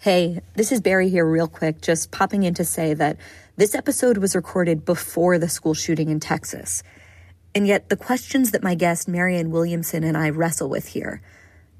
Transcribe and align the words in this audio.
Hey, 0.00 0.42
this 0.54 0.70
is 0.70 0.80
Bari 0.80 1.08
here, 1.08 1.26
real 1.26 1.48
quick, 1.48 1.80
just 1.80 2.12
popping 2.12 2.44
in 2.44 2.54
to 2.54 2.64
say 2.64 2.94
that 2.94 3.16
this 3.56 3.74
episode 3.74 4.18
was 4.18 4.36
recorded 4.36 4.84
before 4.84 5.38
the 5.38 5.48
school 5.48 5.74
shooting 5.74 6.08
in 6.08 6.20
Texas. 6.20 6.84
And 7.52 7.66
yet, 7.66 7.88
the 7.88 7.96
questions 7.96 8.52
that 8.52 8.62
my 8.62 8.76
guest, 8.76 9.08
Marianne 9.08 9.50
Williamson, 9.50 10.04
and 10.04 10.16
I 10.16 10.30
wrestle 10.30 10.68
with 10.68 10.86
here 10.86 11.20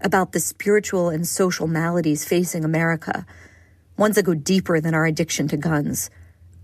about 0.00 0.32
the 0.32 0.40
spiritual 0.40 1.10
and 1.10 1.28
social 1.28 1.68
maladies 1.68 2.24
facing 2.24 2.64
America, 2.64 3.24
ones 3.96 4.16
that 4.16 4.24
go 4.24 4.34
deeper 4.34 4.80
than 4.80 4.94
our 4.94 5.06
addiction 5.06 5.46
to 5.46 5.56
guns, 5.56 6.10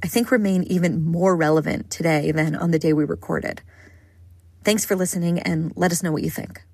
I 0.02 0.08
think 0.08 0.32
remain 0.32 0.64
even 0.64 1.04
more 1.04 1.36
relevant 1.36 1.88
today 1.88 2.32
than 2.32 2.56
on 2.56 2.72
the 2.72 2.80
day 2.80 2.92
we 2.92 3.04
recorded. 3.04 3.62
Thanks 4.64 4.84
for 4.84 4.96
listening 4.96 5.38
and 5.38 5.72
let 5.76 5.92
us 5.92 6.02
know 6.02 6.10
what 6.10 6.24
you 6.24 6.30
think. 6.30 6.64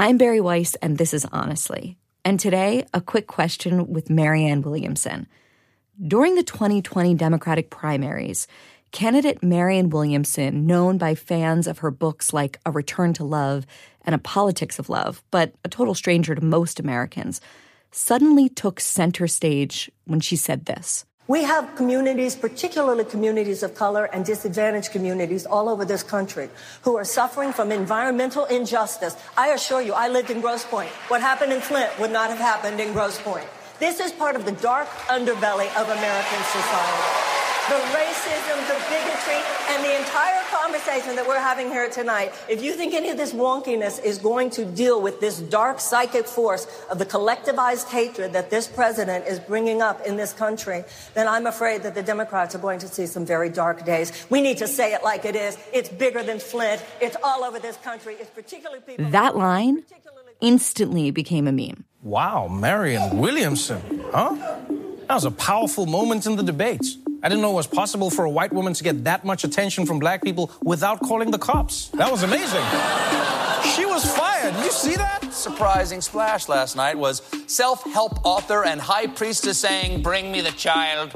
I'm 0.00 0.16
Bari 0.16 0.40
Weiss, 0.40 0.76
and 0.76 0.96
this 0.96 1.12
is 1.12 1.26
Honestly. 1.32 1.98
And 2.24 2.38
today, 2.38 2.86
a 2.94 3.00
quick 3.00 3.26
question 3.26 3.92
with 3.92 4.10
Marianne 4.10 4.62
Williamson. 4.62 5.26
During 6.00 6.36
the 6.36 6.44
2020 6.44 7.16
Democratic 7.16 7.68
primaries, 7.68 8.46
candidate 8.92 9.42
Marianne 9.42 9.90
Williamson, 9.90 10.68
known 10.68 10.98
by 10.98 11.16
fans 11.16 11.66
of 11.66 11.78
her 11.78 11.90
books 11.90 12.32
like 12.32 12.60
A 12.64 12.70
Return 12.70 13.12
to 13.14 13.24
Love 13.24 13.66
and 14.02 14.14
A 14.14 14.18
Politics 14.18 14.78
of 14.78 14.88
Love, 14.88 15.24
but 15.32 15.52
a 15.64 15.68
total 15.68 15.96
stranger 15.96 16.32
to 16.32 16.44
most 16.44 16.78
Americans, 16.78 17.40
suddenly 17.90 18.48
took 18.48 18.78
center 18.78 19.26
stage 19.26 19.90
when 20.04 20.20
she 20.20 20.36
said 20.36 20.66
this. 20.66 21.06
We 21.28 21.42
have 21.42 21.76
communities, 21.76 22.34
particularly 22.34 23.04
communities 23.04 23.62
of 23.62 23.74
color 23.74 24.06
and 24.06 24.24
disadvantaged 24.24 24.90
communities 24.92 25.44
all 25.44 25.68
over 25.68 25.84
this 25.84 26.02
country 26.02 26.48
who 26.84 26.96
are 26.96 27.04
suffering 27.04 27.52
from 27.52 27.70
environmental 27.70 28.46
injustice. 28.46 29.14
I 29.36 29.48
assure 29.48 29.82
you, 29.82 29.92
I 29.92 30.08
lived 30.08 30.30
in 30.30 30.40
Grosse 30.40 30.64
Pointe. 30.64 30.90
What 31.08 31.20
happened 31.20 31.52
in 31.52 31.60
Flint 31.60 31.90
would 32.00 32.12
not 32.12 32.30
have 32.30 32.38
happened 32.38 32.80
in 32.80 32.94
Grosse 32.94 33.20
Pointe. 33.20 33.46
This 33.78 34.00
is 34.00 34.10
part 34.10 34.36
of 34.36 34.46
the 34.46 34.52
dark 34.52 34.88
underbelly 35.08 35.68
of 35.78 35.90
American 35.90 36.42
society 36.44 37.28
the 37.68 37.74
racism, 37.92 38.56
the 38.66 38.78
bigotry, 38.88 39.40
and 39.68 39.84
the 39.84 39.98
entire 39.98 40.42
conversation 40.50 41.16
that 41.16 41.26
we're 41.28 41.38
having 41.38 41.68
here 41.68 41.90
tonight, 41.90 42.32
if 42.48 42.62
you 42.62 42.72
think 42.72 42.94
any 42.94 43.10
of 43.10 43.18
this 43.18 43.34
wonkiness 43.34 44.02
is 44.02 44.16
going 44.16 44.48
to 44.48 44.64
deal 44.64 45.02
with 45.02 45.20
this 45.20 45.38
dark 45.38 45.78
psychic 45.78 46.26
force 46.26 46.66
of 46.90 46.98
the 46.98 47.04
collectivized 47.04 47.88
hatred 47.88 48.32
that 48.32 48.48
this 48.48 48.66
president 48.66 49.26
is 49.26 49.38
bringing 49.38 49.82
up 49.82 50.00
in 50.06 50.16
this 50.16 50.32
country, 50.32 50.82
then 51.12 51.28
I'm 51.28 51.46
afraid 51.46 51.82
that 51.82 51.94
the 51.94 52.02
Democrats 52.02 52.54
are 52.54 52.58
going 52.58 52.78
to 52.78 52.88
see 52.88 53.06
some 53.06 53.26
very 53.26 53.50
dark 53.50 53.84
days. 53.84 54.12
We 54.30 54.40
need 54.40 54.58
to 54.58 54.66
say 54.66 54.94
it 54.94 55.04
like 55.04 55.26
it 55.26 55.36
is. 55.36 55.58
It's 55.72 55.90
bigger 55.90 56.22
than 56.22 56.38
Flint. 56.38 56.82
It's 57.02 57.16
all 57.22 57.44
over 57.44 57.58
this 57.58 57.76
country. 57.78 58.14
It's 58.18 58.30
particularly 58.30 58.80
people. 58.80 59.10
That 59.10 59.36
line 59.36 59.84
instantly 60.40 61.10
became 61.10 61.46
a 61.46 61.52
meme. 61.52 61.84
Wow, 62.02 62.48
Marianne 62.48 63.18
Williamson, 63.18 63.82
huh? 64.12 64.58
That 65.08 65.14
was 65.14 65.24
a 65.24 65.30
powerful 65.30 65.86
moment 65.86 66.26
in 66.26 66.36
the 66.36 66.42
debates. 66.42 66.98
I 67.22 67.30
didn't 67.30 67.40
know 67.40 67.52
it 67.52 67.54
was 67.54 67.66
possible 67.66 68.10
for 68.10 68.26
a 68.26 68.30
white 68.30 68.52
woman 68.52 68.74
to 68.74 68.84
get 68.84 69.04
that 69.04 69.24
much 69.24 69.42
attention 69.42 69.86
from 69.86 69.98
black 69.98 70.22
people 70.22 70.50
without 70.62 71.00
calling 71.00 71.30
the 71.30 71.38
cops. 71.38 71.88
That 71.94 72.12
was 72.12 72.24
amazing. 72.24 72.62
she 73.74 73.86
was 73.86 74.04
fired. 74.04 74.54
You 74.62 74.70
see 74.70 74.96
that? 74.96 75.32
Surprising 75.32 76.02
splash 76.02 76.46
last 76.46 76.76
night 76.76 76.98
was 76.98 77.22
self 77.46 77.82
help 77.84 78.22
author 78.26 78.66
and 78.66 78.78
high 78.78 79.06
priestess 79.06 79.58
saying, 79.58 80.02
Bring 80.02 80.30
me 80.30 80.42
the 80.42 80.52
child. 80.52 81.14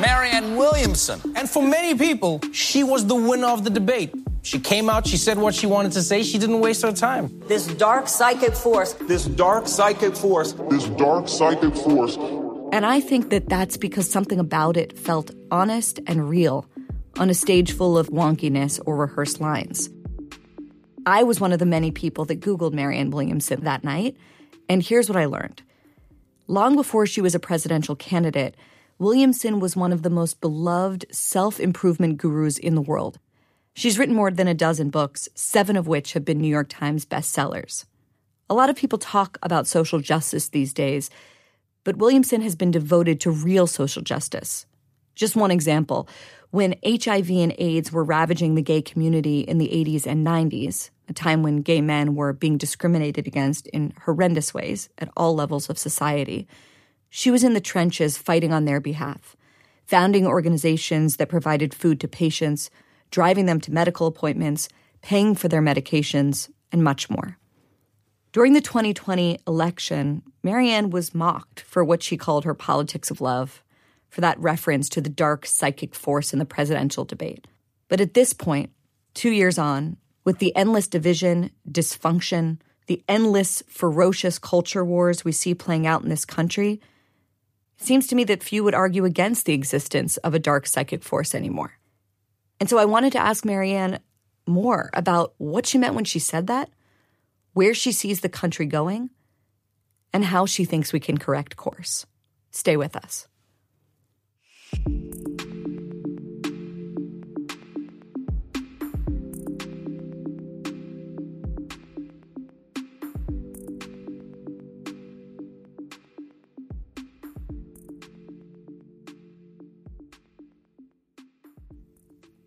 Marianne 0.00 0.56
Williamson. 0.56 1.20
And 1.36 1.48
for 1.48 1.62
many 1.62 1.94
people, 1.94 2.40
she 2.52 2.84
was 2.84 3.06
the 3.06 3.14
winner 3.14 3.48
of 3.48 3.64
the 3.64 3.70
debate. 3.70 4.14
She 4.46 4.60
came 4.60 4.88
out, 4.88 5.08
she 5.08 5.16
said 5.16 5.38
what 5.38 5.54
she 5.54 5.66
wanted 5.66 5.92
to 5.92 6.02
say, 6.02 6.22
she 6.22 6.38
didn't 6.38 6.60
waste 6.60 6.82
her 6.82 6.92
time. 6.92 7.42
This 7.48 7.66
dark 7.66 8.06
psychic 8.06 8.54
force. 8.54 8.92
This 8.92 9.24
dark 9.24 9.66
psychic 9.66 10.14
force. 10.14 10.52
This 10.70 10.84
dark 10.84 11.28
psychic 11.28 11.74
force 11.74 12.16
and 12.72 12.84
I 12.84 13.00
think 13.00 13.30
that 13.30 13.48
that's 13.48 13.76
because 13.76 14.10
something 14.10 14.40
about 14.40 14.76
it 14.76 14.98
felt 14.98 15.30
honest 15.50 16.00
and 16.06 16.28
real 16.28 16.66
on 17.18 17.30
a 17.30 17.34
stage 17.34 17.72
full 17.72 17.96
of 17.96 18.08
wonkiness 18.08 18.80
or 18.84 18.96
rehearsed 18.96 19.40
lines. 19.40 19.88
I 21.06 21.22
was 21.22 21.40
one 21.40 21.52
of 21.52 21.58
the 21.58 21.66
many 21.66 21.90
people 21.92 22.24
that 22.26 22.40
Googled 22.40 22.72
Marianne 22.72 23.10
Williamson 23.10 23.62
that 23.64 23.84
night, 23.84 24.16
and 24.68 24.82
here's 24.82 25.08
what 25.08 25.16
I 25.16 25.26
learned. 25.26 25.62
Long 26.48 26.74
before 26.74 27.06
she 27.06 27.20
was 27.20 27.34
a 27.34 27.40
presidential 27.40 27.94
candidate, 27.94 28.56
Williamson 28.98 29.60
was 29.60 29.76
one 29.76 29.92
of 29.92 30.02
the 30.02 30.10
most 30.10 30.40
beloved 30.40 31.06
self 31.10 31.60
improvement 31.60 32.18
gurus 32.18 32.58
in 32.58 32.74
the 32.74 32.82
world. 32.82 33.18
She's 33.76 33.98
written 33.98 34.14
more 34.14 34.30
than 34.30 34.48
a 34.48 34.54
dozen 34.54 34.88
books, 34.88 35.28
seven 35.34 35.76
of 35.76 35.86
which 35.86 36.14
have 36.14 36.24
been 36.24 36.38
New 36.38 36.48
York 36.48 36.68
Times 36.70 37.04
bestsellers. 37.04 37.84
A 38.48 38.54
lot 38.54 38.70
of 38.70 38.76
people 38.76 38.98
talk 38.98 39.36
about 39.42 39.66
social 39.66 40.00
justice 40.00 40.48
these 40.48 40.72
days, 40.72 41.10
but 41.84 41.98
Williamson 41.98 42.40
has 42.40 42.56
been 42.56 42.70
devoted 42.70 43.20
to 43.20 43.30
real 43.30 43.66
social 43.66 44.00
justice. 44.00 44.64
Just 45.14 45.36
one 45.36 45.50
example 45.50 46.08
when 46.52 46.76
HIV 46.86 47.28
and 47.30 47.54
AIDS 47.58 47.92
were 47.92 48.02
ravaging 48.02 48.54
the 48.54 48.62
gay 48.62 48.80
community 48.80 49.40
in 49.40 49.58
the 49.58 49.68
80s 49.68 50.06
and 50.06 50.26
90s, 50.26 50.88
a 51.10 51.12
time 51.12 51.42
when 51.42 51.60
gay 51.60 51.82
men 51.82 52.14
were 52.14 52.32
being 52.32 52.56
discriminated 52.56 53.26
against 53.26 53.66
in 53.66 53.92
horrendous 54.06 54.54
ways 54.54 54.88
at 54.96 55.10
all 55.18 55.34
levels 55.34 55.68
of 55.68 55.76
society, 55.76 56.48
she 57.10 57.30
was 57.30 57.44
in 57.44 57.52
the 57.52 57.60
trenches 57.60 58.16
fighting 58.16 58.54
on 58.54 58.64
their 58.64 58.80
behalf, 58.80 59.36
founding 59.84 60.26
organizations 60.26 61.16
that 61.16 61.28
provided 61.28 61.74
food 61.74 62.00
to 62.00 62.08
patients, 62.08 62.70
driving 63.10 63.46
them 63.46 63.60
to 63.60 63.72
medical 63.72 64.06
appointments, 64.06 64.68
paying 65.02 65.34
for 65.34 65.48
their 65.48 65.62
medications, 65.62 66.50
and 66.72 66.82
much 66.82 67.08
more. 67.08 67.38
During 68.32 68.52
the 68.52 68.60
2020 68.60 69.38
election, 69.46 70.22
Marianne 70.42 70.90
was 70.90 71.14
mocked 71.14 71.60
for 71.60 71.82
what 71.82 72.02
she 72.02 72.16
called 72.16 72.44
her 72.44 72.54
politics 72.54 73.10
of 73.10 73.20
love, 73.20 73.62
for 74.10 74.20
that 74.20 74.38
reference 74.38 74.88
to 74.90 75.00
the 75.00 75.08
dark 75.08 75.46
psychic 75.46 75.94
force 75.94 76.32
in 76.32 76.38
the 76.38 76.44
presidential 76.44 77.04
debate. 77.04 77.46
But 77.88 78.00
at 78.00 78.14
this 78.14 78.32
point, 78.32 78.70
two 79.14 79.30
years 79.30 79.58
on, 79.58 79.96
with 80.24 80.38
the 80.38 80.54
endless 80.54 80.88
division, 80.88 81.50
dysfunction, 81.70 82.58
the 82.86 83.02
endless 83.08 83.62
ferocious 83.68 84.38
culture 84.38 84.84
wars 84.84 85.24
we 85.24 85.32
see 85.32 85.54
playing 85.54 85.86
out 85.86 86.02
in 86.02 86.08
this 86.08 86.24
country, 86.24 86.80
it 87.78 87.84
seems 87.84 88.06
to 88.08 88.14
me 88.14 88.24
that 88.24 88.42
few 88.42 88.64
would 88.64 88.74
argue 88.74 89.04
against 89.04 89.46
the 89.46 89.54
existence 89.54 90.16
of 90.18 90.34
a 90.34 90.38
dark 90.38 90.66
psychic 90.66 91.02
force 91.02 91.34
anymore. 91.34 91.78
And 92.60 92.68
so 92.68 92.78
I 92.78 92.84
wanted 92.84 93.12
to 93.12 93.18
ask 93.18 93.44
Marianne 93.44 94.00
more 94.46 94.90
about 94.94 95.34
what 95.38 95.66
she 95.66 95.78
meant 95.78 95.94
when 95.94 96.04
she 96.04 96.18
said 96.18 96.46
that 96.46 96.70
where 97.56 97.72
she 97.72 97.90
sees 97.90 98.20
the 98.20 98.28
country 98.28 98.66
going, 98.66 99.08
and 100.12 100.26
how 100.26 100.44
she 100.44 100.66
thinks 100.66 100.92
we 100.92 101.00
can 101.00 101.16
correct 101.16 101.56
course. 101.56 102.04
Stay 102.50 102.76
with 102.76 102.94
us. 102.94 103.26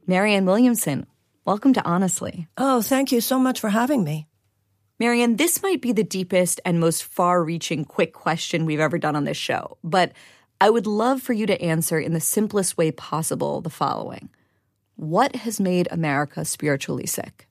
Marianne 0.09 0.47
Williamson, 0.47 1.05
welcome 1.45 1.71
to 1.75 1.85
Honestly. 1.85 2.47
Oh, 2.57 2.81
thank 2.81 3.11
you 3.11 3.21
so 3.21 3.37
much 3.37 3.59
for 3.59 3.69
having 3.69 4.03
me. 4.03 4.27
Marianne, 4.99 5.35
this 5.35 5.61
might 5.61 5.83
be 5.83 5.91
the 5.91 6.03
deepest 6.03 6.59
and 6.65 6.79
most 6.79 7.03
far 7.03 7.43
reaching 7.43 7.85
quick 7.85 8.11
question 8.11 8.65
we've 8.65 8.79
ever 8.79 8.97
done 8.97 9.15
on 9.15 9.25
this 9.25 9.37
show, 9.37 9.77
but 9.83 10.13
I 10.59 10.71
would 10.71 10.87
love 10.87 11.21
for 11.21 11.33
you 11.33 11.45
to 11.45 11.61
answer 11.61 11.99
in 11.99 12.13
the 12.13 12.19
simplest 12.19 12.75
way 12.75 12.89
possible 12.89 13.61
the 13.61 13.69
following 13.69 14.29
What 14.95 15.35
has 15.35 15.59
made 15.59 15.87
America 15.91 16.43
spiritually 16.43 17.05
sick? 17.05 17.47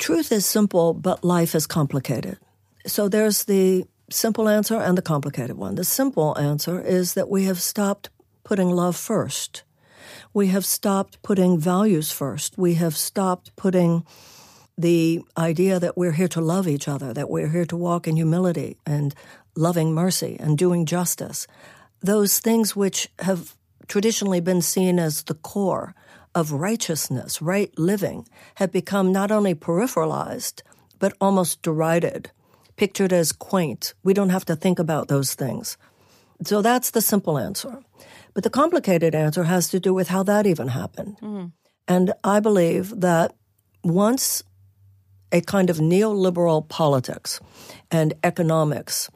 Truth 0.00 0.32
is 0.32 0.44
simple, 0.44 0.94
but 0.94 1.22
life 1.22 1.54
is 1.54 1.68
complicated. 1.68 2.38
So 2.88 3.08
there's 3.08 3.44
the 3.44 3.84
simple 4.10 4.48
answer 4.48 4.80
and 4.80 4.98
the 4.98 5.02
complicated 5.02 5.56
one. 5.56 5.76
The 5.76 5.84
simple 5.84 6.36
answer 6.36 6.80
is 6.80 7.14
that 7.14 7.30
we 7.30 7.44
have 7.44 7.62
stopped 7.62 8.10
putting 8.42 8.70
love 8.70 8.96
first. 8.96 9.62
We 10.32 10.48
have 10.48 10.64
stopped 10.64 11.22
putting 11.22 11.58
values 11.58 12.10
first. 12.10 12.56
We 12.58 12.74
have 12.74 12.96
stopped 12.96 13.54
putting 13.56 14.04
the 14.78 15.20
idea 15.36 15.78
that 15.78 15.96
we're 15.96 16.12
here 16.12 16.28
to 16.28 16.40
love 16.40 16.66
each 16.66 16.88
other, 16.88 17.12
that 17.12 17.28
we're 17.28 17.48
here 17.48 17.66
to 17.66 17.76
walk 17.76 18.08
in 18.08 18.16
humility 18.16 18.78
and 18.86 19.14
loving 19.54 19.92
mercy 19.92 20.36
and 20.40 20.56
doing 20.56 20.86
justice. 20.86 21.46
Those 22.00 22.38
things 22.38 22.74
which 22.74 23.08
have 23.18 23.54
traditionally 23.88 24.40
been 24.40 24.62
seen 24.62 24.98
as 24.98 25.24
the 25.24 25.34
core 25.34 25.94
of 26.34 26.52
righteousness, 26.52 27.42
right 27.42 27.76
living, 27.78 28.26
have 28.54 28.72
become 28.72 29.12
not 29.12 29.30
only 29.30 29.54
peripheralized, 29.54 30.62
but 30.98 31.16
almost 31.20 31.60
derided, 31.62 32.30
pictured 32.76 33.12
as 33.12 33.32
quaint. 33.32 33.94
We 34.02 34.14
don't 34.14 34.30
have 34.30 34.44
to 34.46 34.56
think 34.56 34.78
about 34.78 35.08
those 35.08 35.34
things. 35.34 35.76
So 36.44 36.62
that's 36.62 36.92
the 36.92 37.02
simple 37.02 37.36
answer. 37.36 37.82
But 38.34 38.44
the 38.44 38.50
complicated 38.50 39.14
answer 39.14 39.44
has 39.44 39.68
to 39.70 39.80
do 39.80 39.92
with 39.92 40.08
how 40.08 40.22
that 40.24 40.46
even 40.46 40.68
happened. 40.68 41.16
Mm-hmm. 41.20 41.46
And 41.88 42.12
I 42.22 42.40
believe 42.40 43.00
that 43.00 43.34
once 43.82 44.42
a 45.32 45.40
kind 45.40 45.70
of 45.70 45.78
neoliberal 45.78 46.68
politics 46.68 47.40
and 47.90 48.14
economics 48.22 49.10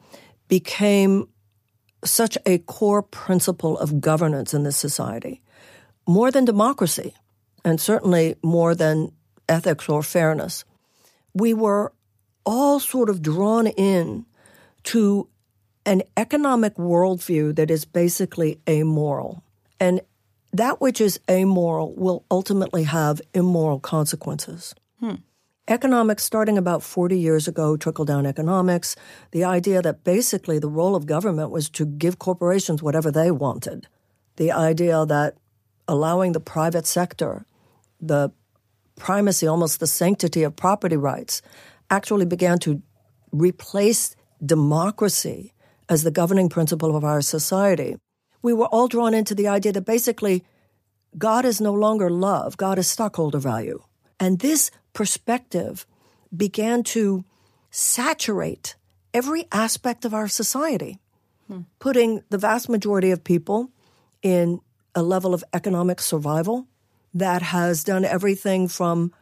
became 0.47 1.27
such 2.03 2.37
a 2.45 2.59
core 2.59 3.01
principle 3.01 3.77
of 3.77 3.99
governance 3.99 4.53
in 4.53 4.63
this 4.63 4.77
society, 4.77 5.41
more 6.07 6.31
than 6.31 6.45
democracy, 6.45 7.13
and 7.63 7.81
certainly 7.81 8.35
more 8.43 8.75
than 8.75 9.11
ethics 9.49 9.89
or 9.89 10.03
fairness. 10.03 10.65
We 11.33 11.53
were 11.53 11.91
all 12.45 12.79
sort 12.79 13.09
of 13.09 13.21
drawn 13.21 13.67
in 13.67 14.25
to 14.83 15.27
an 15.85 16.01
economic 16.17 16.75
worldview 16.75 17.55
that 17.55 17.69
is 17.69 17.85
basically 17.85 18.59
amoral. 18.67 19.43
And 19.79 20.01
that 20.53 20.81
which 20.81 21.01
is 21.01 21.19
amoral 21.29 21.93
will 21.95 22.25
ultimately 22.31 22.83
have 22.83 23.21
immoral 23.33 23.79
consequences. 23.79 24.73
Hmm. 24.99 25.15
Economics, 25.67 26.23
starting 26.23 26.57
about 26.57 26.83
40 26.83 27.17
years 27.17 27.47
ago, 27.47 27.75
trickle 27.75 28.05
down 28.05 28.25
economics, 28.25 28.95
the 29.31 29.43
idea 29.43 29.81
that 29.81 30.03
basically 30.03 30.59
the 30.59 30.69
role 30.69 30.95
of 30.95 31.07
government 31.07 31.49
was 31.49 31.69
to 31.71 31.85
give 31.85 32.19
corporations 32.19 32.83
whatever 32.83 33.11
they 33.11 33.31
wanted. 33.31 33.87
The 34.37 34.51
idea 34.51 35.05
that 35.05 35.37
allowing 35.87 36.33
the 36.33 36.39
private 36.39 36.85
sector 36.85 37.45
the 38.01 38.31
primacy, 38.95 39.47
almost 39.47 39.79
the 39.79 39.87
sanctity 39.87 40.43
of 40.43 40.55
property 40.55 40.97
rights, 40.97 41.41
actually 41.89 42.25
began 42.25 42.59
to 42.59 42.81
replace 43.31 44.15
democracy 44.45 45.53
as 45.89 46.03
the 46.03 46.11
governing 46.11 46.49
principle 46.49 46.95
of 46.95 47.03
our 47.03 47.21
society. 47.21 47.97
We 48.41 48.53
were 48.53 48.67
all 48.67 48.87
drawn 48.87 49.13
into 49.13 49.35
the 49.35 49.47
idea 49.47 49.71
that 49.73 49.85
basically 49.85 50.43
God 51.17 51.45
is 51.45 51.61
no 51.61 51.73
longer 51.73 52.09
love, 52.09 52.57
God 52.57 52.77
is 52.77 52.87
stockholder 52.87 53.39
value. 53.39 53.81
And 54.19 54.39
this 54.39 54.71
perspective 54.93 55.85
began 56.35 56.83
to 56.83 57.25
saturate 57.69 58.75
every 59.13 59.45
aspect 59.51 60.05
of 60.05 60.13
our 60.13 60.27
society, 60.27 60.99
hmm. 61.47 61.61
putting 61.79 62.23
the 62.29 62.37
vast 62.37 62.69
majority 62.69 63.11
of 63.11 63.23
people 63.23 63.71
in 64.21 64.59
a 64.93 65.03
level 65.03 65.33
of 65.33 65.43
economic 65.53 66.01
survival 66.01 66.67
that 67.13 67.41
has 67.41 67.83
done 67.83 68.05
everything 68.05 68.67
from 68.67 69.13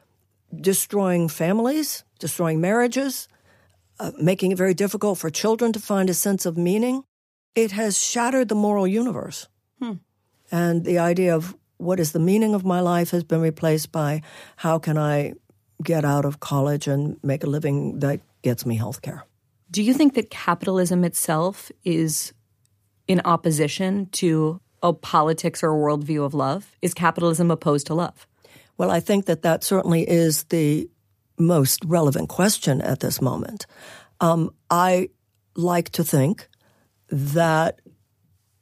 destroying 0.62 1.27
families, 1.27 2.04
destroying 2.19 2.62
marriages, 2.62 3.27
uh, 4.00 4.12
making 4.19 4.51
it 4.51 4.57
very 4.57 4.74
difficult 4.74 5.18
for 5.18 5.30
children 5.30 5.72
to 5.74 5.80
find 5.80 6.10
a 6.10 6.13
sense 6.13 6.45
of 6.45 6.57
meaning. 6.57 7.04
It 7.56 7.72
has 7.72 8.01
shattered 8.01 8.50
the 8.50 8.56
moral 8.56 8.88
universe. 8.88 9.48
Hmm. 9.80 9.94
And 10.51 10.86
the 10.86 11.00
idea 11.00 11.36
of 11.36 11.56
what 11.78 12.00
is 12.00 12.12
the 12.12 12.19
meaning 12.19 12.54
of 12.56 12.66
my 12.66 12.80
life 12.80 13.12
has 13.12 13.24
been 13.24 13.42
replaced 13.42 13.92
by 13.92 14.22
how 14.56 14.80
can 14.80 14.98
I 14.98 15.34
get 15.84 16.06
out 16.06 16.25
of 16.25 16.40
college 16.40 16.88
and 16.88 17.18
make 17.24 17.44
a 17.44 17.48
living 17.48 18.00
that 18.00 18.22
gets 18.42 18.66
me 18.66 18.75
health 18.75 19.01
care. 19.01 19.25
Do 19.69 19.81
you 19.81 19.94
think 19.94 20.13
that 20.16 20.30
capitalism 20.30 21.04
itself 21.04 21.72
is 21.84 22.34
in 23.07 23.22
opposition 23.25 24.07
to 24.12 24.62
a 24.81 24.94
politics 24.94 25.63
or 25.63 25.72
a 25.72 25.78
worldview 25.78 26.24
of 26.24 26.34
love? 26.34 26.78
Is 26.81 26.94
capitalism 26.94 27.51
opposed 27.51 27.88
to 27.88 27.94
love? 27.94 28.28
Well, 28.78 28.92
I 28.92 29.00
think 29.00 29.25
that 29.25 29.44
that 29.44 29.63
certainly 29.63 30.07
is 30.07 30.44
the 30.46 30.89
most 31.38 31.83
relevant 31.85 32.30
question 32.30 32.81
at 32.81 33.00
this 33.00 33.21
moment. 33.21 33.65
Um, 34.19 34.53
I 34.69 35.09
like 35.56 35.89
to 35.91 36.03
think 36.03 36.47
that 37.09 37.81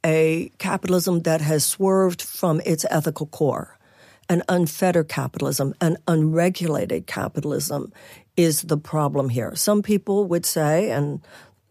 a 0.04 0.50
capitalism 0.58 1.22
that 1.22 1.40
has 1.40 1.64
swerved 1.64 2.22
from 2.22 2.60
its 2.66 2.84
ethical 2.90 3.26
core, 3.26 3.78
an 4.28 4.42
unfettered 4.48 5.08
capitalism, 5.08 5.74
an 5.80 5.96
unregulated 6.08 7.06
capitalism 7.06 7.92
is 8.36 8.62
the 8.62 8.76
problem 8.76 9.28
here. 9.28 9.54
Some 9.54 9.82
people 9.82 10.26
would 10.26 10.46
say, 10.46 10.90
and 10.90 11.20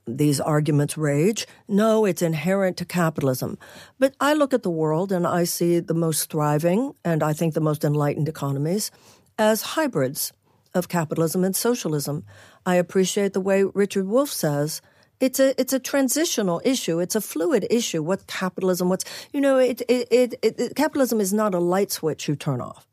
these 0.07 0.39
arguments 0.39 0.97
rage. 0.97 1.47
No, 1.68 2.06
it's 2.06 2.21
inherent 2.21 2.77
to 2.77 2.86
capitalism. 2.86 3.57
But 4.00 4.15
I 4.19 4.33
look 4.33 4.54
at 4.54 4.63
the 4.63 4.69
world 4.69 5.12
and 5.12 5.27
I 5.27 5.44
see 5.44 5.80
the 5.80 5.94
most 5.94 6.31
thriving 6.31 6.94
and 7.06 7.24
I 7.24 7.33
think 7.33 7.54
the 7.54 7.62
most 7.62 7.83
enlightened 7.83 8.27
economies 8.27 8.92
as 9.38 9.62
hybrids 9.62 10.33
of 10.73 10.88
capitalism 10.88 11.44
and 11.44 11.56
socialism. 11.56 12.23
I 12.65 12.75
appreciate 12.75 13.33
the 13.33 13.41
way 13.41 13.63
Richard 13.63 14.07
Wolff 14.07 14.31
says 14.31 14.81
it's 15.21 15.39
a 15.39 15.59
it's 15.62 15.71
a 15.71 15.79
transitional 15.79 16.62
issue. 16.65 17.00
It's 17.00 17.15
a 17.15 17.21
fluid 17.21 17.68
issue. 17.69 18.01
What 18.01 18.27
capitalism? 18.27 18.89
What's 18.89 19.06
you 19.31 19.39
know? 19.39 19.57
It, 19.57 19.81
it, 19.88 20.07
it, 20.12 20.35
it 20.41 20.75
capitalism 20.75 21.21
is 21.21 21.31
not 21.31 21.53
a 21.53 21.59
light 21.59 21.91
switch 21.91 22.27
you 22.27 22.35
turn 22.35 22.59
off. 22.59 22.88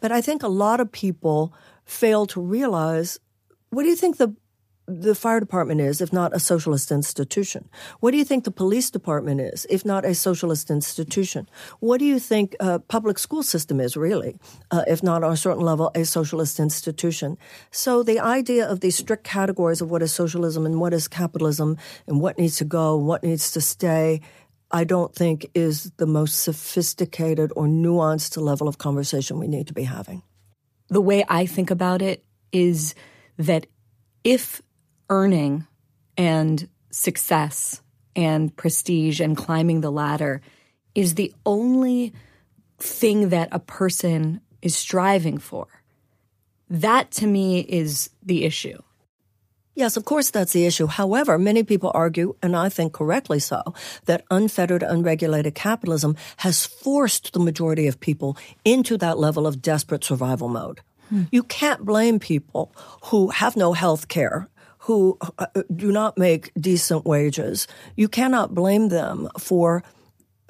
But 0.00 0.12
I 0.12 0.20
think 0.20 0.42
a 0.42 0.48
lot 0.48 0.80
of 0.80 0.92
people 0.92 1.52
fail 1.84 2.26
to 2.26 2.40
realize. 2.40 3.18
What 3.70 3.82
do 3.82 3.88
you 3.88 3.96
think 3.96 4.18
the 4.18 4.34
the 4.86 5.14
fire 5.14 5.40
department 5.40 5.80
is, 5.80 6.00
if 6.00 6.12
not 6.12 6.34
a 6.34 6.38
socialist 6.38 6.90
institution? 6.90 7.68
What 8.00 8.10
do 8.10 8.18
you 8.18 8.24
think 8.24 8.44
the 8.44 8.50
police 8.50 8.90
department 8.90 9.40
is, 9.40 9.66
if 9.70 9.84
not 9.84 10.04
a 10.04 10.14
socialist 10.14 10.70
institution? 10.70 11.48
What 11.80 11.98
do 11.98 12.04
you 12.04 12.18
think 12.18 12.54
a 12.60 12.78
public 12.78 13.18
school 13.18 13.42
system 13.42 13.80
is, 13.80 13.96
really, 13.96 14.36
uh, 14.70 14.84
if 14.86 15.02
not 15.02 15.24
on 15.24 15.32
a 15.32 15.36
certain 15.36 15.62
level 15.62 15.90
a 15.94 16.04
socialist 16.04 16.60
institution? 16.60 17.38
So 17.70 18.02
the 18.02 18.20
idea 18.20 18.68
of 18.68 18.80
these 18.80 18.96
strict 18.96 19.24
categories 19.24 19.80
of 19.80 19.90
what 19.90 20.02
is 20.02 20.12
socialism 20.12 20.66
and 20.66 20.80
what 20.80 20.92
is 20.92 21.08
capitalism 21.08 21.78
and 22.06 22.20
what 22.20 22.38
needs 22.38 22.56
to 22.58 22.64
go, 22.64 22.96
what 22.96 23.22
needs 23.22 23.50
to 23.52 23.60
stay, 23.60 24.20
I 24.70 24.84
don't 24.84 25.14
think 25.14 25.46
is 25.54 25.92
the 25.96 26.06
most 26.06 26.42
sophisticated 26.42 27.52
or 27.56 27.66
nuanced 27.66 28.36
level 28.40 28.68
of 28.68 28.78
conversation 28.78 29.38
we 29.38 29.48
need 29.48 29.68
to 29.68 29.74
be 29.74 29.84
having. 29.84 30.22
The 30.88 31.00
way 31.00 31.24
I 31.28 31.46
think 31.46 31.70
about 31.70 32.02
it 32.02 32.24
is 32.52 32.94
that 33.38 33.66
if 34.24 34.60
earning 35.10 35.66
and 36.16 36.68
success 36.90 37.82
and 38.16 38.54
prestige 38.56 39.20
and 39.20 39.36
climbing 39.36 39.80
the 39.80 39.90
ladder 39.90 40.40
is 40.94 41.14
the 41.14 41.32
only 41.44 42.12
thing 42.78 43.30
that 43.30 43.48
a 43.52 43.58
person 43.58 44.40
is 44.62 44.76
striving 44.76 45.38
for. 45.38 45.66
That 46.70 47.10
to 47.12 47.26
me 47.26 47.60
is 47.60 48.10
the 48.22 48.44
issue. 48.44 48.78
Yes, 49.76 49.96
of 49.96 50.04
course, 50.04 50.30
that's 50.30 50.52
the 50.52 50.66
issue. 50.66 50.86
However, 50.86 51.36
many 51.36 51.64
people 51.64 51.90
argue, 51.94 52.36
and 52.40 52.54
I 52.56 52.68
think 52.68 52.92
correctly 52.92 53.40
so, 53.40 53.60
that 54.04 54.24
unfettered, 54.30 54.84
unregulated 54.84 55.56
capitalism 55.56 56.16
has 56.38 56.64
forced 56.64 57.32
the 57.32 57.40
majority 57.40 57.88
of 57.88 57.98
people 57.98 58.36
into 58.64 58.96
that 58.98 59.18
level 59.18 59.48
of 59.48 59.60
desperate 59.60 60.04
survival 60.04 60.48
mode. 60.48 60.80
Hmm. 61.08 61.22
You 61.32 61.42
can't 61.42 61.84
blame 61.84 62.20
people 62.20 62.72
who 63.06 63.30
have 63.30 63.56
no 63.56 63.72
health 63.72 64.06
care 64.06 64.48
who 64.84 65.16
uh, 65.38 65.46
do 65.74 65.90
not 65.90 66.18
make 66.18 66.52
decent 66.60 67.06
wages, 67.06 67.66
you 67.96 68.06
cannot 68.06 68.54
blame 68.54 68.88
them 68.90 69.28
for 69.38 69.82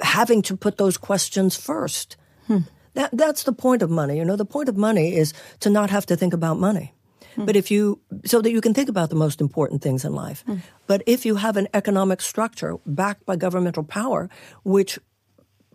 having 0.00 0.42
to 0.42 0.56
put 0.56 0.76
those 0.76 0.96
questions 0.96 1.56
first. 1.56 2.16
Hmm. 2.48 2.66
That, 2.94 3.10
that's 3.12 3.44
the 3.44 3.52
point 3.52 3.82
of 3.82 3.90
money. 3.90 4.18
You 4.18 4.24
know, 4.24 4.34
the 4.36 4.44
point 4.44 4.68
of 4.68 4.76
money 4.76 5.14
is 5.14 5.32
to 5.60 5.70
not 5.70 5.90
have 5.90 6.06
to 6.06 6.16
think 6.16 6.34
about 6.34 6.58
money. 6.58 6.94
Hmm. 7.36 7.44
But 7.44 7.54
if 7.54 7.70
you, 7.70 8.00
so 8.24 8.42
that 8.42 8.50
you 8.50 8.60
can 8.60 8.74
think 8.74 8.88
about 8.88 9.08
the 9.08 9.16
most 9.16 9.40
important 9.40 9.82
things 9.82 10.04
in 10.04 10.14
life. 10.14 10.42
Hmm. 10.46 10.56
But 10.88 11.02
if 11.06 11.24
you 11.24 11.36
have 11.36 11.56
an 11.56 11.68
economic 11.72 12.20
structure 12.20 12.76
backed 12.84 13.24
by 13.24 13.36
governmental 13.36 13.84
power, 13.84 14.28
which 14.64 14.98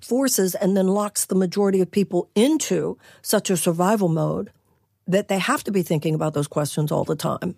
forces 0.02 0.54
and 0.56 0.76
then 0.76 0.88
locks 0.88 1.26
the 1.26 1.36
majority 1.36 1.80
of 1.80 1.92
people 1.92 2.30
into 2.36 2.98
such 3.22 3.50
a 3.50 3.56
survival 3.56 4.10
mode 4.10 4.52
that 5.08 5.30
they 5.30 5.40
have 5.40 5.64
to 5.64 5.72
be 5.72 5.82
thinking 5.82 6.14
about 6.14 6.34
those 6.34 6.48
questions 6.48 6.92
all 6.92 7.06
the 7.06 7.16
time, 7.16 7.56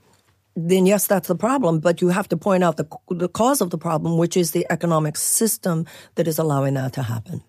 then 0.55 0.86
yes, 0.86 1.08
that's 1.08 1.27
the 1.27 1.36
problem. 1.36 1.79
But 1.79 2.01
you 2.01 2.10
have 2.10 2.27
to 2.29 2.38
point 2.38 2.63
out 2.63 2.77
the, 2.77 2.88
the 3.10 3.29
cause 3.29 3.62
of 3.62 3.70
the 3.70 3.77
problem, 3.77 4.17
which 4.17 4.36
is 4.36 4.51
the 4.51 4.65
economic 4.70 5.17
system 5.17 5.86
that 6.15 6.27
is 6.27 6.39
allowing 6.39 6.74
that 6.75 6.93
to 6.93 7.03
happen. 7.03 7.43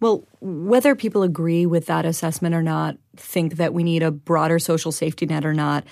Well, 0.00 0.24
whether 0.40 0.94
people 0.94 1.22
agree 1.22 1.66
with 1.66 1.86
that 1.86 2.06
assessment 2.06 2.54
or 2.54 2.62
not, 2.62 2.96
think 3.16 3.56
that 3.56 3.74
we 3.74 3.82
need 3.82 4.02
a 4.02 4.12
broader 4.12 4.58
social 4.58 4.92
safety 4.92 5.26
net 5.26 5.44
or 5.44 5.54
not, 5.54 5.84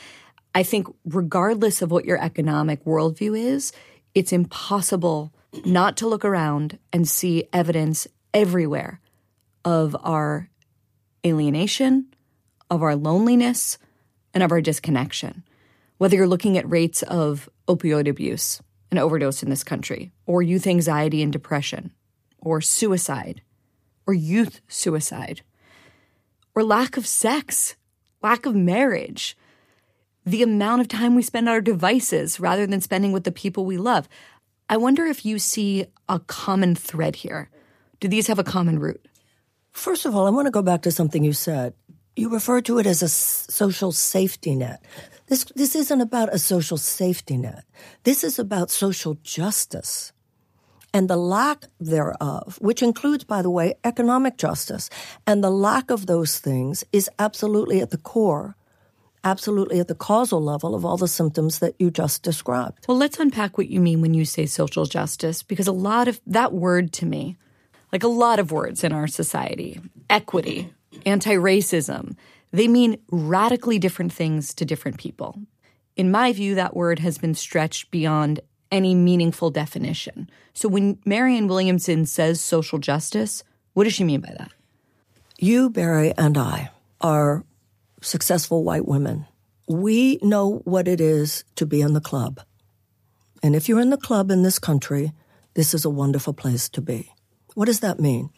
I 0.55 0.63
think 0.63 0.87
regardless 1.05 1.83
of 1.83 1.91
what 1.91 2.05
your 2.05 2.23
economic 2.23 2.85
worldview 2.85 3.39
is, 3.39 3.73
it's 4.15 4.33
impossible 4.33 5.33
not 5.65 5.97
to 5.99 6.09
look 6.09 6.25
around 6.25 6.79
and 6.93 7.07
see 7.07 7.49
evidence 7.53 8.07
everywhere 8.33 9.01
of 9.65 9.97
our 10.01 10.49
alienation, 11.27 12.07
of 12.71 12.83
our 12.83 12.95
loneliness, 12.95 13.77
and 14.33 14.43
of 14.43 14.53
our 14.53 14.61
disconnection 14.61 15.43
whether 15.99 16.17
you're 16.17 16.27
looking 16.27 16.59
at 16.59 16.71
rates 16.71 17.03
of 17.03 17.49
opioid 17.69 18.09
abuse 18.09 18.61
and 18.91 18.99
overdose 18.99 19.43
in 19.43 19.51
this 19.51 19.65
country, 19.65 20.13
or 20.27 20.43
youth 20.43 20.67
anxiety 20.67 21.23
and 21.23 21.33
depression, 21.33 21.93
or 22.39 22.61
suicide, 22.61 23.43
or 24.07 24.15
youth 24.15 24.61
suicide, 24.69 25.43
or 26.55 26.63
lack 26.63 26.97
of 26.97 27.07
sex, 27.07 27.77
lack 28.23 28.47
of 28.47 28.55
marriage, 28.55 29.37
the 30.25 30.43
amount 30.43 30.81
of 30.81 30.89
time 30.89 31.15
we 31.15 31.23
spend 31.23 31.49
on 31.49 31.55
our 31.55 31.61
devices 31.61 32.41
rather 32.41 32.67
than 32.67 32.81
spending 32.81 33.13
with 33.13 33.25
the 33.25 33.33
people 33.33 33.65
we 33.65 33.77
love. 33.77 34.09
I 34.69 34.77
wonder 34.77 35.07
if 35.07 35.25
you 35.25 35.39
see 35.39 35.87
a 36.09 36.19
common 36.19 36.75
thread 36.75 37.17
here. 37.17 37.49
Do 38.01 38.09
these 38.09 38.27
have 38.27 38.39
a 38.39 38.45
common 38.45 38.79
root? 38.79 39.07
First 39.73 40.07
of 40.07 40.15
all, 40.15 40.27
I 40.27 40.31
want 40.31 40.47
to 40.47 40.51
go 40.51 40.63
back 40.63 40.83
to 40.83 40.91
something 40.91 41.23
you 41.23 41.33
said. 41.33 41.75
You 42.17 42.31
refer 42.31 42.61
to 42.63 42.79
it 42.79 42.87
as 42.87 43.03
a 43.03 43.09
social 43.09 43.93
safety 43.93 44.57
net. 44.57 44.83
This, 45.27 45.45
this 45.57 45.75
isn't 45.75 46.01
about 46.01 46.33
a 46.33 46.39
social 46.39 46.77
safety 46.77 47.37
net. 47.37 47.65
This 48.05 48.23
is 48.23 48.39
about 48.39 48.71
social 48.71 49.15
justice 49.23 50.13
and 50.97 51.11
the 51.11 51.17
lack 51.17 51.67
thereof, 51.79 52.57
which 52.61 52.83
includes, 52.83 53.23
by 53.23 53.43
the 53.43 53.51
way, 53.51 53.75
economic 53.85 54.39
justice. 54.39 54.89
And 55.27 55.45
the 55.45 55.51
lack 55.51 55.91
of 55.91 56.07
those 56.07 56.39
things 56.39 56.85
is 56.91 57.11
absolutely 57.19 57.81
at 57.81 57.91
the 57.91 57.99
core, 57.99 58.57
absolutely 59.23 59.79
at 59.79 59.89
the 59.89 59.95
causal 59.95 60.43
level 60.43 60.75
of 60.75 60.87
all 60.87 60.97
the 60.97 61.07
symptoms 61.07 61.59
that 61.59 61.75
you 61.79 61.91
just 61.91 62.23
described. 62.23 62.87
Well, 62.89 62.97
let's 62.97 63.19
unpack 63.21 63.59
what 63.59 63.69
you 63.69 63.79
mean 63.79 64.01
when 64.01 64.15
you 64.15 64.25
say 64.25 64.47
social 64.47 64.87
justice, 64.87 65.43
because 65.43 65.67
a 65.67 65.73
lot 65.73 66.09
of 66.09 66.19
that 66.27 66.55
word 66.55 66.95
to 66.95 67.05
me, 67.05 67.37
like 67.93 68.03
a 68.03 68.09
lot 68.09 68.39
of 68.39 68.51
words 68.51 68.83
in 68.83 68.93
our 68.93 69.07
society, 69.07 69.81
equity, 70.09 70.73
anti 71.05 71.35
racism, 71.35 72.17
they 72.57 72.69
mean 72.69 72.99
radically 73.11 73.79
different 73.79 74.13
things 74.13 74.55
to 74.55 74.65
different 74.65 74.99
people. 74.99 75.39
In 75.95 76.11
my 76.11 76.33
view, 76.33 76.55
that 76.55 76.75
word 76.75 76.99
has 77.01 77.19
been 77.19 77.35
stretched 77.35 77.91
beyond 77.91 78.41
any 78.73 78.95
meaningful 78.95 79.51
definition. 79.51 80.31
So 80.55 80.69
when 80.69 80.99
Marianne 81.05 81.49
Williamson 81.49 82.07
says 82.07 82.41
social 82.41 82.79
justice, 82.79 83.45
what 83.75 83.85
does 83.85 83.93
she 83.93 84.05
mean 84.05 84.21
by 84.21 84.35
that? 84.39 84.53
You, 85.39 85.69
Bari, 85.69 86.15
and 86.17 86.39
I 86.39 86.71
are 87.01 87.45
successful 88.01 88.65
white 88.65 88.87
women. 88.87 89.27
We 89.69 90.19
know 90.23 90.63
what 90.65 90.89
it 90.89 91.01
is 91.01 91.45
to 91.57 91.67
be 91.67 91.83
in 91.83 91.93
the 91.93 92.01
club. 92.01 92.41
And 93.43 93.55
if 93.55 93.69
you're 93.69 93.81
in 93.81 93.91
the 93.91 93.99
club 93.99 94.31
in 94.31 94.43
this 94.43 94.59
country, 94.59 95.13
this 95.55 95.75
is 95.75 95.85
a 95.85 95.91
wonderful 95.91 96.33
place 96.33 96.69
to 96.71 96.81
be. 96.81 97.13
What 97.55 97.67
does 97.67 97.81
that 97.81 98.01
mean? 98.01 98.31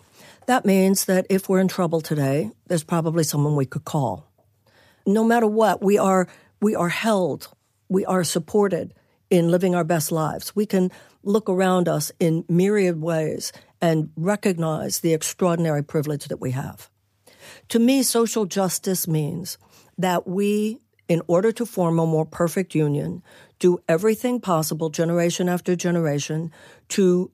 That 0.48 0.64
means 0.64 1.04
that 1.04 1.26
if 1.28 1.46
we're 1.46 1.60
in 1.60 1.68
trouble 1.68 2.00
today, 2.00 2.50
there's 2.68 2.82
probably 2.82 3.22
someone 3.22 3.54
we 3.54 3.66
could 3.66 3.84
call. 3.84 4.32
No 5.04 5.22
matter 5.22 5.46
what, 5.46 5.82
we 5.82 5.98
are, 5.98 6.26
we 6.62 6.74
are 6.74 6.88
held, 6.88 7.48
we 7.90 8.06
are 8.06 8.24
supported 8.24 8.94
in 9.28 9.50
living 9.50 9.74
our 9.74 9.84
best 9.84 10.10
lives. 10.10 10.56
We 10.56 10.64
can 10.64 10.90
look 11.22 11.50
around 11.50 11.86
us 11.86 12.12
in 12.18 12.46
myriad 12.48 12.98
ways 12.98 13.52
and 13.82 14.08
recognize 14.16 15.00
the 15.00 15.12
extraordinary 15.12 15.84
privilege 15.84 16.28
that 16.28 16.40
we 16.40 16.52
have. 16.52 16.88
To 17.68 17.78
me, 17.78 18.02
social 18.02 18.46
justice 18.46 19.06
means 19.06 19.58
that 19.98 20.26
we, 20.26 20.78
in 21.08 21.20
order 21.26 21.52
to 21.52 21.66
form 21.66 21.98
a 21.98 22.06
more 22.06 22.24
perfect 22.24 22.74
union, 22.74 23.22
do 23.58 23.80
everything 23.86 24.40
possible, 24.40 24.88
generation 24.88 25.46
after 25.46 25.76
generation, 25.76 26.50
to 26.88 27.30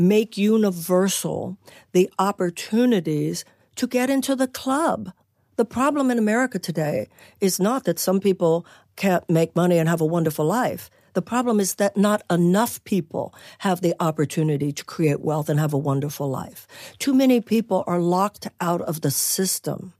make 0.00 0.38
universal 0.38 1.58
the 1.92 2.10
opportunities 2.18 3.44
to 3.76 3.86
get 3.86 4.08
into 4.08 4.34
the 4.34 4.48
club. 4.48 5.12
The 5.56 5.64
problem 5.66 6.10
in 6.10 6.18
America 6.18 6.58
today 6.58 7.08
is 7.40 7.60
not 7.60 7.84
that 7.84 7.98
some 7.98 8.18
people 8.18 8.64
can't 8.96 9.28
make 9.28 9.54
money 9.54 9.76
and 9.76 9.88
have 9.88 10.00
a 10.00 10.06
wonderful 10.06 10.46
life. 10.46 10.90
The 11.12 11.22
problem 11.22 11.60
is 11.60 11.74
that 11.74 11.98
not 11.98 12.22
enough 12.30 12.82
people 12.84 13.34
have 13.58 13.82
the 13.82 13.94
opportunity 14.00 14.72
to 14.72 14.84
create 14.84 15.20
wealth 15.20 15.50
and 15.50 15.60
have 15.60 15.74
a 15.74 15.78
wonderful 15.78 16.30
life. 16.30 16.66
Too 16.98 17.12
many 17.12 17.42
people 17.42 17.84
are 17.86 18.00
locked 18.00 18.48
out 18.60 18.80
of 18.82 19.02
the 19.02 19.10
system. 19.10 19.92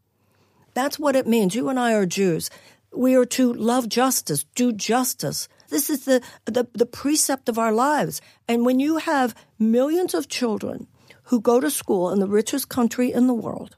That's 0.72 0.98
what 0.98 1.16
it 1.16 1.26
means. 1.26 1.54
You 1.54 1.68
and 1.68 1.78
I 1.78 1.92
are 1.92 2.06
Jews. 2.06 2.48
We 2.94 3.14
are 3.16 3.26
to 3.26 3.52
love 3.52 3.88
justice, 3.88 4.44
do 4.54 4.72
justice. 4.72 5.48
This 5.70 5.88
is 5.88 6.04
the, 6.04 6.20
the, 6.44 6.68
the 6.72 6.86
precept 6.86 7.48
of 7.48 7.58
our 7.58 7.72
lives. 7.72 8.20
And 8.46 8.66
when 8.66 8.80
you 8.80 8.98
have 8.98 9.34
millions 9.58 10.14
of 10.14 10.28
children 10.28 10.86
who 11.24 11.40
go 11.40 11.60
to 11.60 11.70
school 11.70 12.10
in 12.10 12.20
the 12.20 12.28
richest 12.28 12.68
country 12.68 13.12
in 13.12 13.26
the 13.26 13.34
world, 13.34 13.76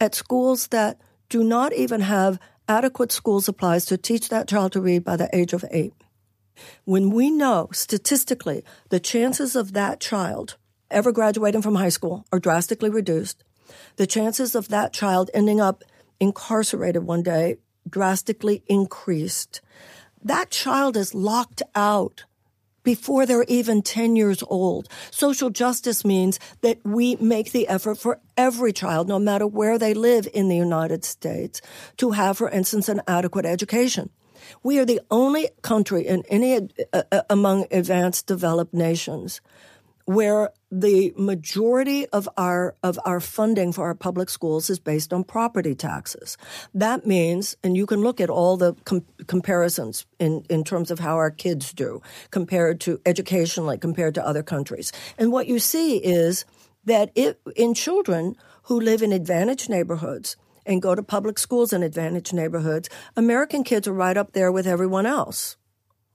at 0.00 0.14
schools 0.14 0.68
that 0.68 1.00
do 1.28 1.44
not 1.44 1.72
even 1.72 2.00
have 2.00 2.38
adequate 2.68 3.12
school 3.12 3.40
supplies 3.40 3.84
to 3.86 3.98
teach 3.98 4.28
that 4.28 4.48
child 4.48 4.72
to 4.72 4.80
read 4.80 5.04
by 5.04 5.16
the 5.16 5.28
age 5.36 5.52
of 5.52 5.64
eight, 5.70 5.92
when 6.84 7.10
we 7.10 7.30
know 7.30 7.68
statistically 7.72 8.64
the 8.90 9.00
chances 9.00 9.56
of 9.56 9.72
that 9.72 10.00
child 10.00 10.56
ever 10.90 11.12
graduating 11.12 11.62
from 11.62 11.76
high 11.76 11.88
school 11.88 12.24
are 12.32 12.38
drastically 12.38 12.90
reduced, 12.90 13.44
the 13.96 14.06
chances 14.06 14.54
of 14.54 14.68
that 14.68 14.92
child 14.92 15.30
ending 15.34 15.60
up 15.60 15.84
incarcerated 16.18 17.04
one 17.04 17.22
day 17.22 17.56
drastically 17.88 18.62
increased. 18.66 19.60
That 20.22 20.50
child 20.50 20.96
is 20.96 21.14
locked 21.14 21.62
out 21.74 22.24
before 22.82 23.26
they're 23.26 23.44
even 23.44 23.82
10 23.82 24.16
years 24.16 24.42
old. 24.48 24.88
Social 25.10 25.50
justice 25.50 26.04
means 26.04 26.38
that 26.62 26.78
we 26.84 27.16
make 27.16 27.52
the 27.52 27.68
effort 27.68 27.98
for 27.98 28.20
every 28.36 28.72
child, 28.72 29.08
no 29.08 29.18
matter 29.18 29.46
where 29.46 29.78
they 29.78 29.94
live 29.94 30.26
in 30.32 30.48
the 30.48 30.56
United 30.56 31.04
States, 31.04 31.60
to 31.98 32.12
have, 32.12 32.38
for 32.38 32.48
instance, 32.48 32.88
an 32.88 33.02
adequate 33.06 33.46
education. 33.46 34.10
We 34.62 34.78
are 34.78 34.86
the 34.86 35.00
only 35.10 35.48
country 35.62 36.06
in 36.06 36.24
any 36.28 36.56
uh, 36.92 37.02
uh, 37.12 37.22
among 37.28 37.66
advanced 37.70 38.26
developed 38.26 38.74
nations 38.74 39.40
where 40.06 40.50
the 40.70 41.12
majority 41.16 42.06
of 42.08 42.28
our 42.36 42.76
of 42.82 42.98
our 43.04 43.20
funding 43.20 43.72
for 43.72 43.86
our 43.86 43.94
public 43.94 44.30
schools 44.30 44.70
is 44.70 44.78
based 44.78 45.12
on 45.12 45.24
property 45.24 45.74
taxes. 45.74 46.36
That 46.72 47.06
means, 47.06 47.56
and 47.64 47.76
you 47.76 47.86
can 47.86 48.02
look 48.02 48.20
at 48.20 48.30
all 48.30 48.56
the 48.56 48.74
com- 48.84 49.04
comparisons 49.26 50.06
in 50.18 50.44
in 50.48 50.62
terms 50.62 50.90
of 50.90 51.00
how 51.00 51.16
our 51.16 51.30
kids 51.30 51.72
do 51.72 52.00
compared 52.30 52.80
to 52.82 53.00
educationally 53.04 53.78
compared 53.78 54.14
to 54.14 54.26
other 54.26 54.42
countries. 54.42 54.92
And 55.18 55.32
what 55.32 55.48
you 55.48 55.58
see 55.58 55.96
is 55.96 56.44
that 56.84 57.10
it, 57.14 57.40
in 57.56 57.74
children 57.74 58.36
who 58.64 58.80
live 58.80 59.02
in 59.02 59.12
advantaged 59.12 59.68
neighborhoods, 59.68 60.36
and 60.66 60.82
go 60.82 60.94
to 60.94 61.02
public 61.02 61.38
schools 61.38 61.72
in 61.72 61.82
advantaged 61.82 62.32
neighborhoods, 62.32 62.88
American 63.16 63.64
kids 63.64 63.88
are 63.88 63.92
right 63.92 64.16
up 64.16 64.32
there 64.32 64.52
with 64.52 64.66
everyone 64.66 65.06
else. 65.06 65.56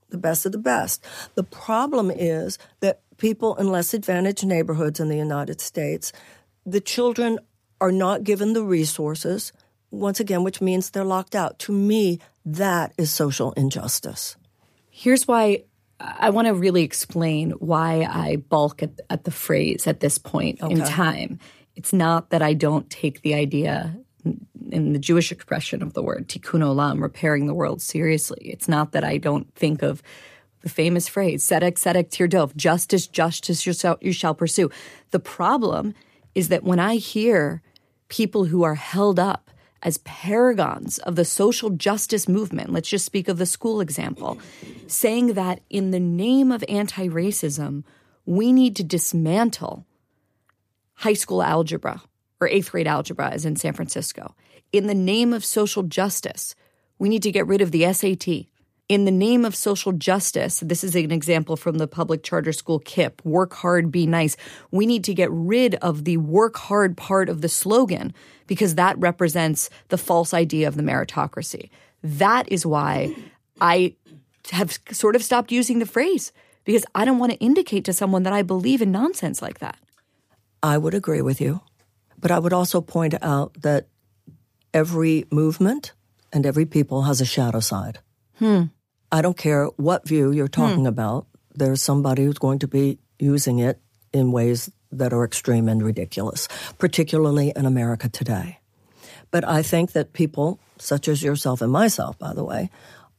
The 0.08 0.18
best 0.18 0.46
of 0.46 0.52
the 0.52 0.58
best. 0.58 1.04
The 1.34 1.42
problem 1.42 2.10
is 2.10 2.58
that 2.80 3.02
people 3.16 3.56
in 3.56 3.70
less 3.70 3.94
advantaged 3.94 4.46
neighborhoods 4.46 5.00
in 5.00 5.08
the 5.08 5.16
United 5.16 5.60
States, 5.60 6.12
the 6.64 6.80
children 6.80 7.38
are 7.80 7.92
not 7.92 8.24
given 8.24 8.52
the 8.52 8.64
resources, 8.64 9.52
once 9.90 10.20
again, 10.20 10.42
which 10.44 10.60
means 10.60 10.90
they're 10.90 11.04
locked 11.04 11.34
out. 11.34 11.58
To 11.60 11.72
me, 11.72 12.20
that 12.44 12.92
is 12.98 13.12
social 13.12 13.52
injustice. 13.52 14.36
Here's 14.90 15.28
why 15.28 15.64
I 16.00 16.30
want 16.30 16.46
to 16.46 16.54
really 16.54 16.82
explain 16.82 17.52
why 17.52 18.02
I 18.02 18.36
balk 18.36 18.82
at, 18.82 19.00
at 19.08 19.24
the 19.24 19.30
phrase 19.30 19.86
at 19.86 20.00
this 20.00 20.18
point 20.18 20.62
okay. 20.62 20.74
in 20.74 20.80
time. 20.80 21.38
It's 21.74 21.92
not 21.92 22.30
that 22.30 22.42
I 22.42 22.54
don't 22.54 22.88
take 22.90 23.22
the 23.22 23.34
idea 23.34 23.96
in 24.70 24.92
the 24.92 24.98
Jewish 24.98 25.30
expression 25.30 25.82
of 25.82 25.92
the 25.92 26.02
word 26.02 26.28
tikkun 26.28 26.60
olam, 26.60 27.00
repairing 27.00 27.46
the 27.46 27.54
world 27.54 27.80
seriously. 27.80 28.40
It's 28.42 28.68
not 28.68 28.92
that 28.92 29.04
I 29.04 29.18
don't 29.18 29.52
think 29.54 29.82
of 29.82 30.02
the 30.66 30.70
famous 30.70 31.06
phrase 31.06 31.44
"tzedek 31.44 31.74
tzedek 31.74 32.10
tirdov," 32.10 32.56
justice, 32.56 33.06
justice 33.06 33.64
you 33.66 33.72
shall, 33.72 33.96
you 34.00 34.12
shall 34.12 34.34
pursue. 34.34 34.68
The 35.12 35.20
problem 35.20 35.94
is 36.34 36.48
that 36.48 36.64
when 36.64 36.80
I 36.80 36.96
hear 36.96 37.62
people 38.08 38.46
who 38.46 38.64
are 38.64 38.74
held 38.74 39.20
up 39.20 39.52
as 39.82 39.98
paragons 39.98 40.98
of 40.98 41.14
the 41.14 41.24
social 41.24 41.70
justice 41.70 42.28
movement, 42.28 42.72
let's 42.72 42.88
just 42.88 43.04
speak 43.04 43.28
of 43.28 43.38
the 43.38 43.46
school 43.46 43.80
example, 43.80 44.40
saying 44.88 45.34
that 45.34 45.60
in 45.70 45.92
the 45.92 46.00
name 46.00 46.50
of 46.50 46.64
anti 46.68 47.06
racism, 47.08 47.84
we 48.24 48.52
need 48.52 48.74
to 48.74 48.82
dismantle 48.82 49.86
high 50.94 51.14
school 51.14 51.44
algebra 51.44 52.02
or 52.40 52.48
eighth 52.48 52.72
grade 52.72 52.88
algebra 52.88 53.30
as 53.30 53.44
in 53.44 53.54
San 53.54 53.72
Francisco. 53.72 54.34
In 54.72 54.88
the 54.88 54.94
name 54.94 55.32
of 55.32 55.44
social 55.44 55.84
justice, 55.84 56.56
we 56.98 57.08
need 57.08 57.22
to 57.22 57.30
get 57.30 57.46
rid 57.46 57.60
of 57.60 57.70
the 57.70 57.92
SAT. 57.92 58.46
In 58.88 59.04
the 59.04 59.10
name 59.10 59.44
of 59.44 59.56
social 59.56 59.90
justice, 59.90 60.60
this 60.60 60.84
is 60.84 60.94
an 60.94 61.10
example 61.10 61.56
from 61.56 61.78
the 61.78 61.88
public 61.88 62.22
charter 62.22 62.52
school 62.52 62.78
KIPP 62.78 63.24
work 63.24 63.52
hard, 63.52 63.90
be 63.90 64.06
nice. 64.06 64.36
We 64.70 64.86
need 64.86 65.02
to 65.04 65.14
get 65.14 65.28
rid 65.32 65.74
of 65.76 66.04
the 66.04 66.18
work 66.18 66.56
hard 66.56 66.96
part 66.96 67.28
of 67.28 67.40
the 67.40 67.48
slogan 67.48 68.14
because 68.46 68.76
that 68.76 68.96
represents 68.98 69.70
the 69.88 69.98
false 69.98 70.32
idea 70.32 70.68
of 70.68 70.76
the 70.76 70.84
meritocracy. 70.84 71.70
That 72.04 72.50
is 72.50 72.64
why 72.64 73.16
I 73.60 73.96
have 74.52 74.78
sort 74.92 75.16
of 75.16 75.24
stopped 75.24 75.50
using 75.50 75.80
the 75.80 75.86
phrase 75.86 76.32
because 76.64 76.84
I 76.94 77.04
don't 77.04 77.18
want 77.18 77.32
to 77.32 77.38
indicate 77.38 77.84
to 77.86 77.92
someone 77.92 78.22
that 78.22 78.32
I 78.32 78.42
believe 78.42 78.82
in 78.82 78.92
nonsense 78.92 79.42
like 79.42 79.58
that. 79.58 79.78
I 80.62 80.78
would 80.78 80.94
agree 80.94 81.22
with 81.22 81.40
you. 81.40 81.60
But 82.18 82.30
I 82.30 82.38
would 82.38 82.52
also 82.52 82.80
point 82.80 83.14
out 83.20 83.62
that 83.62 83.88
every 84.72 85.26
movement 85.32 85.92
and 86.32 86.46
every 86.46 86.66
people 86.66 87.02
has 87.02 87.20
a 87.20 87.24
shadow 87.24 87.60
side. 87.60 87.98
Hmm. 88.38 88.64
I 89.10 89.22
don't 89.22 89.36
care 89.36 89.66
what 89.76 90.06
view 90.06 90.32
you're 90.32 90.48
talking 90.48 90.80
hmm. 90.80 90.86
about, 90.86 91.26
there's 91.54 91.82
somebody 91.82 92.24
who's 92.24 92.38
going 92.38 92.58
to 92.60 92.68
be 92.68 92.98
using 93.18 93.58
it 93.60 93.80
in 94.12 94.32
ways 94.32 94.70
that 94.92 95.12
are 95.12 95.24
extreme 95.24 95.68
and 95.68 95.82
ridiculous, 95.82 96.48
particularly 96.78 97.52
in 97.54 97.66
America 97.66 98.08
today. 98.08 98.58
But 99.30 99.46
I 99.46 99.62
think 99.62 99.92
that 99.92 100.12
people, 100.12 100.60
such 100.78 101.08
as 101.08 101.22
yourself 101.22 101.60
and 101.60 101.72
myself, 101.72 102.18
by 102.18 102.32
the 102.34 102.44
way, 102.44 102.70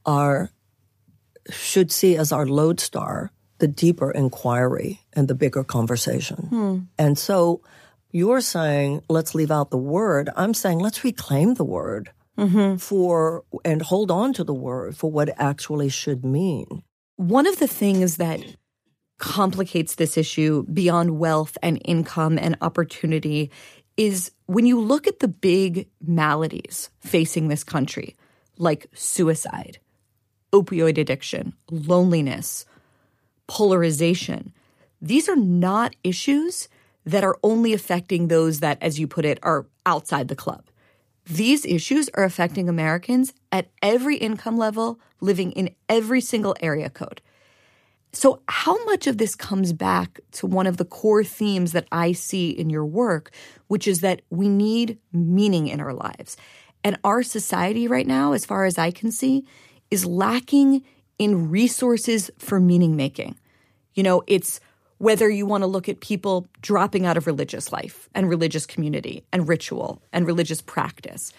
are 0.06 0.50
should 1.50 1.92
see 1.92 2.16
as 2.18 2.32
our 2.32 2.46
lodestar 2.46 3.32
the 3.60 3.68
deeper 3.68 4.12
inquiry 4.12 5.02
and 5.14 5.28
the 5.28 5.36
bigger 5.36 5.64
conversation. 5.64 6.48
Hmm. 6.50 6.78
And 6.98 7.18
so 7.18 7.62
You're 8.12 8.42
saying, 8.42 9.04
let's 9.10 9.36
leave 9.36 9.52
out 9.52 9.70
the 9.70 9.78
word. 9.78 10.30
I'm 10.36 10.54
saying, 10.54 10.80
let's 10.80 11.04
reclaim 11.04 11.56
the 11.56 11.66
word 11.66 12.12
Mm-hmm. 12.38 12.78
for, 12.78 13.44
and 13.66 13.82
hold 13.82 14.12
on 14.12 14.32
to 14.34 14.44
the 14.44 14.54
word 14.54 14.96
for 14.96 15.10
what 15.12 15.30
it 15.30 15.36
actually 15.40 15.90
should 15.90 16.24
mean. 16.24 16.84
One 17.16 17.48
of 17.48 17.58
the 17.58 17.68
things 17.68 18.18
that 18.18 18.42
complicates 19.18 19.96
this 19.96 20.18
issue 20.18 20.64
beyond 20.72 21.18
wealth 21.18 21.58
and 21.64 21.82
income 21.84 22.38
and 22.38 22.56
opportunity 22.62 23.50
is 23.98 24.32
when 24.46 24.68
you 24.68 24.80
look 24.80 25.08
at 25.08 25.20
the 25.20 25.28
big 25.28 25.90
maladies 26.00 26.92
facing 27.00 27.48
this 27.48 27.64
country, 27.64 28.16
like 28.58 28.86
suicide, 28.94 29.80
opioid 30.54 30.98
addiction, 31.00 31.54
loneliness, 31.72 32.66
polarization, 33.48 34.54
these 35.02 35.28
are 35.28 35.36
not 35.36 35.96
issues 36.04 36.70
that 37.06 37.24
are 37.24 37.38
only 37.42 37.74
affecting 37.74 38.28
those 38.28 38.60
that, 38.60 38.78
as 38.82 39.00
you 39.00 39.08
put 39.08 39.26
it, 39.26 39.40
are 39.42 39.66
outside 39.86 40.28
the 40.28 40.36
club. 40.36 40.64
These 41.30 41.66
issues 41.66 42.10
are 42.14 42.24
affecting 42.24 42.70
Americans 42.70 43.34
at 43.52 43.68
every 43.82 44.16
income 44.16 44.58
level, 44.58 45.00
living 45.20 45.52
in 45.52 45.76
every 45.90 46.22
single 46.22 46.56
area 46.62 46.90
code. 46.90 47.22
So, 48.14 48.42
how 48.48 48.84
much 48.86 49.08
of 49.08 49.18
this 49.18 49.36
comes 49.36 49.74
back 49.74 50.22
to 50.34 50.48
one 50.48 50.68
of 50.68 50.78
the 50.78 50.86
core 50.86 51.26
themes 51.26 51.74
that 51.74 51.88
I 51.92 52.14
see 52.14 52.50
in 52.50 52.70
your 52.70 52.86
work, 52.86 53.32
which 53.68 53.88
is 53.88 54.00
that 54.00 54.22
we 54.30 54.48
need 54.48 54.98
meaning 55.12 55.68
in 55.68 55.82
our 55.82 55.94
lives? 55.94 56.38
And 56.84 56.98
our 57.04 57.24
society 57.24 57.88
right 57.88 58.08
now, 58.08 58.32
as 58.32 58.46
far 58.46 58.64
as 58.64 58.78
I 58.78 58.92
can 58.92 59.12
see, 59.12 59.44
is 59.92 60.06
lacking 60.06 60.84
in 61.20 61.50
resources 61.50 62.32
for 62.38 62.62
meaning 62.62 62.96
making. 62.96 63.36
You 63.94 64.04
know, 64.04 64.24
it's 64.28 64.62
whether 64.98 65.30
you 65.30 65.46
want 65.46 65.62
to 65.62 65.68
look 65.68 65.88
at 65.88 66.00
people 66.00 66.48
dropping 66.62 67.06
out 67.06 67.18
of 67.18 67.28
religious 67.28 67.72
life 67.72 68.10
and 68.16 68.30
religious 68.30 68.66
community 68.66 69.24
and 69.32 69.48
ritual 69.48 70.02
and 70.12 70.26
religious 70.26 70.62
practice 70.62 71.34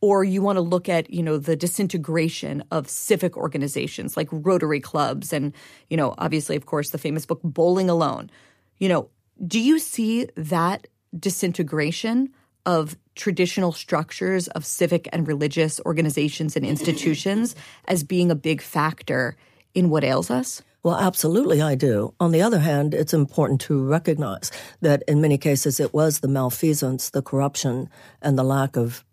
or 0.00 0.24
you 0.24 0.42
want 0.42 0.56
to 0.56 0.60
look 0.60 0.88
at 0.88 1.10
you 1.10 1.22
know 1.22 1.38
the 1.38 1.56
disintegration 1.56 2.62
of 2.70 2.88
civic 2.88 3.36
organizations 3.36 4.16
like 4.16 4.28
rotary 4.30 4.80
clubs 4.80 5.32
and 5.32 5.52
you 5.88 5.96
know 5.96 6.14
obviously 6.18 6.56
of 6.56 6.66
course 6.66 6.90
the 6.90 6.98
famous 6.98 7.26
book 7.26 7.40
bowling 7.42 7.90
alone. 7.90 8.30
You 8.78 8.88
know 8.88 9.10
do 9.46 9.60
you 9.60 9.78
see 9.78 10.28
that 10.36 10.86
disintegration 11.18 12.30
of 12.64 12.96
traditional 13.14 13.72
structures 13.72 14.48
of 14.48 14.66
civic 14.66 15.08
and 15.12 15.28
religious 15.28 15.80
organizations 15.86 16.56
and 16.56 16.66
institutions 16.66 17.54
as 17.86 18.02
being 18.02 18.30
a 18.30 18.34
big 18.34 18.60
factor 18.60 19.36
in 19.74 19.88
what 19.88 20.04
ails 20.04 20.30
us 20.30 20.62
Well, 20.86 20.98
absolutely, 20.98 21.60
I 21.60 21.74
do. 21.74 22.14
On 22.20 22.30
the 22.30 22.42
other 22.42 22.60
hand, 22.60 22.94
it's 22.94 23.12
important 23.12 23.60
to 23.62 23.82
recognize 23.82 24.52
that 24.82 25.02
in 25.08 25.20
many 25.20 25.36
cases 25.36 25.80
it 25.80 25.92
was 25.92 26.20
the 26.20 26.28
malfeasance, 26.28 27.10
the 27.10 27.22
corruption, 27.22 27.90
and 28.22 28.38
the 28.38 28.44
lack 28.44 28.76
of 28.76 29.04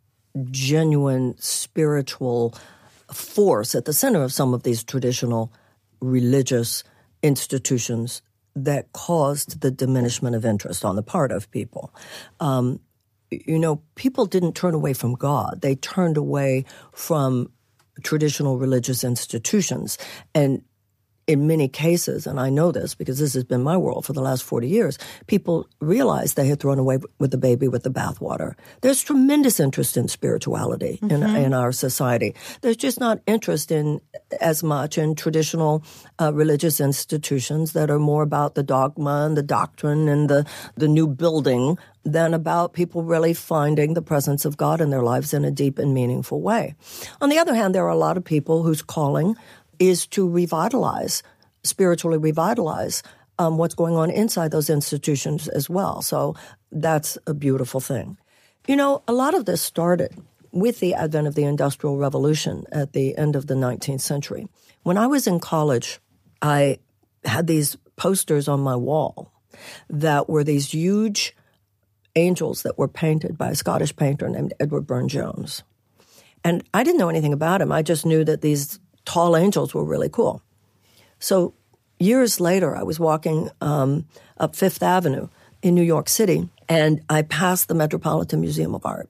genuine 0.51 1.33
spiritual 1.39 2.53
force 3.11 3.73
at 3.73 3.85
the 3.85 3.91
center 3.91 4.21
of 4.21 4.31
some 4.31 4.53
of 4.53 4.61
these 4.61 4.83
traditional 4.83 5.51
religious 5.99 6.83
institutions 7.23 8.21
that 8.55 8.93
caused 8.93 9.61
the 9.61 9.71
diminishment 9.71 10.35
of 10.35 10.45
interest 10.45 10.85
on 10.85 10.95
the 10.95 11.01
part 11.01 11.31
of 11.31 11.49
people. 11.49 11.91
Um, 12.39 12.81
you 13.31 13.57
know, 13.57 13.81
people 13.95 14.27
didn't 14.27 14.53
turn 14.53 14.75
away 14.75 14.93
from 14.93 15.15
God, 15.15 15.61
they 15.61 15.73
turned 15.73 16.17
away 16.17 16.65
from 16.91 17.51
traditional 18.03 18.59
religious 18.59 19.03
institutions. 19.03 19.97
And 20.35 20.61
in 21.25 21.47
many 21.47 21.67
cases, 21.67 22.27
and 22.27 22.39
I 22.39 22.49
know 22.49 22.71
this 22.71 22.95
because 22.95 23.19
this 23.19 23.33
has 23.33 23.43
been 23.43 23.63
my 23.63 23.77
world 23.77 24.05
for 24.05 24.13
the 24.13 24.21
last 24.21 24.43
40 24.43 24.67
years, 24.67 24.97
people 25.27 25.67
realize 25.79 26.33
they 26.33 26.47
had 26.47 26.59
thrown 26.59 26.79
away 26.79 26.99
with 27.19 27.31
the 27.31 27.37
baby 27.37 27.67
with 27.67 27.83
the 27.83 27.89
bathwater. 27.89 28.55
There's 28.81 29.01
tremendous 29.01 29.59
interest 29.59 29.95
in 29.95 30.07
spirituality 30.07 30.99
in, 31.01 31.23
in 31.23 31.53
our 31.53 31.71
society. 31.71 32.35
There's 32.61 32.77
just 32.77 32.99
not 32.99 33.19
interest 33.25 33.71
in 33.71 34.01
as 34.41 34.63
much 34.63 34.97
in 34.97 35.15
traditional 35.15 35.83
uh, 36.19 36.33
religious 36.33 36.81
institutions 36.81 37.73
that 37.73 37.89
are 37.89 37.99
more 37.99 38.23
about 38.23 38.55
the 38.55 38.63
dogma 38.63 39.25
and 39.25 39.37
the 39.37 39.43
doctrine 39.43 40.09
and 40.09 40.29
the, 40.29 40.45
the 40.75 40.87
new 40.87 41.07
building 41.07 41.77
than 42.03 42.33
about 42.33 42.73
people 42.73 43.03
really 43.03 43.33
finding 43.33 43.93
the 43.93 44.01
presence 44.01 44.43
of 44.45 44.57
God 44.57 44.81
in 44.81 44.89
their 44.89 45.03
lives 45.03 45.33
in 45.33 45.45
a 45.45 45.51
deep 45.51 45.79
and 45.79 45.93
meaningful 45.93 46.41
way. 46.41 46.75
On 47.21 47.29
the 47.29 47.37
other 47.37 47.55
hand, 47.55 47.73
there 47.73 47.85
are 47.85 47.89
a 47.89 47.95
lot 47.95 48.17
of 48.17 48.25
people 48.25 48.63
whose 48.63 48.81
calling 48.81 49.35
is 49.79 50.07
to 50.07 50.27
revitalize, 50.27 51.23
spiritually 51.63 52.17
revitalize 52.17 53.03
um, 53.39 53.57
what's 53.57 53.75
going 53.75 53.95
on 53.95 54.09
inside 54.09 54.51
those 54.51 54.69
institutions 54.69 55.47
as 55.47 55.69
well. 55.69 56.01
So 56.01 56.35
that's 56.71 57.17
a 57.27 57.33
beautiful 57.33 57.79
thing. 57.79 58.17
You 58.67 58.75
know, 58.75 59.03
a 59.07 59.13
lot 59.13 59.33
of 59.33 59.45
this 59.45 59.61
started 59.61 60.15
with 60.51 60.79
the 60.79 60.93
advent 60.93 61.27
of 61.27 61.35
the 61.35 61.43
Industrial 61.43 61.97
Revolution 61.97 62.63
at 62.71 62.93
the 62.93 63.17
end 63.17 63.35
of 63.35 63.47
the 63.47 63.55
19th 63.55 64.01
century. 64.01 64.47
When 64.83 64.97
I 64.97 65.07
was 65.07 65.27
in 65.27 65.39
college, 65.39 65.99
I 66.41 66.77
had 67.25 67.47
these 67.47 67.75
posters 67.95 68.47
on 68.47 68.59
my 68.59 68.75
wall 68.75 69.31
that 69.89 70.29
were 70.29 70.43
these 70.43 70.73
huge 70.73 71.35
angels 72.15 72.61
that 72.63 72.77
were 72.77 72.87
painted 72.87 73.37
by 73.37 73.49
a 73.49 73.55
Scottish 73.55 73.95
painter 73.95 74.29
named 74.29 74.53
Edward 74.59 74.85
Burne 74.85 75.07
Jones. 75.07 75.63
And 76.43 76.63
I 76.73 76.83
didn't 76.83 76.99
know 76.99 77.09
anything 77.09 77.33
about 77.33 77.61
him. 77.61 77.71
I 77.71 77.81
just 77.81 78.05
knew 78.05 78.23
that 78.25 78.41
these 78.41 78.79
tall 79.05 79.35
angels 79.35 79.73
were 79.73 79.83
really 79.83 80.09
cool. 80.09 80.41
So 81.19 81.53
years 81.99 82.39
later, 82.39 82.75
I 82.75 82.83
was 82.83 82.99
walking 82.99 83.49
um, 83.61 84.05
up 84.37 84.55
Fifth 84.55 84.83
Avenue 84.83 85.29
in 85.61 85.75
New 85.75 85.83
York 85.83 86.09
City, 86.09 86.49
and 86.67 87.01
I 87.09 87.21
passed 87.21 87.67
the 87.67 87.75
Metropolitan 87.75 88.41
Museum 88.41 88.75
of 88.75 88.85
Art, 88.85 89.09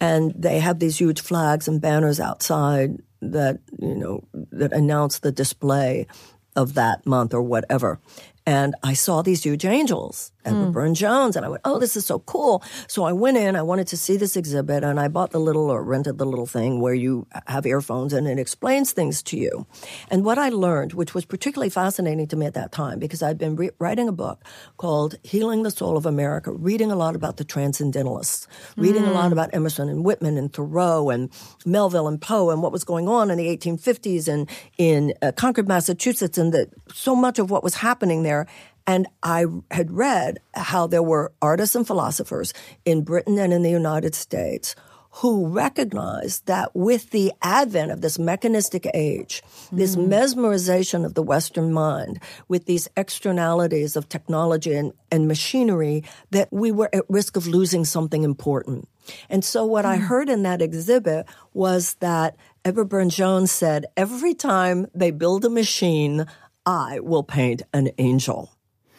and 0.00 0.32
they 0.36 0.60
have 0.60 0.78
these 0.78 0.98
huge 0.98 1.20
flags 1.20 1.68
and 1.68 1.80
banners 1.80 2.20
outside 2.20 3.02
that 3.22 3.60
you 3.80 3.94
know 3.94 4.24
that 4.52 4.72
announce 4.72 5.20
the 5.20 5.32
display 5.32 6.06
of 6.54 6.74
that 6.74 7.06
month 7.06 7.34
or 7.34 7.42
whatever. 7.42 8.00
And 8.46 8.74
I 8.82 8.94
saw 8.94 9.22
these 9.22 9.42
huge 9.42 9.64
angels, 9.64 10.30
Edward 10.46 10.72
Burne 10.72 10.94
Jones, 10.94 11.36
and 11.36 11.44
I 11.44 11.48
went, 11.48 11.62
"Oh, 11.64 11.78
this 11.78 11.96
is 11.96 12.06
so 12.06 12.20
cool!" 12.20 12.62
So 12.86 13.04
I 13.04 13.12
went 13.12 13.36
in. 13.36 13.56
I 13.56 13.62
wanted 13.62 13.86
to 13.88 13.96
see 13.96 14.16
this 14.16 14.36
exhibit, 14.36 14.84
and 14.84 14.98
I 15.00 15.08
bought 15.08 15.32
the 15.32 15.40
little 15.40 15.70
or 15.70 15.82
rented 15.82 16.18
the 16.18 16.24
little 16.24 16.46
thing 16.46 16.80
where 16.80 16.94
you 16.94 17.26
have 17.46 17.66
earphones 17.66 18.12
and 18.12 18.26
it 18.26 18.38
explains 18.38 18.92
things 18.92 19.22
to 19.24 19.36
you. 19.36 19.66
And 20.10 20.24
what 20.24 20.38
I 20.38 20.48
learned, 20.48 20.92
which 20.94 21.14
was 21.14 21.24
particularly 21.24 21.70
fascinating 21.70 22.26
to 22.28 22.36
me 22.36 22.46
at 22.46 22.54
that 22.54 22.72
time, 22.72 22.98
because 22.98 23.22
I'd 23.22 23.38
been 23.38 23.56
re- 23.56 23.70
writing 23.78 24.08
a 24.08 24.12
book 24.12 24.44
called 24.76 25.16
"Healing 25.22 25.62
the 25.62 25.70
Soul 25.70 25.96
of 25.96 26.06
America," 26.06 26.52
reading 26.52 26.90
a 26.90 26.96
lot 26.96 27.16
about 27.16 27.36
the 27.36 27.44
Transcendentalists, 27.44 28.46
reading 28.76 29.04
a 29.04 29.12
lot 29.12 29.32
about 29.32 29.50
Emerson 29.52 29.88
and 29.88 30.04
Whitman 30.04 30.36
and 30.38 30.52
Thoreau 30.52 31.10
and 31.10 31.30
Melville 31.64 32.08
and 32.08 32.20
Poe 32.20 32.50
and 32.50 32.62
what 32.62 32.72
was 32.72 32.84
going 32.84 33.08
on 33.08 33.30
in 33.30 33.38
the 33.38 33.48
1850s 33.56 34.28
and 34.28 34.48
in 34.78 35.14
uh, 35.22 35.32
Concord, 35.32 35.68
Massachusetts, 35.68 36.38
and 36.38 36.52
that 36.52 36.68
so 36.92 37.16
much 37.16 37.38
of 37.38 37.50
what 37.50 37.64
was 37.64 37.74
happening 37.74 38.22
there 38.22 38.46
and 38.86 39.06
I 39.22 39.46
had 39.70 39.90
read 39.90 40.38
how 40.54 40.86
there 40.86 41.02
were 41.02 41.32
artists 41.42 41.74
and 41.74 41.86
philosophers 41.86 42.52
in 42.84 43.02
Britain 43.02 43.38
and 43.38 43.52
in 43.52 43.62
the 43.62 43.70
United 43.70 44.14
States 44.14 44.74
who 45.20 45.46
recognized 45.46 46.44
that 46.44 46.76
with 46.76 47.08
the 47.08 47.32
advent 47.40 47.90
of 47.90 48.02
this 48.02 48.18
mechanistic 48.18 48.86
age, 48.92 49.42
this 49.72 49.94
hmm. 49.94 50.12
mesmerization 50.12 51.06
of 51.06 51.14
the 51.14 51.22
Western 51.22 51.72
mind, 51.72 52.20
with 52.48 52.66
these 52.66 52.86
externalities 52.98 53.96
of 53.96 54.10
technology 54.10 54.74
and, 54.74 54.92
and 55.10 55.26
machinery, 55.26 56.04
that 56.32 56.52
we 56.52 56.70
were 56.70 56.90
at 56.92 57.08
risk 57.08 57.34
of 57.34 57.46
losing 57.46 57.82
something 57.82 58.24
important. 58.24 58.86
And 59.30 59.42
so 59.42 59.64
what 59.64 59.86
I 59.86 59.96
hmm. 59.96 60.02
heard 60.02 60.28
in 60.28 60.42
that 60.42 60.60
exhibit 60.60 61.24
was 61.54 61.94
that 62.00 62.36
Edward 62.62 62.90
Burne 62.90 63.08
Jones 63.08 63.50
said, 63.50 63.86
every 63.96 64.34
time 64.34 64.86
they 64.94 65.12
build 65.12 65.46
a 65.46 65.50
machine, 65.50 66.26
I 66.66 67.00
will 67.00 67.22
paint 67.22 67.62
an 67.72 67.88
angel. 67.96 68.50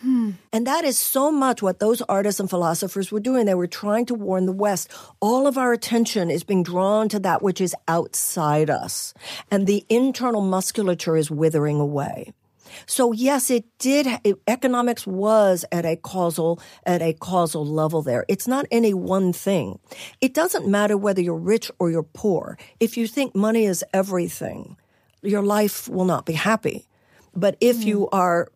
And 0.03 0.67
that 0.67 0.83
is 0.83 0.97
so 0.97 1.31
much 1.31 1.61
what 1.61 1.79
those 1.79 2.01
artists 2.03 2.39
and 2.39 2.49
philosophers 2.49 3.11
were 3.11 3.19
doing. 3.19 3.45
They 3.45 3.55
were 3.55 3.67
trying 3.67 4.05
to 4.07 4.13
warn 4.13 4.45
the 4.45 4.51
West. 4.51 4.91
All 5.19 5.47
of 5.47 5.57
our 5.57 5.73
attention 5.73 6.29
is 6.29 6.43
being 6.43 6.63
drawn 6.63 7.09
to 7.09 7.19
that 7.19 7.41
which 7.41 7.59
is 7.59 7.75
outside 7.87 8.69
us. 8.69 9.13
And 9.49 9.65
the 9.65 9.85
internal 9.89 10.41
musculature 10.41 11.17
is 11.17 11.31
withering 11.31 11.79
away. 11.79 12.33
So 12.85 13.11
yes, 13.11 13.49
it 13.49 13.65
did. 13.79 14.07
It, 14.23 14.39
economics 14.47 15.07
was 15.07 15.65
at 15.71 15.85
a 15.85 15.95
causal 15.95 16.61
at 16.85 17.01
a 17.01 17.13
causal 17.13 17.65
level 17.65 18.01
there. 18.01 18.25
It's 18.27 18.47
not 18.47 18.65
any 18.71 18.93
one 18.93 19.33
thing. 19.33 19.79
It 20.21 20.33
doesn't 20.33 20.67
matter 20.67 20.97
whether 20.97 21.21
you're 21.21 21.35
rich 21.35 21.71
or 21.79 21.89
you're 21.89 22.03
poor. 22.03 22.57
If 22.79 22.97
you 22.97 23.07
think 23.07 23.35
money 23.35 23.65
is 23.65 23.83
everything, 23.93 24.77
your 25.21 25.41
life 25.41 25.87
will 25.87 26.05
not 26.05 26.25
be 26.25 26.33
happy. 26.33 26.87
But 27.35 27.57
if 27.61 27.77
hmm. 27.77 27.87
you 27.87 28.09
are 28.09 28.49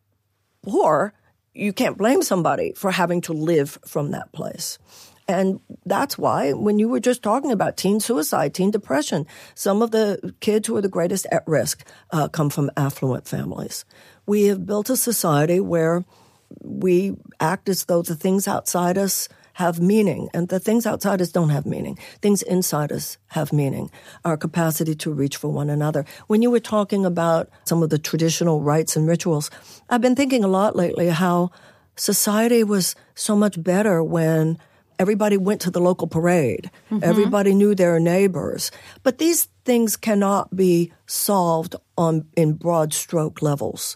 poor, 0.63 1.13
you 1.53 1.73
can't 1.73 1.97
blame 1.97 2.21
somebody 2.21 2.73
for 2.75 2.91
having 2.91 3.21
to 3.21 3.33
live 3.33 3.77
from 3.85 4.11
that 4.11 4.31
place. 4.31 4.79
And 5.27 5.59
that's 5.85 6.17
why 6.17 6.51
when 6.53 6.79
you 6.79 6.89
were 6.89 6.99
just 6.99 7.23
talking 7.23 7.51
about 7.51 7.77
teen 7.77 7.99
suicide, 7.99 8.53
teen 8.53 8.71
depression, 8.71 9.25
some 9.55 9.81
of 9.81 9.91
the 9.91 10.33
kids 10.41 10.67
who 10.67 10.75
are 10.75 10.81
the 10.81 10.89
greatest 10.89 11.25
at 11.31 11.43
risk 11.47 11.87
uh, 12.11 12.27
come 12.27 12.49
from 12.49 12.71
affluent 12.75 13.27
families. 13.27 13.85
We 14.25 14.45
have 14.45 14.65
built 14.65 14.89
a 14.89 14.97
society 14.97 15.59
where 15.59 16.03
we 16.61 17.15
act 17.39 17.69
as 17.69 17.85
though 17.85 18.01
the 18.01 18.15
things 18.15 18.47
outside 18.47 18.97
us 18.97 19.29
have 19.61 19.79
meaning, 19.79 20.27
and 20.33 20.49
the 20.49 20.59
things 20.59 20.85
outside 20.85 21.21
us 21.21 21.31
don't 21.31 21.49
have 21.49 21.65
meaning. 21.65 21.97
Things 22.21 22.41
inside 22.41 22.91
us 22.91 23.17
have 23.27 23.53
meaning. 23.53 23.91
Our 24.25 24.35
capacity 24.35 24.95
to 24.95 25.13
reach 25.13 25.37
for 25.37 25.49
one 25.49 25.69
another. 25.69 26.03
When 26.27 26.41
you 26.41 26.49
were 26.49 26.65
talking 26.75 27.05
about 27.05 27.49
some 27.65 27.83
of 27.83 27.89
the 27.89 27.99
traditional 27.99 28.61
rites 28.61 28.95
and 28.95 29.07
rituals, 29.07 29.51
I've 29.89 30.01
been 30.01 30.15
thinking 30.15 30.43
a 30.43 30.47
lot 30.47 30.75
lately 30.75 31.09
how 31.09 31.51
society 31.95 32.63
was 32.63 32.95
so 33.13 33.35
much 33.35 33.61
better 33.61 34.03
when 34.03 34.57
everybody 34.97 35.37
went 35.37 35.61
to 35.61 35.71
the 35.71 35.81
local 35.81 36.07
parade. 36.07 36.71
Mm-hmm. 36.89 37.03
Everybody 37.03 37.53
knew 37.53 37.75
their 37.75 37.99
neighbors. 37.99 38.71
But 39.03 39.19
these 39.19 39.47
things 39.63 39.95
cannot 39.95 40.55
be 40.55 40.91
solved 41.05 41.75
on 41.97 42.25
in 42.35 42.53
broad 42.53 42.93
stroke 42.93 43.41
levels. 43.41 43.95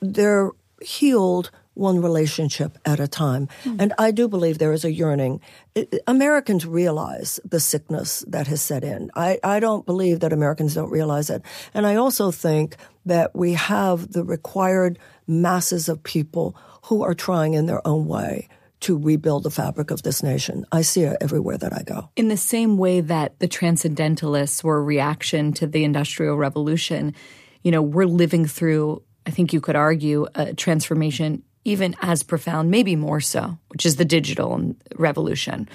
They're 0.00 0.50
healed 0.82 1.50
one 1.74 2.00
relationship 2.00 2.78
at 2.84 3.00
a 3.00 3.08
time. 3.08 3.48
Mm. 3.64 3.76
And 3.80 3.92
I 3.98 4.10
do 4.10 4.28
believe 4.28 4.58
there 4.58 4.72
is 4.72 4.84
a 4.84 4.92
yearning. 4.92 5.40
It, 5.74 6.00
Americans 6.06 6.66
realize 6.66 7.40
the 7.44 7.60
sickness 7.60 8.24
that 8.28 8.46
has 8.46 8.62
set 8.62 8.84
in. 8.84 9.10
I, 9.14 9.38
I 9.42 9.60
don't 9.60 9.84
believe 9.84 10.20
that 10.20 10.32
Americans 10.32 10.74
don't 10.74 10.90
realize 10.90 11.30
it. 11.30 11.42
And 11.74 11.86
I 11.86 11.96
also 11.96 12.30
think 12.30 12.76
that 13.04 13.34
we 13.34 13.54
have 13.54 14.12
the 14.12 14.24
required 14.24 14.98
masses 15.26 15.88
of 15.88 16.02
people 16.02 16.56
who 16.84 17.02
are 17.02 17.14
trying 17.14 17.54
in 17.54 17.66
their 17.66 17.86
own 17.86 18.06
way 18.06 18.48
to 18.80 18.98
rebuild 18.98 19.44
the 19.44 19.50
fabric 19.50 19.90
of 19.90 20.02
this 20.02 20.22
nation. 20.22 20.66
I 20.70 20.82
see 20.82 21.02
it 21.02 21.16
everywhere 21.22 21.56
that 21.56 21.72
I 21.72 21.82
go. 21.82 22.10
In 22.16 22.28
the 22.28 22.36
same 22.36 22.76
way 22.76 23.00
that 23.00 23.38
the 23.38 23.48
transcendentalists 23.48 24.62
were 24.62 24.76
a 24.76 24.82
reaction 24.82 25.54
to 25.54 25.66
the 25.66 25.84
Industrial 25.84 26.36
Revolution, 26.36 27.14
you 27.62 27.70
know, 27.70 27.80
we're 27.80 28.04
living 28.04 28.44
through, 28.44 29.02
I 29.24 29.30
think 29.30 29.54
you 29.54 29.60
could 29.62 29.76
argue, 29.76 30.26
a 30.34 30.52
transformation 30.52 31.42
even 31.64 31.96
as 32.00 32.22
profound, 32.22 32.70
maybe 32.70 32.94
more 32.96 33.20
so, 33.20 33.58
which 33.68 33.86
is 33.86 33.96
the 33.96 34.04
digital 34.04 34.74
revolution. 34.96 35.68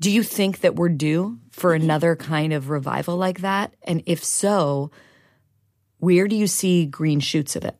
Do 0.00 0.10
you 0.10 0.22
think 0.22 0.60
that 0.60 0.76
we're 0.76 0.88
due 0.90 1.38
for 1.50 1.72
another 1.72 2.16
kind 2.16 2.52
of 2.52 2.68
revival 2.68 3.16
like 3.16 3.40
that? 3.40 3.74
And 3.82 4.02
if 4.06 4.24
so, 4.24 4.90
where 5.98 6.28
do 6.28 6.36
you 6.36 6.46
see 6.46 6.84
green 6.84 7.20
shoots 7.20 7.56
of 7.56 7.64
it? 7.64 7.76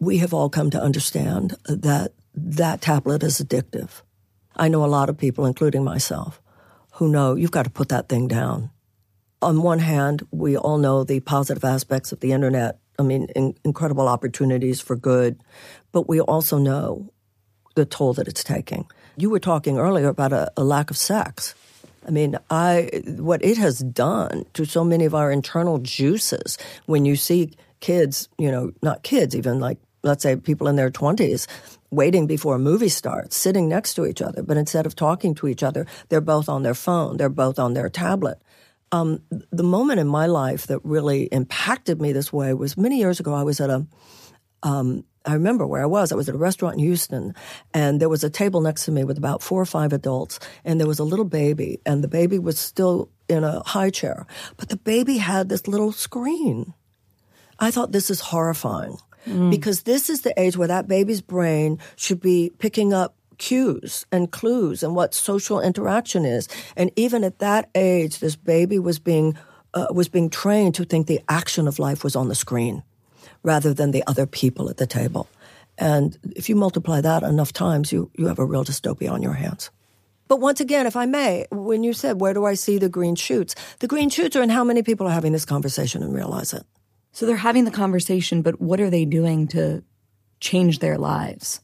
We 0.00 0.18
have 0.18 0.34
all 0.34 0.48
come 0.48 0.70
to 0.70 0.82
understand 0.82 1.56
that 1.66 2.12
that 2.34 2.80
tablet 2.80 3.22
is 3.22 3.40
addictive. 3.40 4.02
I 4.56 4.68
know 4.68 4.84
a 4.84 4.86
lot 4.86 5.08
of 5.08 5.18
people, 5.18 5.46
including 5.46 5.84
myself, 5.84 6.40
who 6.94 7.08
know 7.08 7.34
you've 7.34 7.50
got 7.50 7.64
to 7.64 7.70
put 7.70 7.88
that 7.90 8.08
thing 8.08 8.26
down. 8.28 8.70
On 9.42 9.62
one 9.62 9.80
hand, 9.80 10.26
we 10.30 10.56
all 10.56 10.78
know 10.78 11.04
the 11.04 11.20
positive 11.20 11.64
aspects 11.64 12.12
of 12.12 12.20
the 12.20 12.32
internet 12.32 12.78
I 12.98 13.02
mean, 13.02 13.28
in, 13.34 13.54
incredible 13.64 14.08
opportunities 14.08 14.80
for 14.80 14.96
good, 14.96 15.38
but 15.92 16.08
we 16.08 16.20
also 16.20 16.58
know 16.58 17.10
the 17.74 17.84
toll 17.84 18.14
that 18.14 18.28
it's 18.28 18.44
taking. 18.44 18.86
You 19.16 19.30
were 19.30 19.40
talking 19.40 19.78
earlier 19.78 20.08
about 20.08 20.32
a, 20.32 20.52
a 20.56 20.64
lack 20.64 20.90
of 20.90 20.96
sex. 20.96 21.54
I 22.06 22.10
mean, 22.10 22.36
I 22.50 23.02
what 23.16 23.44
it 23.44 23.56
has 23.58 23.78
done 23.78 24.44
to 24.54 24.64
so 24.64 24.84
many 24.84 25.04
of 25.04 25.14
our 25.14 25.30
internal 25.30 25.78
juices 25.78 26.58
when 26.86 27.04
you 27.04 27.16
see 27.16 27.52
kids, 27.80 28.28
you 28.38 28.50
know, 28.50 28.72
not 28.82 29.02
kids, 29.02 29.34
even 29.34 29.58
like 29.58 29.78
let's 30.02 30.22
say 30.22 30.36
people 30.36 30.68
in 30.68 30.76
their 30.76 30.90
20s 30.90 31.46
waiting 31.90 32.26
before 32.26 32.56
a 32.56 32.58
movie 32.58 32.88
starts, 32.88 33.36
sitting 33.36 33.68
next 33.68 33.94
to 33.94 34.04
each 34.04 34.20
other, 34.20 34.42
but 34.42 34.56
instead 34.56 34.84
of 34.84 34.94
talking 34.94 35.34
to 35.34 35.48
each 35.48 35.62
other, 35.62 35.86
they're 36.08 36.20
both 36.20 36.48
on 36.48 36.62
their 36.62 36.74
phone, 36.74 37.16
they're 37.16 37.28
both 37.28 37.58
on 37.58 37.74
their 37.74 37.88
tablet. 37.88 38.38
Um, 38.94 39.22
the 39.50 39.64
moment 39.64 39.98
in 39.98 40.06
my 40.06 40.26
life 40.26 40.68
that 40.68 40.78
really 40.84 41.24
impacted 41.24 42.00
me 42.00 42.12
this 42.12 42.32
way 42.32 42.54
was 42.54 42.76
many 42.76 42.98
years 42.98 43.18
ago. 43.18 43.34
I 43.34 43.42
was 43.42 43.60
at 43.60 43.68
a, 43.68 43.86
um, 44.62 45.04
I 45.24 45.32
remember 45.34 45.66
where 45.66 45.82
I 45.82 45.86
was. 45.86 46.12
I 46.12 46.14
was 46.14 46.28
at 46.28 46.34
a 46.36 46.38
restaurant 46.38 46.74
in 46.74 46.84
Houston, 46.84 47.34
and 47.72 48.00
there 48.00 48.08
was 48.08 48.22
a 48.22 48.30
table 48.30 48.60
next 48.60 48.84
to 48.84 48.92
me 48.92 49.02
with 49.02 49.18
about 49.18 49.42
four 49.42 49.60
or 49.60 49.66
five 49.66 49.92
adults, 49.92 50.38
and 50.64 50.78
there 50.78 50.86
was 50.86 51.00
a 51.00 51.04
little 51.04 51.24
baby, 51.24 51.80
and 51.84 52.04
the 52.04 52.08
baby 52.08 52.38
was 52.38 52.56
still 52.56 53.10
in 53.28 53.42
a 53.42 53.62
high 53.66 53.90
chair, 53.90 54.26
but 54.56 54.68
the 54.68 54.76
baby 54.76 55.16
had 55.18 55.48
this 55.48 55.66
little 55.66 55.90
screen. 55.90 56.72
I 57.58 57.72
thought 57.72 57.90
this 57.90 58.10
is 58.10 58.20
horrifying. 58.20 58.98
Mm. 59.26 59.50
Because 59.50 59.84
this 59.84 60.10
is 60.10 60.20
the 60.20 60.38
age 60.38 60.56
where 60.56 60.68
that 60.68 60.86
baby's 60.86 61.22
brain 61.22 61.78
should 61.96 62.20
be 62.20 62.52
picking 62.58 62.92
up 62.92 63.16
cues 63.38 64.06
and 64.10 64.30
clues 64.30 64.82
and 64.82 64.94
what 64.94 65.14
social 65.14 65.60
interaction 65.60 66.24
is. 66.24 66.48
And 66.76 66.90
even 66.96 67.24
at 67.24 67.38
that 67.38 67.70
age, 67.74 68.18
this 68.18 68.36
baby 68.36 68.78
was 68.78 68.98
being 68.98 69.36
uh, 69.74 69.86
was 69.90 70.08
being 70.08 70.30
trained 70.30 70.74
to 70.76 70.84
think 70.84 71.06
the 71.06 71.20
action 71.28 71.66
of 71.66 71.78
life 71.78 72.04
was 72.04 72.14
on 72.14 72.28
the 72.28 72.34
screen 72.34 72.82
rather 73.42 73.74
than 73.74 73.90
the 73.90 74.04
other 74.06 74.26
people 74.26 74.70
at 74.70 74.76
the 74.76 74.86
table. 74.86 75.28
And 75.76 76.16
if 76.36 76.48
you 76.48 76.54
multiply 76.54 77.00
that 77.00 77.22
enough 77.22 77.52
times, 77.52 77.92
you, 77.92 78.10
you 78.16 78.26
have 78.26 78.38
a 78.38 78.44
real 78.44 78.64
dystopia 78.64 79.10
on 79.10 79.22
your 79.22 79.32
hands. 79.32 79.70
But 80.28 80.40
once 80.40 80.60
again, 80.60 80.86
if 80.86 80.96
I 80.96 81.06
may, 81.06 81.46
when 81.50 81.84
you 81.84 81.92
said, 81.92 82.20
where 82.20 82.32
do 82.32 82.44
I 82.44 82.54
see 82.54 82.78
the 82.78 82.88
green 82.88 83.14
shoots? 83.14 83.54
The 83.80 83.88
green 83.88 84.08
shoots 84.08 84.36
are 84.36 84.42
in 84.42 84.48
how 84.48 84.64
many 84.64 84.82
people 84.82 85.06
are 85.06 85.12
having 85.12 85.32
this 85.32 85.44
conversation 85.44 86.02
and 86.02 86.14
realize 86.14 86.54
it. 86.54 86.64
So 87.12 87.26
they're 87.26 87.36
having 87.36 87.64
the 87.64 87.70
conversation, 87.70 88.42
but 88.42 88.60
what 88.60 88.80
are 88.80 88.90
they 88.90 89.04
doing 89.04 89.46
to 89.48 89.84
change 90.40 90.78
their 90.78 90.98
lives? 90.98 91.60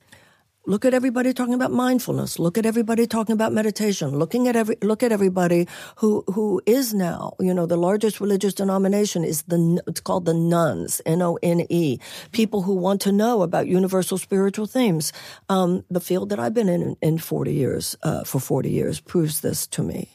Look 0.67 0.85
at 0.85 0.93
everybody 0.93 1.33
talking 1.33 1.55
about 1.55 1.73
mindfulness. 1.73 2.39
Look 2.39 2.59
at 2.59 2.67
everybody 2.67 3.07
talking 3.07 3.33
about 3.33 3.55
meditation. 3.55 4.19
Looking 4.19 4.47
at 4.47 4.57
every, 4.57 4.77
look 4.83 5.03
at 5.03 5.11
everybody 5.11 5.67
who, 5.97 6.23
who 6.35 6.61
is 6.67 6.93
now, 6.93 7.33
you 7.41 7.55
know, 7.55 7.65
the 7.65 7.79
largest 7.79 8.21
religious 8.21 8.53
denomination 8.53 9.25
is 9.25 9.43
the, 9.45 9.83
it's 9.87 10.01
called 10.01 10.27
the 10.27 10.35
nones 10.35 11.01
N-O-N-E. 11.07 11.99
People 12.33 12.61
who 12.61 12.75
want 12.75 13.01
to 13.01 13.11
know 13.11 13.41
about 13.41 13.69
universal 13.69 14.19
spiritual 14.19 14.67
themes. 14.67 15.15
Um, 15.49 15.83
the 15.91 16.01
field 16.01 16.29
that 16.29 16.39
I've 16.39 16.55
been 16.55 16.69
in 16.69 16.95
in 17.01 17.17
40 17.17 17.55
years, 17.55 17.97
uh, 18.03 18.25
for 18.25 18.39
40 18.39 18.69
years 18.71 19.01
proves 19.01 19.41
this 19.41 19.67
to 19.69 19.83
me. 19.83 20.11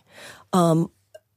Um, 0.54 0.92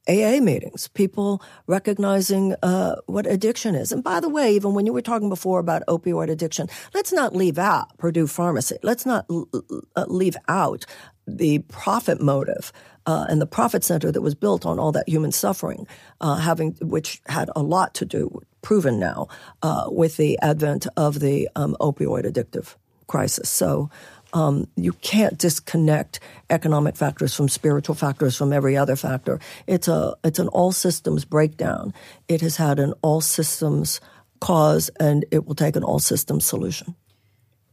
AA 0.09 0.41
meetings, 0.41 0.87
people 0.89 1.41
recognizing 1.67 2.55
uh, 2.63 2.95
what 3.05 3.27
addiction 3.27 3.75
is. 3.75 3.91
And 3.91 4.03
by 4.03 4.19
the 4.19 4.29
way, 4.29 4.55
even 4.55 4.73
when 4.73 4.85
you 4.85 4.93
were 4.93 5.03
talking 5.03 5.29
before 5.29 5.59
about 5.59 5.83
opioid 5.87 6.29
addiction, 6.29 6.67
let's 6.93 7.13
not 7.13 7.35
leave 7.35 7.59
out 7.59 7.95
Purdue 7.97 8.27
Pharmacy. 8.27 8.77
Let's 8.81 9.05
not 9.05 9.25
l- 9.29 9.47
l- 9.53 10.05
leave 10.07 10.35
out 10.47 10.85
the 11.27 11.59
profit 11.59 12.19
motive 12.19 12.73
uh, 13.05 13.25
and 13.29 13.39
the 13.39 13.45
profit 13.45 13.83
center 13.83 14.11
that 14.11 14.21
was 14.21 14.35
built 14.35 14.65
on 14.65 14.79
all 14.79 14.91
that 14.91 15.07
human 15.07 15.31
suffering, 15.31 15.87
uh, 16.21 16.35
having 16.37 16.75
which 16.81 17.21
had 17.27 17.49
a 17.55 17.61
lot 17.61 17.93
to 17.95 18.05
do, 18.05 18.41
proven 18.61 18.99
now, 18.99 19.27
uh, 19.61 19.85
with 19.87 20.17
the 20.17 20.39
advent 20.41 20.87
of 20.97 21.19
the 21.19 21.47
um, 21.55 21.77
opioid 21.79 22.25
addictive 22.25 22.75
crisis. 23.07 23.49
So 23.49 23.89
um, 24.33 24.67
you 24.75 24.93
can't 24.93 25.37
disconnect 25.37 26.19
economic 26.49 26.95
factors 26.95 27.35
from 27.35 27.49
spiritual 27.49 27.95
factors 27.95 28.35
from 28.35 28.53
every 28.53 28.77
other 28.77 28.95
factor. 28.95 29.39
It's 29.67 29.87
a 29.87 30.15
it's 30.23 30.39
an 30.39 30.47
all 30.49 30.71
systems 30.71 31.25
breakdown. 31.25 31.93
It 32.27 32.41
has 32.41 32.57
had 32.57 32.79
an 32.79 32.93
all 33.01 33.21
systems 33.21 34.01
cause, 34.39 34.89
and 34.99 35.25
it 35.31 35.45
will 35.45 35.55
take 35.55 35.75
an 35.75 35.83
all 35.83 35.99
systems 35.99 36.45
solution. 36.45 36.95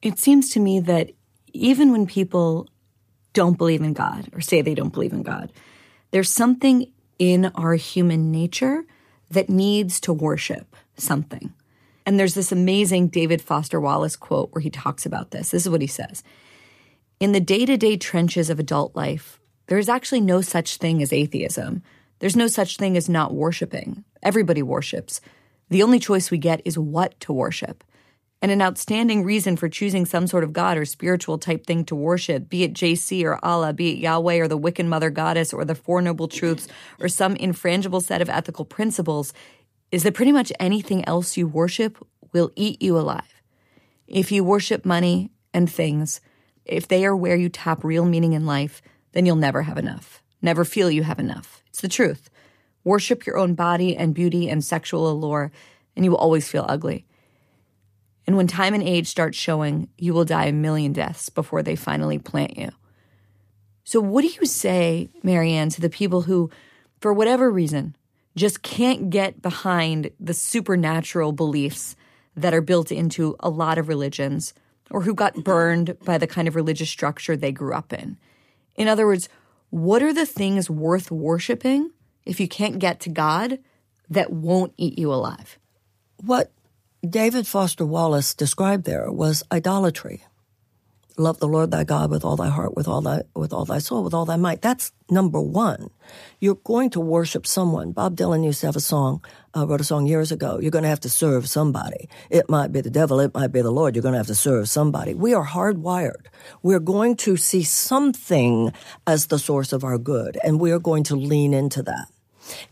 It 0.02 0.18
seems 0.18 0.50
to 0.52 0.60
me 0.60 0.80
that 0.80 1.10
even 1.52 1.92
when 1.92 2.06
people 2.06 2.68
don't 3.32 3.58
believe 3.58 3.82
in 3.82 3.92
God 3.92 4.28
or 4.32 4.40
say 4.40 4.62
they 4.62 4.74
don't 4.74 4.92
believe 4.92 5.12
in 5.12 5.22
God, 5.22 5.52
there's 6.10 6.30
something 6.30 6.90
in 7.18 7.46
our 7.54 7.74
human 7.74 8.30
nature 8.30 8.84
that 9.30 9.48
needs 9.48 10.00
to 10.00 10.12
worship 10.12 10.76
something. 10.96 11.52
And 12.04 12.20
there's 12.20 12.34
this 12.34 12.52
amazing 12.52 13.08
David 13.08 13.42
Foster 13.42 13.80
Wallace 13.80 14.14
quote 14.14 14.54
where 14.54 14.62
he 14.62 14.70
talks 14.70 15.04
about 15.06 15.32
this. 15.32 15.50
This 15.50 15.66
is 15.66 15.70
what 15.70 15.80
he 15.80 15.88
says. 15.88 16.22
In 17.18 17.32
the 17.32 17.40
day 17.40 17.64
to 17.64 17.78
day 17.78 17.96
trenches 17.96 18.50
of 18.50 18.58
adult 18.58 18.94
life, 18.94 19.40
there 19.68 19.78
is 19.78 19.88
actually 19.88 20.20
no 20.20 20.42
such 20.42 20.76
thing 20.76 21.00
as 21.00 21.14
atheism. 21.14 21.82
There's 22.18 22.36
no 22.36 22.46
such 22.46 22.76
thing 22.76 22.94
as 22.94 23.08
not 23.08 23.32
worshiping. 23.32 24.04
Everybody 24.22 24.62
worships. 24.62 25.22
The 25.70 25.82
only 25.82 25.98
choice 25.98 26.30
we 26.30 26.36
get 26.36 26.60
is 26.66 26.76
what 26.76 27.18
to 27.20 27.32
worship. 27.32 27.82
And 28.42 28.52
an 28.52 28.60
outstanding 28.60 29.24
reason 29.24 29.56
for 29.56 29.70
choosing 29.70 30.04
some 30.04 30.26
sort 30.26 30.44
of 30.44 30.52
God 30.52 30.76
or 30.76 30.84
spiritual 30.84 31.38
type 31.38 31.64
thing 31.64 31.86
to 31.86 31.96
worship, 31.96 32.50
be 32.50 32.64
it 32.64 32.74
JC 32.74 33.24
or 33.24 33.42
Allah, 33.42 33.72
be 33.72 33.92
it 33.92 33.98
Yahweh 33.98 34.36
or 34.36 34.46
the 34.46 34.58
Wiccan 34.58 34.86
Mother 34.86 35.08
Goddess 35.08 35.54
or 35.54 35.64
the 35.64 35.74
Four 35.74 36.02
Noble 36.02 36.28
Truths 36.28 36.68
or 37.00 37.08
some 37.08 37.34
infrangible 37.36 38.02
set 38.02 38.20
of 38.20 38.28
ethical 38.28 38.66
principles, 38.66 39.32
is 39.90 40.02
that 40.02 40.12
pretty 40.12 40.32
much 40.32 40.52
anything 40.60 41.02
else 41.08 41.38
you 41.38 41.48
worship 41.48 41.96
will 42.34 42.50
eat 42.56 42.82
you 42.82 42.98
alive. 42.98 43.40
If 44.06 44.30
you 44.30 44.44
worship 44.44 44.84
money 44.84 45.30
and 45.54 45.72
things, 45.72 46.20
if 46.66 46.88
they 46.88 47.06
are 47.06 47.16
where 47.16 47.36
you 47.36 47.48
tap 47.48 47.84
real 47.84 48.04
meaning 48.04 48.32
in 48.32 48.44
life, 48.44 48.82
then 49.12 49.24
you'll 49.24 49.36
never 49.36 49.62
have 49.62 49.78
enough. 49.78 50.22
Never 50.42 50.64
feel 50.64 50.90
you 50.90 51.02
have 51.04 51.18
enough. 51.18 51.62
It's 51.68 51.80
the 51.80 51.88
truth. 51.88 52.28
Worship 52.84 53.26
your 53.26 53.38
own 53.38 53.54
body 53.54 53.96
and 53.96 54.14
beauty 54.14 54.48
and 54.48 54.62
sexual 54.62 55.10
allure, 55.10 55.50
and 55.94 56.04
you 56.04 56.10
will 56.10 56.18
always 56.18 56.48
feel 56.48 56.66
ugly. 56.68 57.06
And 58.26 58.36
when 58.36 58.46
time 58.46 58.74
and 58.74 58.82
age 58.82 59.06
start 59.06 59.34
showing, 59.34 59.88
you 59.96 60.12
will 60.12 60.24
die 60.24 60.46
a 60.46 60.52
million 60.52 60.92
deaths 60.92 61.28
before 61.28 61.62
they 61.62 61.76
finally 61.76 62.18
plant 62.18 62.58
you. 62.58 62.70
So, 63.84 64.00
what 64.00 64.22
do 64.22 64.28
you 64.28 64.46
say, 64.46 65.10
Marianne, 65.22 65.70
to 65.70 65.80
the 65.80 65.88
people 65.88 66.22
who, 66.22 66.50
for 67.00 67.12
whatever 67.12 67.50
reason, 67.50 67.96
just 68.34 68.62
can't 68.62 69.10
get 69.10 69.40
behind 69.40 70.10
the 70.18 70.34
supernatural 70.34 71.30
beliefs 71.30 71.94
that 72.34 72.52
are 72.52 72.60
built 72.60 72.90
into 72.90 73.36
a 73.38 73.48
lot 73.48 73.78
of 73.78 73.88
religions? 73.88 74.54
Or 74.90 75.02
who 75.02 75.14
got 75.14 75.44
burned 75.44 75.96
by 76.04 76.18
the 76.18 76.26
kind 76.26 76.48
of 76.48 76.54
religious 76.54 76.90
structure 76.90 77.36
they 77.36 77.52
grew 77.52 77.74
up 77.74 77.92
in. 77.92 78.16
In 78.76 78.88
other 78.88 79.06
words, 79.06 79.28
what 79.70 80.02
are 80.02 80.12
the 80.12 80.26
things 80.26 80.70
worth 80.70 81.10
worshiping 81.10 81.90
if 82.24 82.40
you 82.40 82.48
can't 82.48 82.78
get 82.78 83.00
to 83.00 83.08
God 83.08 83.58
that 84.08 84.32
won't 84.32 84.72
eat 84.76 84.98
you 84.98 85.12
alive? 85.12 85.58
What 86.22 86.52
David 87.08 87.46
Foster 87.46 87.84
Wallace 87.84 88.34
described 88.34 88.84
there 88.84 89.10
was 89.10 89.42
idolatry. 89.52 90.24
Love 91.18 91.38
the 91.38 91.48
Lord 91.48 91.70
thy 91.70 91.82
God 91.82 92.10
with 92.10 92.26
all 92.26 92.36
thy 92.36 92.50
heart, 92.50 92.76
with 92.76 92.86
all 92.86 93.00
thy 93.00 93.22
with 93.34 93.50
all 93.50 93.64
thy 93.64 93.78
soul, 93.78 94.04
with 94.04 94.12
all 94.12 94.26
thy 94.26 94.36
might. 94.36 94.60
That's 94.60 94.92
number 95.08 95.40
one. 95.40 95.88
You're 96.40 96.56
going 96.56 96.90
to 96.90 97.00
worship 97.00 97.46
someone. 97.46 97.92
Bob 97.92 98.16
Dylan 98.16 98.44
used 98.44 98.60
to 98.60 98.66
have 98.66 98.76
a 98.76 98.80
song, 98.80 99.24
uh, 99.56 99.66
wrote 99.66 99.80
a 99.80 99.84
song 99.84 100.06
years 100.06 100.30
ago. 100.30 100.58
You're 100.60 100.70
going 100.70 100.82
to 100.82 100.90
have 100.90 101.00
to 101.00 101.08
serve 101.08 101.48
somebody. 101.48 102.10
It 102.28 102.50
might 102.50 102.70
be 102.70 102.82
the 102.82 102.90
devil, 102.90 103.18
it 103.20 103.32
might 103.32 103.50
be 103.50 103.62
the 103.62 103.70
Lord. 103.70 103.94
You're 103.94 104.02
going 104.02 104.12
to 104.12 104.18
have 104.18 104.26
to 104.26 104.34
serve 104.34 104.68
somebody. 104.68 105.14
We 105.14 105.32
are 105.32 105.46
hardwired. 105.46 106.26
We're 106.62 106.80
going 106.80 107.16
to 107.16 107.38
see 107.38 107.62
something 107.62 108.72
as 109.06 109.28
the 109.28 109.38
source 109.38 109.72
of 109.72 109.84
our 109.84 109.96
good, 109.96 110.36
and 110.44 110.60
we 110.60 110.70
are 110.70 110.78
going 110.78 111.04
to 111.04 111.16
lean 111.16 111.54
into 111.54 111.82
that. 111.84 112.08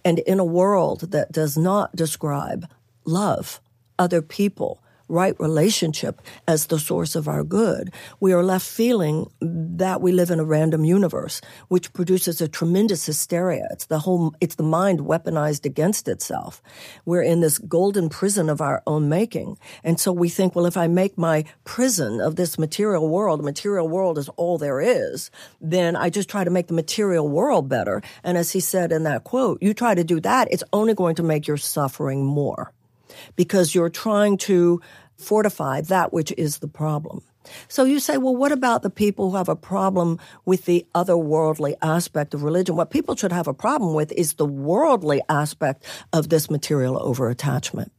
And 0.04 0.18
in 0.18 0.38
a 0.38 0.44
world 0.44 1.12
that 1.12 1.32
does 1.32 1.56
not 1.56 1.96
describe 1.96 2.68
love, 3.06 3.62
other 3.98 4.20
people, 4.20 4.82
right 5.14 5.38
relationship 5.38 6.20
as 6.48 6.66
the 6.66 6.78
source 6.78 7.14
of 7.14 7.28
our 7.28 7.44
good, 7.44 7.94
we 8.20 8.32
are 8.32 8.42
left 8.42 8.66
feeling 8.66 9.30
that 9.40 10.00
we 10.00 10.12
live 10.12 10.30
in 10.30 10.40
a 10.40 10.44
random 10.44 10.84
universe, 10.84 11.40
which 11.68 11.92
produces 11.92 12.40
a 12.40 12.48
tremendous 12.48 13.06
hysteria. 13.06 13.66
It's 13.70 13.86
the 13.86 14.00
whole, 14.00 14.34
it's 14.40 14.56
the 14.56 14.64
mind 14.64 15.00
weaponized 15.00 15.64
against 15.64 16.08
itself. 16.08 16.60
We're 17.04 17.22
in 17.22 17.40
this 17.40 17.58
golden 17.58 18.08
prison 18.08 18.50
of 18.50 18.60
our 18.60 18.82
own 18.86 19.08
making. 19.08 19.56
And 19.84 20.00
so 20.00 20.12
we 20.12 20.28
think, 20.28 20.54
well, 20.54 20.66
if 20.66 20.76
I 20.76 20.88
make 20.88 21.16
my 21.16 21.44
prison 21.62 22.20
of 22.20 22.34
this 22.34 22.58
material 22.58 23.08
world, 23.08 23.38
the 23.38 23.44
material 23.44 23.88
world 23.88 24.18
is 24.18 24.28
all 24.30 24.58
there 24.58 24.80
is, 24.80 25.30
then 25.60 25.94
I 25.94 26.10
just 26.10 26.28
try 26.28 26.42
to 26.42 26.50
make 26.50 26.66
the 26.66 26.74
material 26.74 27.28
world 27.28 27.68
better. 27.68 28.02
And 28.24 28.36
as 28.36 28.50
he 28.50 28.60
said 28.60 28.90
in 28.90 29.04
that 29.04 29.22
quote, 29.22 29.62
you 29.62 29.74
try 29.74 29.94
to 29.94 30.02
do 30.02 30.18
that, 30.20 30.48
it's 30.50 30.64
only 30.72 30.94
going 30.94 31.14
to 31.16 31.22
make 31.22 31.46
your 31.46 31.56
suffering 31.56 32.24
more 32.24 32.72
because 33.36 33.74
you're 33.74 33.90
trying 33.90 34.36
to 34.36 34.80
fortify 35.16 35.80
that 35.82 36.12
which 36.12 36.32
is 36.36 36.58
the 36.58 36.68
problem. 36.68 37.22
So 37.68 37.84
you 37.84 38.00
say, 38.00 38.16
well, 38.16 38.34
what 38.34 38.52
about 38.52 38.82
the 38.82 38.90
people 38.90 39.30
who 39.30 39.36
have 39.36 39.48
a 39.48 39.56
problem 39.56 40.18
with 40.44 40.64
the 40.64 40.86
otherworldly 40.94 41.74
aspect 41.82 42.34
of 42.34 42.42
religion? 42.42 42.76
What 42.76 42.90
people 42.90 43.16
should 43.16 43.32
have 43.32 43.48
a 43.48 43.54
problem 43.54 43.94
with 43.94 44.12
is 44.12 44.34
the 44.34 44.46
worldly 44.46 45.20
aspect 45.28 45.84
of 46.12 46.28
this 46.28 46.50
material 46.50 47.00
over 47.02 47.28
attachment. 47.28 47.92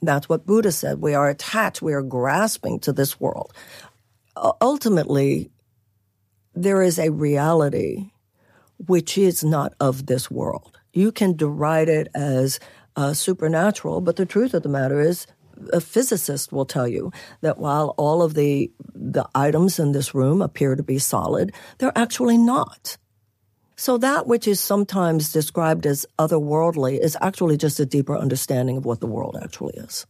That's 0.00 0.28
what 0.28 0.46
Buddha 0.46 0.72
said. 0.72 1.00
We 1.00 1.14
are 1.14 1.28
attached. 1.28 1.80
We 1.80 1.92
are 1.92 2.02
grasping 2.02 2.80
to 2.80 2.92
this 2.92 3.20
world. 3.20 3.52
ultimately, 4.60 5.50
there 6.54 6.82
is 6.82 6.98
a 6.98 7.10
reality 7.10 8.10
which 8.78 9.16
is 9.16 9.44
not 9.44 9.74
of 9.78 10.06
this 10.06 10.30
world. 10.30 10.78
You 10.92 11.12
can 11.12 11.36
deride 11.36 11.88
it 11.88 12.08
as 12.14 12.58
uh, 12.96 13.14
supernatural, 13.14 14.00
but 14.00 14.16
the 14.16 14.26
truth 14.26 14.54
of 14.54 14.62
the 14.62 14.68
matter 14.68 15.00
is, 15.00 15.26
a 15.72 15.80
physicist 15.80 16.52
will 16.52 16.66
tell 16.66 16.88
you 16.88 17.12
that 17.40 17.58
while 17.58 17.94
all 17.96 18.22
of 18.22 18.34
the 18.34 18.70
the 18.94 19.28
items 19.34 19.78
in 19.78 19.92
this 19.92 20.14
room 20.14 20.42
appear 20.42 20.74
to 20.74 20.82
be 20.82 20.98
solid, 20.98 21.52
they're 21.78 21.96
actually 21.96 22.38
not. 22.38 22.96
So 23.76 23.98
that 23.98 24.26
which 24.26 24.46
is 24.46 24.60
sometimes 24.60 25.32
described 25.32 25.86
as 25.86 26.06
otherworldly 26.18 26.98
is 27.00 27.16
actually 27.20 27.56
just 27.56 27.80
a 27.80 27.86
deeper 27.86 28.16
understanding 28.16 28.76
of 28.76 28.84
what 28.84 29.00
the 29.00 29.06
world 29.06 29.36
actually 29.42 29.74
is. 29.74 30.06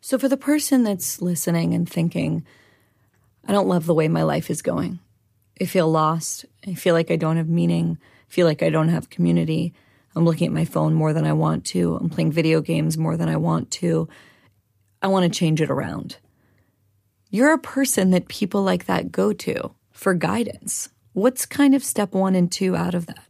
So 0.00 0.18
for 0.18 0.28
the 0.28 0.36
person 0.36 0.84
that's 0.84 1.22
listening 1.22 1.72
and 1.72 1.88
thinking, 1.88 2.44
I 3.46 3.52
don't 3.52 3.68
love 3.68 3.86
the 3.86 3.94
way 3.94 4.08
my 4.08 4.22
life 4.22 4.50
is 4.50 4.60
going. 4.60 4.98
I 5.60 5.64
feel 5.64 5.90
lost. 5.90 6.44
I 6.66 6.74
feel 6.74 6.94
like 6.94 7.10
I 7.10 7.16
don't 7.16 7.36
have 7.36 7.48
meaning. 7.48 7.98
I 8.28 8.32
feel 8.32 8.46
like 8.46 8.62
I 8.62 8.70
don't 8.70 8.88
have 8.88 9.08
community. 9.08 9.72
I'm 10.16 10.24
looking 10.24 10.46
at 10.46 10.52
my 10.52 10.64
phone 10.64 10.94
more 10.94 11.12
than 11.12 11.24
I 11.24 11.32
want 11.32 11.64
to. 11.66 11.96
I'm 11.96 12.10
playing 12.10 12.32
video 12.32 12.60
games 12.60 12.98
more 12.98 13.16
than 13.16 13.28
I 13.28 13.36
want 13.36 13.70
to. 13.72 14.08
I 15.04 15.06
want 15.06 15.30
to 15.30 15.38
change 15.38 15.60
it 15.60 15.68
around. 15.68 16.16
You're 17.28 17.52
a 17.52 17.58
person 17.58 18.12
that 18.12 18.26
people 18.26 18.62
like 18.62 18.86
that 18.86 19.12
go 19.12 19.34
to 19.34 19.74
for 19.92 20.14
guidance. 20.14 20.88
What's 21.12 21.44
kind 21.44 21.74
of 21.74 21.84
step 21.84 22.14
one 22.14 22.34
and 22.34 22.50
two 22.50 22.74
out 22.74 22.94
of 22.94 23.04
that? 23.04 23.26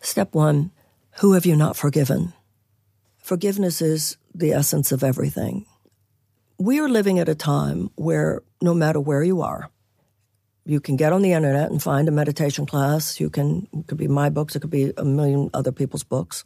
Step 0.00 0.34
one 0.34 0.70
Who 1.20 1.34
have 1.34 1.44
you 1.44 1.54
not 1.54 1.76
forgiven? 1.76 2.32
Forgiveness 3.18 3.82
is 3.82 4.16
the 4.34 4.52
essence 4.52 4.90
of 4.90 5.04
everything. 5.04 5.66
We 6.58 6.80
are 6.80 6.88
living 6.88 7.18
at 7.18 7.28
a 7.28 7.34
time 7.34 7.90
where 7.96 8.40
no 8.62 8.72
matter 8.72 8.98
where 8.98 9.22
you 9.22 9.42
are, 9.42 9.68
you 10.64 10.80
can 10.80 10.96
get 10.96 11.12
on 11.12 11.20
the 11.20 11.34
internet 11.34 11.70
and 11.70 11.82
find 11.82 12.08
a 12.08 12.10
meditation 12.10 12.64
class. 12.64 13.20
You 13.20 13.28
can, 13.28 13.68
it 13.74 13.86
could 13.86 13.98
be 13.98 14.08
my 14.08 14.30
books, 14.30 14.56
it 14.56 14.60
could 14.60 14.70
be 14.70 14.94
a 14.96 15.04
million 15.04 15.50
other 15.52 15.72
people's 15.72 16.04
books. 16.04 16.44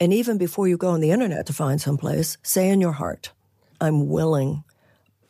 And 0.00 0.12
even 0.12 0.38
before 0.38 0.68
you 0.68 0.76
go 0.76 0.90
on 0.90 1.00
the 1.00 1.10
internet 1.10 1.46
to 1.46 1.52
find 1.52 1.80
someplace, 1.80 2.38
say 2.42 2.68
in 2.68 2.80
your 2.80 2.92
heart, 2.92 3.32
I'm 3.80 4.08
willing. 4.08 4.64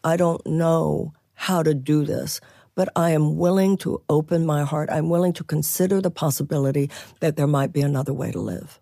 I 0.04 0.16
don't 0.16 0.46
know 0.46 1.12
how 1.34 1.62
to 1.62 1.74
do 1.74 2.04
this, 2.04 2.40
but 2.74 2.88
I 2.94 3.10
am 3.10 3.36
willing 3.36 3.76
to 3.78 4.02
open 4.08 4.44
my 4.44 4.64
heart. 4.64 4.90
I'm 4.90 5.08
willing 5.08 5.32
to 5.34 5.44
consider 5.44 6.00
the 6.00 6.10
possibility 6.10 6.90
that 7.20 7.36
there 7.36 7.46
might 7.46 7.72
be 7.72 7.80
another 7.80 8.12
way 8.12 8.30
to 8.30 8.40
live. 8.40 8.78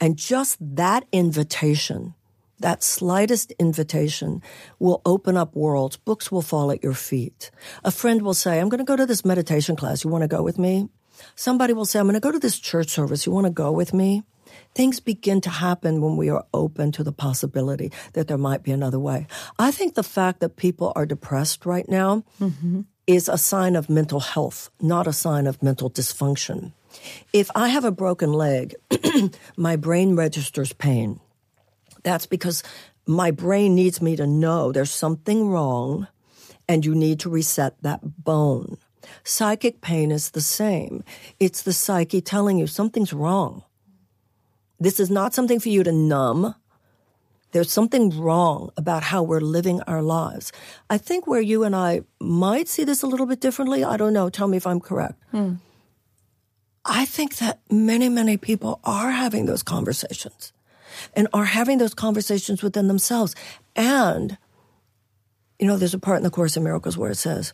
And 0.00 0.16
just 0.16 0.56
that 0.60 1.06
invitation 1.12 2.14
that 2.60 2.82
slightest 2.82 3.52
invitation 3.52 4.42
will 4.78 5.00
open 5.06 5.36
up 5.36 5.54
worlds. 5.54 5.96
Books 5.96 6.32
will 6.32 6.42
fall 6.42 6.70
at 6.70 6.82
your 6.82 6.94
feet. 6.94 7.50
A 7.84 7.90
friend 7.90 8.22
will 8.22 8.34
say, 8.34 8.58
I'm 8.58 8.68
going 8.68 8.78
to 8.78 8.84
go 8.84 8.96
to 8.96 9.06
this 9.06 9.24
meditation 9.24 9.76
class. 9.76 10.04
You 10.04 10.10
want 10.10 10.22
to 10.22 10.28
go 10.28 10.42
with 10.42 10.58
me? 10.58 10.88
Somebody 11.34 11.72
will 11.72 11.86
say, 11.86 11.98
I'm 11.98 12.06
going 12.06 12.14
to 12.14 12.20
go 12.20 12.32
to 12.32 12.38
this 12.38 12.58
church 12.58 12.88
service. 12.88 13.26
You 13.26 13.32
want 13.32 13.46
to 13.46 13.52
go 13.52 13.72
with 13.72 13.94
me? 13.94 14.22
Things 14.74 15.00
begin 15.00 15.40
to 15.42 15.50
happen 15.50 16.00
when 16.00 16.16
we 16.16 16.28
are 16.28 16.44
open 16.54 16.92
to 16.92 17.02
the 17.02 17.12
possibility 17.12 17.90
that 18.12 18.28
there 18.28 18.38
might 18.38 18.62
be 18.62 18.70
another 18.70 18.98
way. 18.98 19.26
I 19.58 19.70
think 19.70 19.94
the 19.94 20.02
fact 20.02 20.40
that 20.40 20.56
people 20.56 20.92
are 20.94 21.06
depressed 21.06 21.66
right 21.66 21.88
now 21.88 22.24
mm-hmm. 22.40 22.82
is 23.06 23.28
a 23.28 23.38
sign 23.38 23.76
of 23.76 23.90
mental 23.90 24.20
health, 24.20 24.70
not 24.80 25.06
a 25.06 25.12
sign 25.12 25.46
of 25.46 25.62
mental 25.62 25.90
dysfunction. 25.90 26.72
If 27.32 27.50
I 27.54 27.68
have 27.68 27.84
a 27.84 27.90
broken 27.90 28.32
leg, 28.32 28.74
my 29.56 29.76
brain 29.76 30.16
registers 30.16 30.72
pain. 30.72 31.20
That's 32.04 32.26
because 32.26 32.62
my 33.06 33.30
brain 33.30 33.74
needs 33.74 34.00
me 34.00 34.16
to 34.16 34.26
know 34.26 34.70
there's 34.70 34.90
something 34.90 35.48
wrong 35.48 36.06
and 36.68 36.84
you 36.84 36.94
need 36.94 37.20
to 37.20 37.30
reset 37.30 37.82
that 37.82 38.00
bone. 38.22 38.76
Psychic 39.24 39.80
pain 39.80 40.12
is 40.12 40.30
the 40.30 40.40
same. 40.40 41.02
It's 41.40 41.62
the 41.62 41.72
psyche 41.72 42.20
telling 42.20 42.58
you 42.58 42.66
something's 42.66 43.12
wrong. 43.12 43.64
This 44.80 45.00
is 45.00 45.10
not 45.10 45.34
something 45.34 45.60
for 45.60 45.68
you 45.68 45.82
to 45.82 45.92
numb. 45.92 46.54
There's 47.52 47.70
something 47.70 48.10
wrong 48.20 48.70
about 48.76 49.04
how 49.04 49.22
we're 49.22 49.40
living 49.40 49.80
our 49.82 50.02
lives. 50.02 50.52
I 50.90 50.98
think 50.98 51.26
where 51.26 51.40
you 51.40 51.64
and 51.64 51.74
I 51.74 52.02
might 52.20 52.68
see 52.68 52.84
this 52.84 53.02
a 53.02 53.06
little 53.06 53.26
bit 53.26 53.40
differently, 53.40 53.82
I 53.82 53.96
don't 53.96 54.12
know, 54.12 54.28
tell 54.28 54.48
me 54.48 54.56
if 54.56 54.66
I'm 54.66 54.80
correct. 54.80 55.14
Hmm. 55.30 55.54
I 56.84 57.04
think 57.04 57.36
that 57.36 57.60
many, 57.70 58.08
many 58.08 58.36
people 58.36 58.80
are 58.84 59.10
having 59.10 59.46
those 59.46 59.62
conversations 59.62 60.52
and 61.14 61.28
are 61.32 61.44
having 61.44 61.78
those 61.78 61.94
conversations 61.94 62.62
within 62.62 62.88
themselves. 62.88 63.34
And, 63.76 64.38
you 65.58 65.66
know, 65.66 65.76
there's 65.76 65.94
a 65.94 65.98
part 65.98 66.18
in 66.18 66.22
the 66.22 66.30
Course 66.30 66.56
in 66.56 66.64
Miracles 66.64 66.96
where 66.96 67.10
it 67.10 67.16
says, 67.16 67.52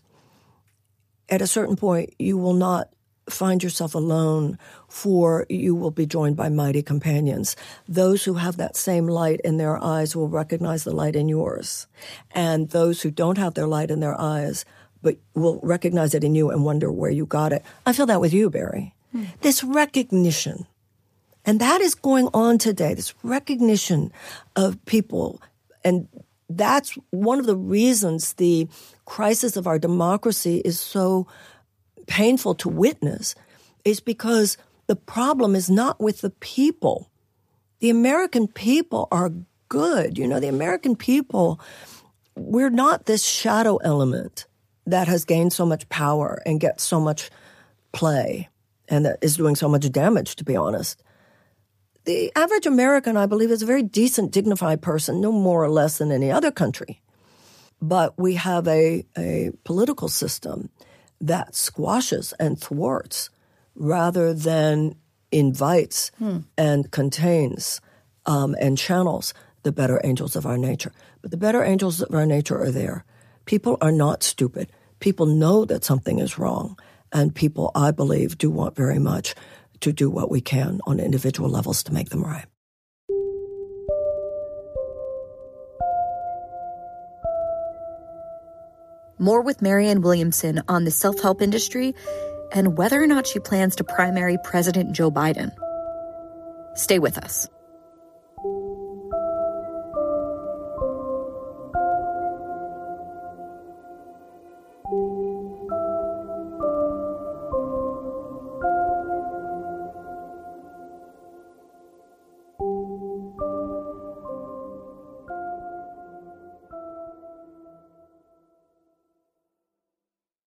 at 1.29 1.41
a 1.41 1.47
certain 1.47 1.77
point, 1.77 2.15
you 2.19 2.37
will 2.37 2.53
not 2.53 2.94
find 3.29 3.63
yourself 3.63 3.95
alone, 3.95 4.59
for 4.89 5.47
you 5.49 5.75
will 5.75 5.91
be 5.91 6.07
joined 6.07 6.37
by 6.37 6.49
mighty 6.49 6.83
companions. 6.83 7.57
Those 7.89 8.25
who 8.25 8.35
have 8.35 8.57
that 8.57 8.77
same 8.77 9.07
light 9.07 9.41
in 9.45 9.57
their 9.57 9.83
eyes 9.83 10.15
will 10.15 10.29
recognize 10.29 10.85
the 10.85 10.95
light 10.95 11.17
in 11.17 11.29
yours. 11.29 11.87
And 12.33 12.71
those 12.71 13.03
who 13.03 13.11
don't 13.11 13.39
have 13.39 13.55
their 13.55 13.67
light 13.67 13.91
in 13.91 14.01
their 14.01 14.19
eyes, 14.21 14.65
but 15.03 15.17
will 15.35 15.61
recognize 15.63 16.15
it 16.15 16.25
in 16.25 16.35
you 16.35 16.51
and 16.51 16.65
wonder 16.65 16.91
where 16.91 17.11
you 17.11 17.27
got 17.27 17.53
it. 17.53 17.63
I 17.87 17.93
feel 17.93 18.07
that 18.07 18.21
with 18.21 18.33
you, 18.33 18.51
Bari. 18.51 18.95
Hmm. 19.13 19.25
This 19.41 19.65
recognition 19.65 20.67
and 21.45 21.61
that 21.61 21.81
is 21.81 21.95
going 21.95 22.29
on 22.33 22.59
today, 22.59 22.95
this 22.95 23.15
recognition 23.23 24.13
of 24.57 24.83
people. 24.87 25.43
And 25.85 26.09
that's 26.49 26.97
one 27.11 27.39
of 27.39 27.47
the 27.47 27.57
reasons 27.57 28.35
the 28.35 28.69
crisis 29.05 29.57
of 29.57 29.67
our 29.67 29.79
democracy 29.79 30.63
is 30.65 30.81
so 30.81 31.27
painful 32.07 32.55
to 32.57 32.69
witness, 32.69 33.35
is 33.85 34.01
because 34.01 34.57
the 34.87 34.97
problem 34.97 35.55
is 35.55 35.71
not 35.71 36.01
with 36.01 36.21
the 36.21 36.31
people. 36.31 37.11
The 37.81 37.91
American 37.91 38.49
people 38.49 39.09
are 39.11 39.33
good. 39.69 40.19
You 40.19 40.27
know, 40.27 40.41
the 40.41 40.49
American 40.49 40.97
people, 40.97 41.61
we're 42.37 42.71
not 42.71 43.07
this 43.07 43.25
shadow 43.25 43.77
element 43.79 44.47
that 44.87 45.09
has 45.09 45.25
gained 45.25 45.53
so 45.53 45.65
much 45.65 45.89
power 45.89 46.43
and 46.45 46.61
gets 46.61 46.83
so 46.85 47.01
much 47.01 47.31
play 47.93 48.49
and 48.89 49.07
that 49.07 49.19
is 49.23 49.37
doing 49.37 49.57
so 49.57 49.69
much 49.69 49.91
damage, 49.91 50.37
to 50.37 50.45
be 50.45 50.57
honest 50.57 51.03
the 52.05 52.33
average 52.37 52.67
American, 52.67 53.17
I 53.17 53.27
believe, 53.27 53.51
is 53.51 53.63
a 53.63 53.67
very 53.67 53.83
decent, 53.83 54.31
dignified 54.31 54.83
person, 54.83 55.21
no 55.21 55.33
more 55.33 55.63
or 55.63 55.71
less 55.71 55.99
than 55.99 56.13
any 56.13 56.31
other 56.31 56.51
country. 56.51 57.01
But 57.81 58.19
we 58.19 58.35
have 58.35 58.69
a, 58.69 59.05
a 59.17 59.51
political 59.65 60.09
system 60.09 60.71
that 61.27 61.55
squashes 61.55 62.35
and 62.39 62.59
thwarts 62.61 63.31
rather 63.75 64.35
than 64.35 64.95
invites 65.33 66.13
hmm. 66.19 66.39
and 66.57 66.91
contains 66.91 67.81
um, 68.27 68.55
and 68.61 68.79
channels 68.79 69.35
the 69.63 69.73
better 69.73 70.01
angels 70.05 70.37
of 70.37 70.47
our 70.47 70.59
nature. 70.59 70.93
But 71.23 71.31
the 71.31 71.37
better 71.37 71.65
angels 71.65 72.01
of 72.03 72.15
our 72.15 72.27
nature 72.27 72.61
are 72.61 72.71
there. 72.71 73.05
People 73.47 73.79
are 73.81 73.93
not 73.93 74.23
stupid. 74.23 74.71
People 75.01 75.27
know 75.27 75.65
that 75.65 75.85
something 75.85 76.19
is 76.19 76.39
wrong. 76.39 76.79
And 77.13 77.35
people, 77.35 77.71
I 77.75 77.91
believe, 77.91 78.39
do 78.39 78.51
want 78.51 78.77
very 78.77 78.99
much 78.99 79.35
to 79.81 79.93
do 79.93 80.11
what 80.11 80.31
we 80.31 80.41
can 80.41 80.81
on 80.87 81.01
individual 81.01 81.49
levels 81.49 81.83
to 81.85 81.93
make 81.93 82.11
them 82.11 82.23
right. 82.23 82.47
More 89.25 89.41
with 89.41 89.63
Marianne 89.63 90.03
Williamson 90.03 90.61
on 90.69 90.85
the 90.85 90.91
self 90.91 91.19
help 91.23 91.41
industry 91.41 91.95
and 92.53 92.77
whether 92.77 93.03
or 93.03 93.07
not 93.07 93.27
she 93.27 93.41
plans 93.41 93.77
to 93.77 93.83
primary 93.83 94.37
President 94.45 94.93
Joe 94.93 95.11
Biden. 95.11 95.51
Stay 96.75 96.99
with 96.99 97.17
us. 97.17 97.49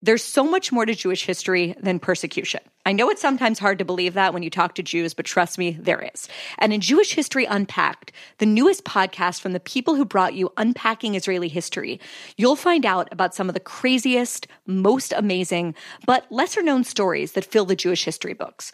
There's 0.02 0.24
so 0.24 0.46
much 0.46 0.72
more 0.72 0.86
to 0.86 0.96
Jewish 0.96 1.26
history 1.26 1.76
than 1.78 2.00
persecution. 2.00 2.62
I 2.86 2.94
know 2.94 3.10
it's 3.10 3.22
sometimes 3.22 3.60
hard 3.60 3.80
to 3.80 3.86
believe 3.86 4.14
that 4.14 4.34
when 4.34 4.44
you 4.44 4.50
talk 4.50 4.76
to 4.76 4.84
Jews, 4.84 5.14
but 5.14 5.26
trust 5.26 5.58
me, 5.58 5.72
there 5.72 6.10
is. 6.14 6.30
And 6.58 6.72
in 6.72 6.80
Jewish 6.80 7.14
History 7.14 7.44
Unpacked, 7.44 8.14
the 8.38 8.46
newest 8.46 8.86
podcast 8.86 9.42
from 9.42 9.52
the 9.52 9.60
people 9.60 9.96
who 9.96 10.06
brought 10.06 10.34
you 10.34 10.54
Unpacking 10.56 11.16
Israeli 11.16 11.50
History, 11.50 12.00
you'll 12.38 12.56
find 12.56 12.86
out 12.86 13.10
about 13.12 13.36
some 13.36 13.50
of 13.50 13.54
the 13.54 13.60
craziest, 13.60 14.48
most 14.66 15.12
amazing, 15.12 15.76
but 16.06 16.32
lesser 16.32 16.62
known 16.64 16.86
stories 16.86 17.34
that 17.34 17.44
fill 17.44 17.66
the 17.66 17.76
Jewish 17.76 18.06
history 18.06 18.34
books. 18.34 18.72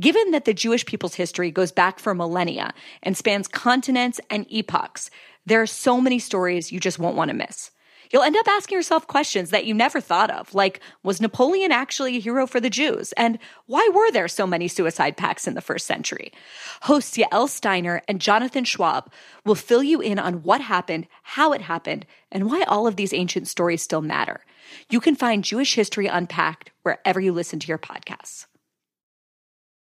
Given 0.00 0.30
that 0.30 0.46
the 0.46 0.54
Jewish 0.54 0.86
people's 0.86 1.14
history 1.14 1.50
goes 1.50 1.70
back 1.70 1.98
for 1.98 2.14
millennia 2.14 2.72
and 3.02 3.14
spans 3.14 3.46
continents 3.46 4.20
and 4.30 4.46
epochs, 4.50 5.10
there 5.44 5.60
are 5.60 5.66
so 5.66 6.00
many 6.00 6.18
stories 6.18 6.72
you 6.72 6.80
just 6.80 6.98
won't 6.98 7.16
want 7.16 7.28
to 7.28 7.36
miss. 7.36 7.70
You'll 8.12 8.22
end 8.22 8.36
up 8.36 8.46
asking 8.46 8.76
yourself 8.76 9.06
questions 9.06 9.48
that 9.50 9.64
you 9.64 9.72
never 9.72 9.98
thought 9.98 10.30
of, 10.30 10.54
like 10.54 10.80
was 11.02 11.20
Napoleon 11.20 11.72
actually 11.72 12.16
a 12.16 12.20
hero 12.20 12.46
for 12.46 12.60
the 12.60 12.68
Jews? 12.68 13.12
And 13.12 13.38
why 13.66 13.88
were 13.92 14.12
there 14.12 14.28
so 14.28 14.46
many 14.46 14.68
suicide 14.68 15.16
pacts 15.16 15.48
in 15.48 15.54
the 15.54 15.62
first 15.62 15.86
century? 15.86 16.30
Hosts 16.82 17.16
Yael 17.16 17.48
Steiner 17.48 18.02
and 18.06 18.20
Jonathan 18.20 18.64
Schwab 18.64 19.10
will 19.46 19.54
fill 19.54 19.82
you 19.82 20.02
in 20.02 20.18
on 20.18 20.42
what 20.42 20.60
happened, 20.60 21.06
how 21.22 21.52
it 21.52 21.62
happened, 21.62 22.04
and 22.30 22.50
why 22.50 22.62
all 22.64 22.86
of 22.86 22.96
these 22.96 23.14
ancient 23.14 23.48
stories 23.48 23.82
still 23.82 24.02
matter. 24.02 24.44
You 24.90 25.00
can 25.00 25.16
find 25.16 25.42
Jewish 25.42 25.74
History 25.74 26.06
Unpacked 26.06 26.70
wherever 26.82 27.20
you 27.20 27.32
listen 27.32 27.60
to 27.60 27.68
your 27.68 27.78
podcasts. 27.78 28.46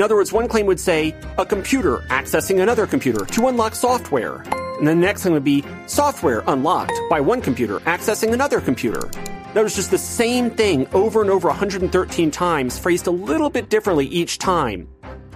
In 0.00 0.04
other 0.04 0.16
words, 0.16 0.32
one 0.32 0.48
claim 0.48 0.64
would 0.64 0.80
say, 0.80 1.14
a 1.36 1.44
computer 1.44 1.98
accessing 2.08 2.62
another 2.62 2.86
computer 2.86 3.26
to 3.26 3.48
unlock 3.48 3.74
software. 3.74 4.36
And 4.78 4.88
the 4.88 4.94
next 4.94 5.24
thing 5.24 5.34
would 5.34 5.44
be, 5.44 5.62
software 5.86 6.42
unlocked 6.46 6.98
by 7.10 7.20
one 7.20 7.42
computer 7.42 7.80
accessing 7.80 8.32
another 8.32 8.62
computer. 8.62 9.10
That 9.52 9.62
was 9.62 9.76
just 9.76 9.90
the 9.90 9.98
same 9.98 10.52
thing 10.52 10.88
over 10.94 11.20
and 11.20 11.28
over 11.28 11.48
113 11.48 12.30
times, 12.30 12.78
phrased 12.78 13.08
a 13.08 13.10
little 13.10 13.50
bit 13.50 13.68
differently 13.68 14.06
each 14.06 14.38
time. 14.38 14.88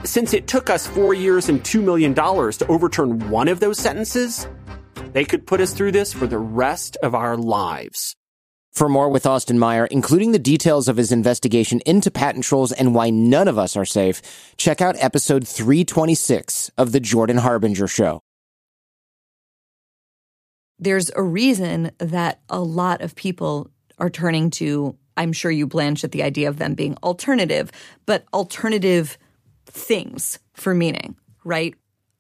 Since 0.03 0.33
it 0.33 0.47
took 0.47 0.71
us 0.71 0.87
four 0.87 1.13
years 1.13 1.51
and 1.51 1.63
$2 1.63 1.85
million 1.85 2.15
to 2.15 2.67
overturn 2.69 3.29
one 3.29 3.49
of 3.49 3.61
those 3.61 3.79
sentences, 3.79 4.49
they 5.13 5.27
could 5.27 5.47
put 5.47 5.61
us 5.61 5.75
through 5.75 5.93
this 5.93 6.15
for 6.15 6.27
the 6.27 6.39
rest 6.39 6.97
of 7.03 7.15
our 7.15 7.37
lives. 7.37 8.17
For 8.75 8.89
more 8.89 9.09
with 9.09 9.25
Austin 9.25 9.57
Meyer, 9.57 9.87
including 9.87 10.33
the 10.33 10.39
details 10.39 10.89
of 10.89 10.97
his 10.97 11.13
investigation 11.13 11.81
into 11.87 12.11
patent 12.11 12.45
trolls 12.45 12.73
and 12.73 12.93
why 12.93 13.09
none 13.09 13.47
of 13.47 13.57
us 13.57 13.77
are 13.77 13.85
safe, 13.85 14.21
check 14.57 14.81
out 14.81 14.97
episode 14.99 15.47
326 15.47 16.73
of 16.77 16.91
The 16.91 16.99
Jordan 16.99 17.37
Harbinger 17.37 17.87
Show. 17.87 18.21
There's 20.81 21.09
a 21.15 21.23
reason 21.23 21.93
that 21.99 22.41
a 22.49 22.59
lot 22.59 23.01
of 23.01 23.15
people 23.15 23.71
are 23.99 24.11
turning 24.11 24.51
to, 24.51 24.99
I'm 25.17 25.33
sure 25.33 25.53
you 25.53 25.69
blanch 25.69 26.03
at 26.03 26.11
the 26.11 26.25
idea 26.25 26.49
of 26.49 26.57
them 26.57 26.75
being 26.75 26.97
alternative, 27.05 27.71
but 28.07 28.25
alternative 28.35 29.17
things 29.67 30.41
for 30.53 30.75
meaning, 30.75 31.15
right? 31.45 31.77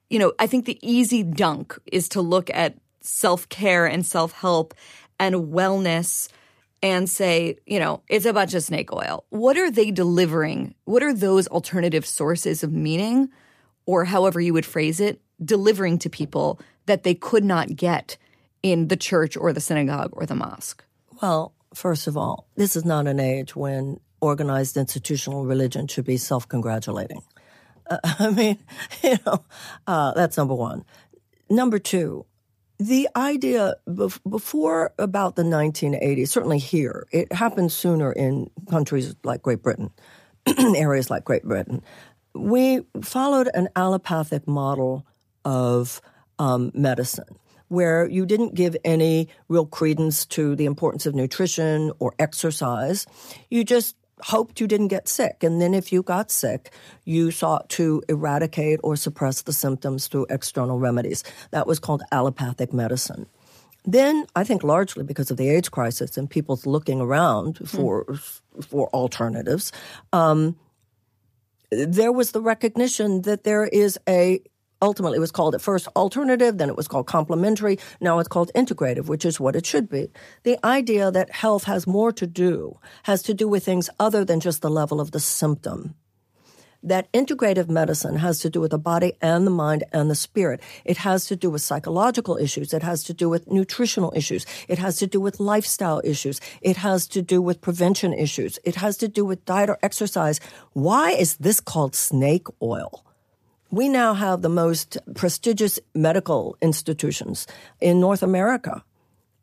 You 0.09 0.21
know, 0.21 0.33
I 0.39 0.47
think 0.47 0.67
the 0.67 0.79
easy 0.89 1.25
dunk 1.25 1.77
is 1.91 2.09
to 2.11 2.21
look 2.21 2.49
at 2.55 2.77
self 3.01 3.49
care 3.49 3.87
and 3.87 4.07
self 4.07 4.31
help 4.31 4.73
and 5.19 5.35
wellness 5.35 6.29
and 6.85 7.09
say, 7.09 7.57
you 7.65 7.79
know, 7.79 8.03
it's 8.09 8.27
a 8.27 8.33
bunch 8.35 8.53
of 8.53 8.63
snake 8.63 8.93
oil. 8.93 9.25
What 9.31 9.57
are 9.57 9.71
they 9.71 9.91
delivering? 9.91 10.75
What 10.85 11.03
are 11.03 11.15
those 11.15 11.49
alternative 11.49 12.05
sources 12.05 12.63
of 12.63 12.73
meaning, 12.73 13.31
or 13.87 14.05
however 14.05 14.39
you 14.39 14.53
would 14.53 14.67
phrase 14.67 15.01
it, 15.01 15.19
delivering 15.43 15.99
to 16.01 16.11
people 16.11 16.61
that 16.85 17.03
they 17.03 17.15
could 17.15 17.43
not 17.43 17.75
get 17.75 18.19
in 18.63 18.89
the 18.89 18.99
church 18.99 19.35
or 19.35 19.51
the 19.55 19.63
synagogue 19.63 20.11
or 20.13 20.27
the 20.27 20.35
mosque? 20.35 20.85
Well, 21.23 21.55
first 21.73 22.07
of 22.07 22.19
all, 22.19 22.49
this 22.55 22.77
is 22.77 22.85
not 22.85 23.07
an 23.07 23.19
age 23.19 23.57
when 23.57 23.99
organized 24.21 24.77
institutional 24.77 25.47
religion 25.47 25.87
should 25.87 26.05
be 26.05 26.19
self 26.19 26.47
congratulating. 26.47 27.23
Uh, 27.91 27.97
I 28.19 28.29
mean, 28.29 28.59
you 29.03 29.17
know, 29.25 29.43
uh, 29.87 30.13
that's 30.13 30.37
number 30.37 30.55
one. 30.55 30.85
Number 31.49 31.79
two, 31.79 32.27
the 32.79 33.09
idea 33.15 33.77
before 34.29 34.93
about 34.99 35.37
the 35.37 35.43
1980s, 35.43 36.29
certainly 36.29 36.59
here, 36.59 37.07
it 37.13 37.33
happened 37.33 37.71
sooner 37.71 38.13
in 38.13 38.51
countries 38.69 39.15
like 39.23 39.43
Great 39.43 39.63
Britain, 39.63 39.91
areas 40.59 41.11
like 41.11 41.25
Great 41.25 41.45
Britain. 41.45 41.83
We 42.35 42.85
followed 43.03 43.49
an 43.55 43.69
allopathic 43.77 44.49
model 44.49 45.07
of 45.45 46.01
um, 46.39 46.73
medicine 46.75 47.39
where 47.69 48.09
you 48.09 48.27
didn't 48.27 48.55
give 48.55 48.77
any 48.85 49.29
real 49.49 49.67
credence 49.67 50.27
to 50.27 50.55
the 50.57 50.65
importance 50.65 51.07
of 51.07 51.15
nutrition 51.15 51.93
or 51.99 52.15
exercise. 52.19 53.07
You 53.51 53.65
just 53.65 53.97
hoped 54.23 54.61
you 54.61 54.67
didn't 54.67 54.89
get 54.89 55.09
sick. 55.09 55.43
And 55.43 55.61
then 55.61 55.75
if 55.75 55.93
you 55.93 56.03
got 56.03 56.31
sick, 56.31 56.73
you 57.05 57.31
sought 57.31 57.69
to 57.71 58.03
eradicate 58.09 58.81
or 58.83 58.97
suppress 58.97 59.43
the 59.43 59.53
symptoms 59.53 60.07
through 60.07 60.27
external 60.31 60.79
remedies. 60.79 61.25
That 61.51 61.67
was 61.67 61.79
called 61.79 62.03
allopathic 62.13 62.73
medicine. 62.73 63.27
Then, 63.85 64.27
I 64.35 64.45
think 64.45 64.65
largely 64.65 65.05
because 65.05 65.31
of 65.31 65.37
the 65.37 65.51
AIDS 65.51 65.69
crisis 65.69 66.17
and 66.17 66.31
people's 66.31 66.65
looking 66.65 67.01
around 67.01 67.59
hmm. 67.59 67.65
for 67.65 68.05
mm. 68.07 68.41
for 68.65 68.89
alternatives, 68.95 69.73
um, 70.13 70.57
there 71.71 72.13
was 72.13 72.31
the 72.31 72.41
recognition 72.41 73.23
that 73.23 73.45
there 73.45 73.65
is 73.65 73.99
a 74.09 74.41
ultimately 74.85 75.17
it 75.17 75.27
was 75.27 75.33
called 75.33 75.55
at 75.55 75.63
first 75.63 75.89
alternative, 75.97 76.59
then 76.59 76.69
it 76.69 76.77
was 76.77 76.87
called 76.87 77.07
complementary, 77.07 77.79
now 78.01 78.19
it's 78.19 78.29
called 78.29 78.51
integrative, 78.55 79.07
which 79.07 79.25
is 79.25 79.41
what 79.41 79.57
it 79.57 79.65
should 79.65 79.89
be. 79.89 80.11
The 80.43 80.59
idea 80.65 81.11
that 81.11 81.31
health 81.31 81.65
has 81.65 81.87
more 81.87 82.13
to 82.13 82.27
do, 82.27 82.79
has 83.05 83.23
to 83.23 83.35
do 83.35 83.49
with 83.49 83.65
things 83.65 83.89
other 83.99 84.25
than 84.25 84.41
just 84.41 84.61
the 84.61 84.71
level 84.71 85.01
of 85.01 85.11
the 85.11 85.21
symptom. 85.21 85.95
That 86.83 87.11
integrative 87.13 87.71
medicine 87.71 88.17
has 88.17 88.41
to 88.41 88.51
do 88.51 88.61
with 88.61 88.73
the 88.73 88.79
body 88.79 89.15
and 89.23 89.47
the 89.47 89.51
mind 89.51 89.85
and 89.91 90.11
the 90.11 90.15
spirit. 90.15 90.61
It 90.85 90.99
has 90.99 91.25
to 91.29 91.35
do 91.35 91.49
with 91.49 91.63
psychological 91.63 92.37
issues. 92.37 92.75
It 92.75 92.83
has 92.83 93.03
to 93.05 93.15
do 93.15 93.31
with 93.31 93.51
nutritional 93.51 94.13
issues. 94.15 94.45
It 94.69 94.79
has 94.79 94.99
to 94.99 95.07
do 95.07 95.19
with 95.19 95.41
lifestyle 95.41 96.03
issues. 96.05 96.43
It 96.61 96.77
has 96.77 97.09
to 97.09 97.23
do 97.23 97.41
with 97.41 97.63
prevention 97.63 98.13
issues. 98.13 98.59
It 98.65 98.75
has 98.77 98.99
to 98.99 99.09
do 99.09 99.25
with 99.25 99.47
diet 99.47 99.71
or 99.71 99.79
exercise. 99.83 100.41
Why 100.75 101.13
is 101.13 101.39
this 101.39 101.59
called 101.59 101.95
snake 101.95 102.49
oil? 102.61 103.03
We 103.75 103.89
now 103.89 104.15
have 104.15 104.43
the 104.43 104.49
most 104.49 104.99
prestigious 105.15 105.81
medical 105.95 106.57
institutions 106.63 107.47
in 107.81 107.99
North 107.99 108.23
America 108.23 108.85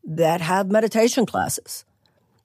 that 0.05 0.41
have 0.41 0.71
meditation 0.71 1.25
classes 1.25 1.85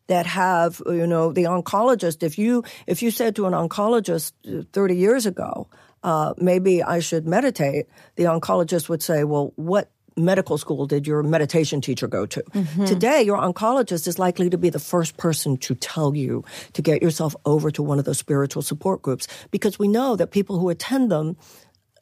that 0.09 0.27
have 0.27 0.83
you 0.87 1.07
know 1.07 1.33
the 1.33 1.45
oncologist 1.45 2.23
if 2.23 2.39
you 2.39 2.63
if 2.87 3.03
you 3.03 3.11
said 3.11 3.35
to 3.37 3.47
an 3.47 3.53
oncologist 3.53 4.33
30 4.73 4.97
years 4.97 5.27
ago 5.27 5.69
uh, 6.07 6.35
maybe 6.39 6.85
I 6.85 7.01
should 7.01 7.27
meditate, 7.27 7.87
the 8.15 8.25
oncologist 8.25 8.89
would 8.89 9.03
say, 9.03 9.25
well, 9.25 9.53
what 9.57 9.91
medical 10.17 10.57
school 10.57 10.87
did 10.87 11.05
your 11.05 11.23
meditation 11.25 11.81
teacher 11.81 12.07
go 12.07 12.27
to? 12.27 12.43
Mm-hmm. 12.43 12.85
Today, 12.85 13.23
your 13.23 13.39
oncologist 13.39 14.07
is 14.07 14.17
likely 14.17 14.49
to 14.49 14.57
be 14.57 14.71
the 14.71 14.79
first 14.79 15.17
person 15.17 15.57
to 15.59 15.75
tell 15.75 16.15
you 16.15 16.45
to 16.75 16.81
get 16.81 17.03
yourself 17.03 17.35
over 17.45 17.73
to 17.73 17.83
one 17.83 17.99
of 17.99 18.05
those 18.05 18.19
spiritual 18.19 18.63
support 18.63 19.03
groups 19.03 19.27
because 19.51 19.81
we 19.81 19.89
know 19.89 20.15
that 20.15 20.31
people 20.31 20.61
who 20.61 20.69
attend 20.69 21.11
them 21.11 21.37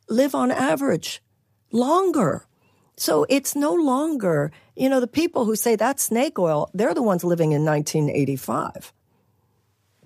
live 0.08 0.34
on 0.34 0.50
average 0.50 1.22
longer. 1.72 2.46
So 2.96 3.26
it's 3.28 3.56
no 3.56 3.74
longer, 3.74 4.52
you 4.76 4.88
know, 4.88 5.00
the 5.00 5.06
people 5.06 5.44
who 5.44 5.56
say 5.56 5.76
that's 5.76 6.04
snake 6.04 6.38
oil, 6.38 6.70
they're 6.72 6.94
the 6.94 7.02
ones 7.02 7.24
living 7.24 7.52
in 7.52 7.64
1985. 7.64 8.92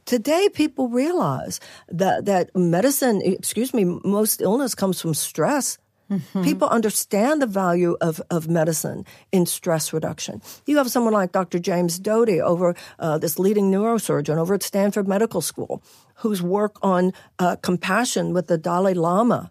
Today, 0.07 0.49
people 0.49 0.89
realize 0.89 1.61
that, 1.89 2.25
that 2.25 2.57
medicine, 2.57 3.21
excuse 3.23 3.75
me, 3.75 3.85
most 3.85 4.41
illness 4.41 4.75
comes 4.75 5.03
from 5.03 5.13
stress. 5.13 5.77
Mm-hmm. 6.11 6.45
People 6.45 6.67
understand 6.69 7.43
the 7.43 7.47
value 7.47 7.95
of, 8.01 8.23
of 8.31 8.49
medicine 8.49 9.05
in 9.33 9.45
stress 9.45 9.93
reduction. 9.93 10.41
You 10.65 10.79
have 10.79 10.91
someone 10.91 11.13
like 11.13 11.33
Dr. 11.33 11.59
James 11.59 11.99
Doty 11.99 12.41
over 12.41 12.75
uh, 12.99 13.19
this 13.19 13.39
leading 13.39 13.71
neurosurgeon 13.71 14.39
over 14.39 14.55
at 14.55 14.63
Stanford 14.63 15.07
Medical 15.07 15.43
School, 15.43 15.83
whose 16.15 16.41
work 16.41 16.79
on 16.81 17.13
uh, 17.39 17.57
compassion 17.57 18.33
with 18.33 18.47
the 18.47 18.57
Dalai 18.57 18.95
Lama 18.95 19.51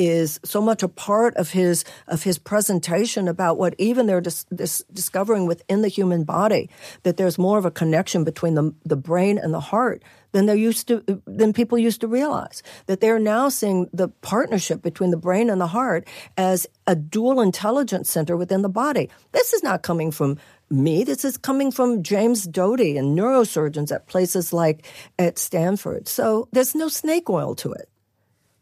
is 0.00 0.40
so 0.44 0.62
much 0.62 0.82
a 0.82 0.88
part 0.88 1.36
of 1.36 1.52
his 1.52 1.84
of 2.08 2.24
his 2.24 2.38
presentation 2.38 3.28
about 3.28 3.58
what 3.58 3.76
even 3.78 4.06
they're 4.08 4.22
dis- 4.22 4.46
dis- 4.54 4.84
discovering 4.92 5.46
within 5.46 5.82
the 5.82 5.88
human 5.88 6.24
body 6.24 6.70
that 7.04 7.18
there's 7.18 7.38
more 7.38 7.58
of 7.58 7.66
a 7.66 7.72
connection 7.72 8.24
between 8.24 8.56
the 8.56 8.74
the 8.86 8.96
brain 8.96 9.38
and 9.38 9.54
the 9.54 9.60
heart 9.60 10.02
than 10.32 10.46
they 10.46 10.56
used 10.56 10.88
to 10.88 11.04
than 11.26 11.52
people 11.54 11.78
used 11.78 12.02
to 12.02 12.08
realize 12.08 12.64
that 12.86 13.00
they're 13.02 13.20
now 13.20 13.50
seeing 13.50 13.88
the 13.94 14.08
partnership 14.22 14.82
between 14.82 15.12
the 15.12 15.18
brain 15.18 15.50
and 15.50 15.60
the 15.60 15.68
heart 15.68 16.08
as 16.38 16.66
a 16.88 16.96
dual 16.96 17.40
intelligence 17.42 18.10
center 18.10 18.36
within 18.36 18.62
the 18.62 18.70
body 18.70 19.10
this 19.32 19.52
is 19.54 19.62
not 19.62 19.82
coming 19.82 20.12
from 20.12 20.38
me. 20.70 21.04
This 21.04 21.24
is 21.24 21.36
coming 21.36 21.72
from 21.72 22.02
James 22.02 22.46
Doty 22.46 22.98
and 22.98 23.18
neurosurgeons 23.18 23.92
at 23.92 24.08
places 24.08 24.52
like 24.52 24.86
at 25.18 25.38
Stanford. 25.38 26.08
So 26.08 26.48
there's 26.52 26.74
no 26.74 26.88
snake 26.88 27.30
oil 27.30 27.54
to 27.56 27.72
it. 27.72 27.88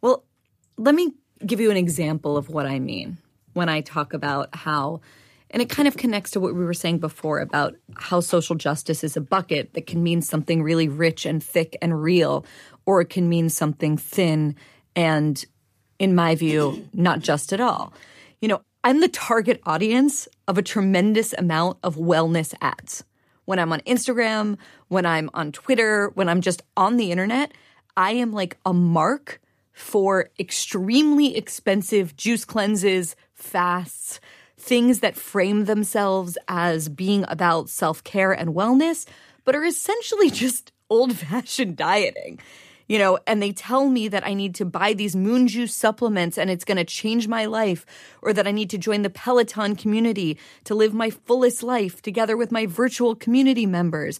Well, 0.02 0.24
let 0.78 0.94
me 0.94 1.12
give 1.44 1.60
you 1.60 1.70
an 1.70 1.76
example 1.76 2.36
of 2.36 2.48
what 2.48 2.66
I 2.66 2.78
mean 2.78 3.18
when 3.52 3.68
I 3.68 3.80
talk 3.80 4.12
about 4.12 4.54
how, 4.54 5.00
and 5.50 5.62
it 5.62 5.68
kind 5.68 5.88
of 5.88 5.96
connects 5.96 6.32
to 6.32 6.40
what 6.40 6.54
we 6.54 6.64
were 6.64 6.74
saying 6.74 6.98
before 6.98 7.40
about 7.40 7.76
how 7.96 8.20
social 8.20 8.54
justice 8.56 9.02
is 9.02 9.16
a 9.16 9.20
bucket 9.20 9.74
that 9.74 9.86
can 9.86 10.02
mean 10.02 10.22
something 10.22 10.62
really 10.62 10.88
rich 10.88 11.26
and 11.26 11.42
thick 11.42 11.76
and 11.80 12.02
real, 12.02 12.44
or 12.86 13.00
it 13.00 13.08
can 13.08 13.28
mean 13.28 13.48
something 13.48 13.96
thin 13.96 14.54
and, 14.94 15.44
in 15.98 16.14
my 16.14 16.34
view, 16.34 16.88
not 16.92 17.20
just 17.20 17.52
at 17.52 17.60
all. 17.60 17.92
You 18.40 18.48
know, 18.48 18.60
I'm 18.84 19.00
the 19.00 19.08
target 19.08 19.60
audience 19.64 20.28
of 20.46 20.58
a 20.58 20.62
tremendous 20.62 21.32
amount 21.32 21.78
of 21.82 21.96
wellness 21.96 22.54
ads. 22.60 23.04
When 23.44 23.58
I'm 23.58 23.72
on 23.72 23.80
Instagram, 23.80 24.58
when 24.88 25.06
I'm 25.06 25.30
on 25.34 25.52
Twitter, 25.52 26.10
when 26.14 26.28
I'm 26.28 26.40
just 26.40 26.62
on 26.76 26.96
the 26.96 27.10
internet, 27.10 27.52
I 27.96 28.12
am 28.12 28.32
like 28.32 28.56
a 28.64 28.72
mark 28.72 29.40
for 29.78 30.30
extremely 30.40 31.36
expensive 31.36 32.16
juice 32.16 32.44
cleanses, 32.44 33.14
fasts, 33.32 34.18
things 34.58 34.98
that 35.00 35.16
frame 35.16 35.66
themselves 35.66 36.36
as 36.48 36.88
being 36.88 37.24
about 37.28 37.68
self 37.68 38.02
care 38.02 38.32
and 38.32 38.50
wellness, 38.50 39.06
but 39.44 39.54
are 39.54 39.64
essentially 39.64 40.30
just 40.44 40.72
old 40.90 41.16
fashioned 41.16 41.76
dieting. 41.76 42.40
You 42.88 42.98
know, 42.98 43.18
and 43.26 43.40
they 43.40 43.52
tell 43.52 43.88
me 43.88 44.08
that 44.08 44.26
I 44.26 44.32
need 44.34 44.54
to 44.56 44.64
buy 44.64 44.94
these 44.94 45.14
moon 45.14 45.46
juice 45.46 45.74
supplements 45.74 46.38
and 46.38 46.50
it's 46.50 46.64
going 46.64 46.78
to 46.78 46.84
change 46.84 47.28
my 47.28 47.44
life, 47.44 47.86
or 48.22 48.32
that 48.32 48.48
I 48.48 48.50
need 48.50 48.70
to 48.70 48.78
join 48.78 49.02
the 49.02 49.10
Peloton 49.10 49.76
community 49.76 50.38
to 50.64 50.74
live 50.74 50.92
my 50.92 51.10
fullest 51.10 51.62
life 51.62 52.02
together 52.02 52.36
with 52.36 52.50
my 52.50 52.66
virtual 52.66 53.14
community 53.14 53.66
members 53.66 54.18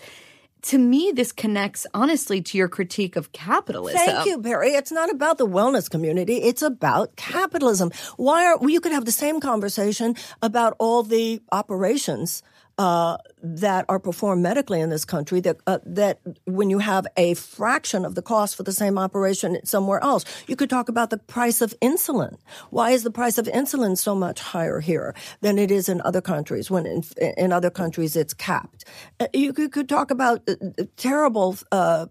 to 0.62 0.78
me, 0.78 1.12
this 1.14 1.32
connects 1.32 1.86
honestly 1.94 2.40
to 2.42 2.58
your 2.58 2.68
critique 2.68 3.16
of 3.16 3.32
capitalism. 3.32 4.00
Thank 4.00 4.26
you, 4.26 4.38
Bari. 4.38 4.70
It's 4.70 4.92
not 4.92 5.10
about 5.10 5.38
the 5.38 5.46
wellness 5.46 5.90
community. 5.90 6.38
It's 6.38 6.62
about 6.62 7.16
capitalism. 7.16 7.90
Why 8.16 8.44
are, 8.46 8.58
well, 8.58 8.70
you 8.70 8.80
could 8.80 8.92
have 8.92 9.04
the 9.04 9.12
same 9.12 9.40
conversation 9.40 10.16
about 10.42 10.74
all 10.78 11.02
the 11.02 11.40
operations 11.52 12.42
uh, 12.78 13.16
that 13.42 13.84
are 13.88 13.98
performed 13.98 14.42
medically 14.42 14.80
in 14.80 14.88
this 14.88 15.04
country 15.04 15.40
that 15.40 15.56
uh, 15.66 15.78
that 15.84 16.20
when 16.44 16.70
you 16.70 16.78
have 16.78 17.06
a 17.16 17.34
fraction 17.34 18.04
of 18.04 18.14
the 18.14 18.22
cost 18.22 18.56
for 18.56 18.62
the 18.62 18.72
same 18.72 18.98
operation 18.98 19.58
somewhere 19.64 20.02
else, 20.02 20.24
you 20.46 20.56
could 20.56 20.70
talk 20.70 20.88
about 20.88 21.10
the 21.10 21.18
price 21.18 21.60
of 21.60 21.74
insulin. 21.80 22.38
Why 22.70 22.90
is 22.90 23.02
the 23.02 23.10
price 23.10 23.36
of 23.36 23.46
insulin 23.46 23.98
so 23.98 24.14
much 24.14 24.40
higher 24.40 24.80
here 24.80 25.14
than 25.40 25.58
it 25.58 25.70
is 25.70 25.88
in 25.88 26.00
other 26.02 26.20
countries? 26.20 26.70
When 26.70 26.86
in, 26.86 27.02
in 27.36 27.52
other 27.52 27.70
countries 27.70 28.14
it's 28.16 28.34
capped. 28.34 28.84
Uh, 29.18 29.26
you 29.34 29.52
could, 29.52 29.72
could, 29.72 29.88
talk 29.88 30.10
about 30.10 30.42
uh, 30.48 30.84
terrible 30.96 31.56
uh, 31.72 32.06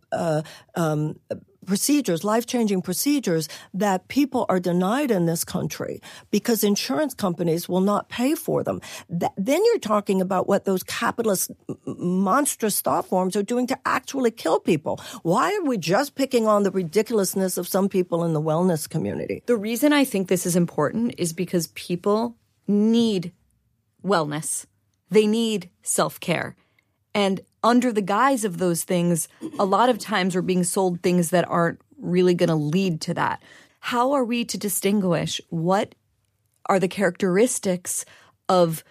um, 0.75 1.19
procedures, 1.67 2.23
life 2.23 2.47
changing 2.47 2.81
procedures 2.81 3.47
that 3.73 4.07
people 4.07 4.45
are 4.49 4.59
denied 4.59 5.11
in 5.11 5.27
this 5.27 5.43
country 5.43 6.01
because 6.31 6.63
insurance 6.63 7.13
companies 7.13 7.69
will 7.69 7.81
not 7.81 8.09
pay 8.09 8.33
for 8.33 8.63
them. 8.63 8.81
Th- 9.07 9.31
then 9.37 9.63
you're 9.65 9.77
talking 9.77 10.21
about 10.21 10.47
what 10.47 10.65
those 10.65 10.81
capitalist 10.81 11.51
monstrous 11.85 12.81
thought 12.81 13.05
forms 13.05 13.35
are 13.35 13.43
doing 13.43 13.67
to 13.67 13.77
actually 13.85 14.31
kill 14.31 14.59
people. 14.59 14.99
Why 15.21 15.53
are 15.53 15.63
we 15.63 15.77
just 15.77 16.15
picking 16.15 16.47
on 16.47 16.63
the 16.63 16.71
ridiculousness 16.71 17.57
of 17.57 17.67
some 17.67 17.89
people 17.89 18.23
in 18.23 18.33
the 18.33 18.41
wellness 18.41 18.89
community? 18.89 19.43
The 19.45 19.57
reason 19.57 19.93
I 19.93 20.05
think 20.05 20.27
this 20.29 20.45
is 20.45 20.55
important 20.55 21.13
is 21.17 21.33
because 21.33 21.67
people 21.67 22.35
need 22.67 23.33
wellness. 24.03 24.65
They 25.09 25.27
need 25.27 25.69
self 25.83 26.19
care. 26.19 26.55
And 27.13 27.41
under 27.67 27.91
the 27.91 28.01
guise 28.01 28.45
of 28.45 28.57
those 28.57 28.85
things, 28.85 29.27
a 29.59 29.65
lot 29.65 29.89
of 29.89 29.99
times 29.99 30.33
we're 30.33 30.41
being 30.41 30.63
sold 30.63 31.01
things 31.01 31.31
that 31.31 31.47
aren't 31.49 31.81
really 31.99 32.33
going 32.33 32.47
to 32.47 32.55
lead 32.55 33.01
to 33.01 33.13
that. 33.13 33.43
How 33.81 34.13
are 34.13 34.23
we 34.23 34.45
to 34.45 34.57
distinguish 34.57 35.41
what 35.49 35.93
are 36.67 36.79
the 36.79 36.87
characteristics 36.87 38.05
of 38.47 38.85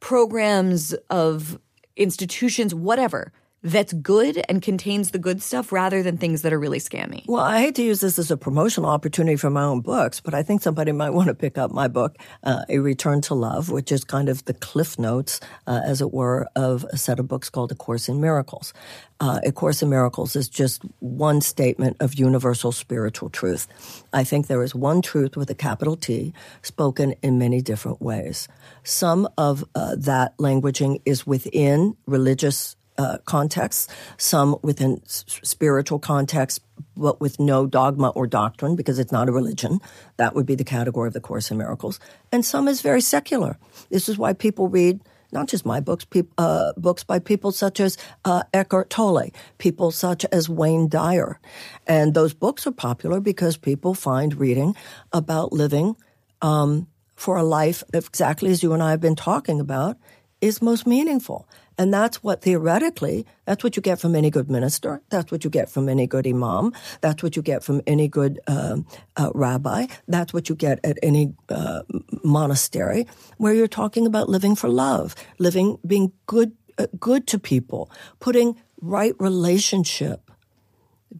programs, 0.00 0.92
of 1.08 1.58
institutions, 1.96 2.74
whatever, 2.74 3.32
that's 3.62 3.92
good 3.92 4.44
and 4.48 4.62
contains 4.62 5.10
the 5.10 5.18
good 5.18 5.42
stuff 5.42 5.72
rather 5.72 6.02
than 6.02 6.16
things 6.16 6.42
that 6.42 6.52
are 6.52 6.58
really 6.58 6.78
scammy. 6.78 7.24
Well, 7.26 7.42
I 7.42 7.60
hate 7.60 7.74
to 7.76 7.82
use 7.82 8.00
this 8.00 8.18
as 8.18 8.30
a 8.30 8.36
promotional 8.36 8.88
opportunity 8.88 9.36
for 9.36 9.50
my 9.50 9.64
own 9.64 9.80
books, 9.80 10.20
but 10.20 10.34
I 10.34 10.42
think 10.42 10.62
somebody 10.62 10.92
might 10.92 11.10
want 11.10 11.28
to 11.28 11.34
pick 11.34 11.58
up 11.58 11.72
my 11.72 11.88
book, 11.88 12.16
uh, 12.44 12.62
A 12.68 12.78
Return 12.78 13.20
to 13.22 13.34
Love, 13.34 13.70
which 13.70 13.90
is 13.90 14.04
kind 14.04 14.28
of 14.28 14.44
the 14.44 14.54
cliff 14.54 14.98
notes, 14.98 15.40
uh, 15.66 15.80
as 15.84 16.00
it 16.00 16.12
were, 16.12 16.46
of 16.54 16.84
a 16.84 16.96
set 16.96 17.18
of 17.18 17.26
books 17.26 17.50
called 17.50 17.72
A 17.72 17.74
Course 17.74 18.08
in 18.08 18.20
Miracles. 18.20 18.72
Uh, 19.20 19.40
a 19.44 19.50
Course 19.50 19.82
in 19.82 19.90
Miracles 19.90 20.36
is 20.36 20.48
just 20.48 20.82
one 21.00 21.40
statement 21.40 21.96
of 21.98 22.14
universal 22.14 22.70
spiritual 22.70 23.28
truth. 23.28 23.66
I 24.12 24.22
think 24.22 24.46
there 24.46 24.62
is 24.62 24.74
one 24.74 25.02
truth 25.02 25.36
with 25.36 25.50
a 25.50 25.54
capital 25.54 25.96
T 25.96 26.32
spoken 26.62 27.14
in 27.22 27.38
many 27.38 27.60
different 27.60 28.00
ways. 28.00 28.46
Some 28.84 29.28
of 29.36 29.64
uh, 29.74 29.96
that 29.96 30.38
languaging 30.38 31.02
is 31.04 31.26
within 31.26 31.96
religious 32.06 32.76
uh, 32.98 33.18
contexts, 33.24 33.88
some 34.16 34.56
within 34.62 35.00
s- 35.04 35.24
spiritual 35.42 35.98
contexts, 35.98 36.60
but 36.96 37.20
with 37.20 37.38
no 37.38 37.66
dogma 37.66 38.08
or 38.10 38.26
doctrine 38.26 38.76
because 38.76 38.98
it's 38.98 39.12
not 39.12 39.28
a 39.28 39.32
religion. 39.32 39.80
That 40.16 40.34
would 40.34 40.46
be 40.46 40.56
the 40.56 40.64
category 40.64 41.06
of 41.06 41.14
the 41.14 41.20
Course 41.20 41.50
in 41.50 41.56
Miracles. 41.56 42.00
And 42.32 42.44
some 42.44 42.68
is 42.68 42.82
very 42.82 43.00
secular. 43.00 43.56
This 43.90 44.08
is 44.08 44.18
why 44.18 44.32
people 44.32 44.68
read 44.68 45.00
not 45.30 45.48
just 45.48 45.66
my 45.66 45.80
books, 45.80 46.06
uh, 46.38 46.72
books 46.76 47.04
by 47.04 47.18
people 47.18 47.52
such 47.52 47.80
as 47.80 47.96
uh, 48.24 48.42
Eckhart 48.52 48.90
Tolle, 48.90 49.30
people 49.58 49.90
such 49.90 50.24
as 50.32 50.48
Wayne 50.48 50.88
Dyer. 50.88 51.38
And 51.86 52.14
those 52.14 52.34
books 52.34 52.66
are 52.66 52.72
popular 52.72 53.20
because 53.20 53.56
people 53.56 53.94
find 53.94 54.34
reading 54.36 54.74
about 55.12 55.52
living 55.52 55.96
um, 56.40 56.86
for 57.14 57.36
a 57.36 57.42
life 57.42 57.82
exactly 57.92 58.50
as 58.50 58.62
you 58.62 58.72
and 58.72 58.82
I 58.82 58.90
have 58.90 59.00
been 59.00 59.16
talking 59.16 59.60
about 59.60 59.98
is 60.40 60.62
most 60.62 60.86
meaningful. 60.86 61.48
And 61.78 61.94
that's 61.94 62.24
what 62.24 62.42
theoretically, 62.42 63.24
that's 63.44 63.62
what 63.62 63.76
you 63.76 63.82
get 63.82 64.00
from 64.00 64.16
any 64.16 64.30
good 64.30 64.50
minister. 64.50 65.00
That's 65.10 65.30
what 65.30 65.44
you 65.44 65.50
get 65.50 65.70
from 65.70 65.88
any 65.88 66.08
good 66.08 66.26
imam. 66.26 66.72
That's 67.00 67.22
what 67.22 67.36
you 67.36 67.42
get 67.42 67.62
from 67.62 67.80
any 67.86 68.08
good 68.08 68.40
uh, 68.48 68.78
uh, 69.16 69.30
rabbi. 69.32 69.86
That's 70.08 70.34
what 70.34 70.48
you 70.48 70.56
get 70.56 70.80
at 70.82 70.98
any 71.04 71.34
uh, 71.48 71.82
monastery, 72.24 73.06
where 73.36 73.54
you're 73.54 73.68
talking 73.68 74.06
about 74.06 74.28
living 74.28 74.56
for 74.56 74.68
love, 74.68 75.14
living, 75.38 75.78
being 75.86 76.12
good, 76.26 76.52
uh, 76.78 76.88
good 76.98 77.28
to 77.28 77.38
people, 77.38 77.90
putting 78.18 78.56
right 78.80 79.14
relationship 79.20 80.32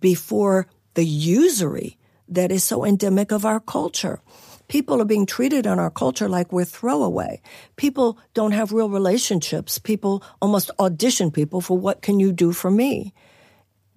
before 0.01 0.67
the 0.95 1.05
usury 1.05 1.99
that 2.29 2.51
is 2.51 2.65
so 2.65 2.85
endemic 2.85 3.31
of 3.31 3.47
our 3.47 3.61
culture. 3.61 4.21
People 4.69 5.01
are 5.01 5.07
being 5.07 5.27
treated 5.27 5.67
in 5.67 5.79
our 5.79 5.91
culture 5.91 6.29
like 6.29 6.53
we're 6.53 6.65
throwaway. 6.65 7.41
People 7.77 8.19
don't 8.35 8.53
have 8.53 8.73
real 8.73 8.91
relationships. 8.91 9.79
People 9.79 10.23
almost 10.41 10.71
audition 10.79 11.31
people 11.31 11.61
for 11.61 11.77
what 11.77 12.03
can 12.03 12.21
you 12.21 12.33
do 12.33 12.53
for 12.53 12.71
me? 12.71 13.13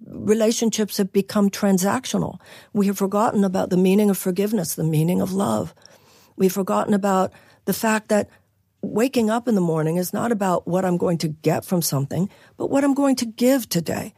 relationships 0.07 0.97
have 0.97 1.11
become 1.11 1.49
transactional. 1.49 2.39
We 2.73 2.87
have 2.87 2.97
forgotten 2.97 3.43
about 3.43 3.69
the 3.69 3.77
meaning 3.77 4.09
of 4.09 4.17
forgiveness, 4.17 4.75
the 4.75 4.83
meaning 4.83 5.21
of 5.21 5.33
love. 5.33 5.73
We've 6.35 6.51
forgotten 6.51 6.93
about 6.93 7.31
the 7.65 7.73
fact 7.73 8.09
that 8.09 8.29
waking 8.81 9.29
up 9.29 9.47
in 9.47 9.55
the 9.55 9.61
morning 9.61 9.97
is 9.97 10.13
not 10.13 10.31
about 10.31 10.67
what 10.67 10.85
I'm 10.85 10.97
going 10.97 11.19
to 11.19 11.27
get 11.27 11.65
from 11.65 11.81
something, 11.81 12.29
but 12.57 12.69
what 12.69 12.83
I'm 12.83 12.95
going 12.95 13.15
to 13.17 13.25
give 13.25 13.69
today. 13.69 14.13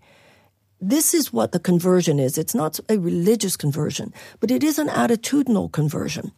This 0.84 1.13
is 1.13 1.31
what 1.31 1.53
the 1.53 1.59
conversion 1.59 2.19
is. 2.19 2.38
It's 2.38 2.53
not 2.53 2.79
a 2.89 2.97
religious 2.99 3.55
conversion, 3.55 4.13
but 4.41 4.51
it 4.51 4.63
is 4.63 4.77
an 4.77 4.89
attitudinal 4.89 5.71
conversion 5.71 6.34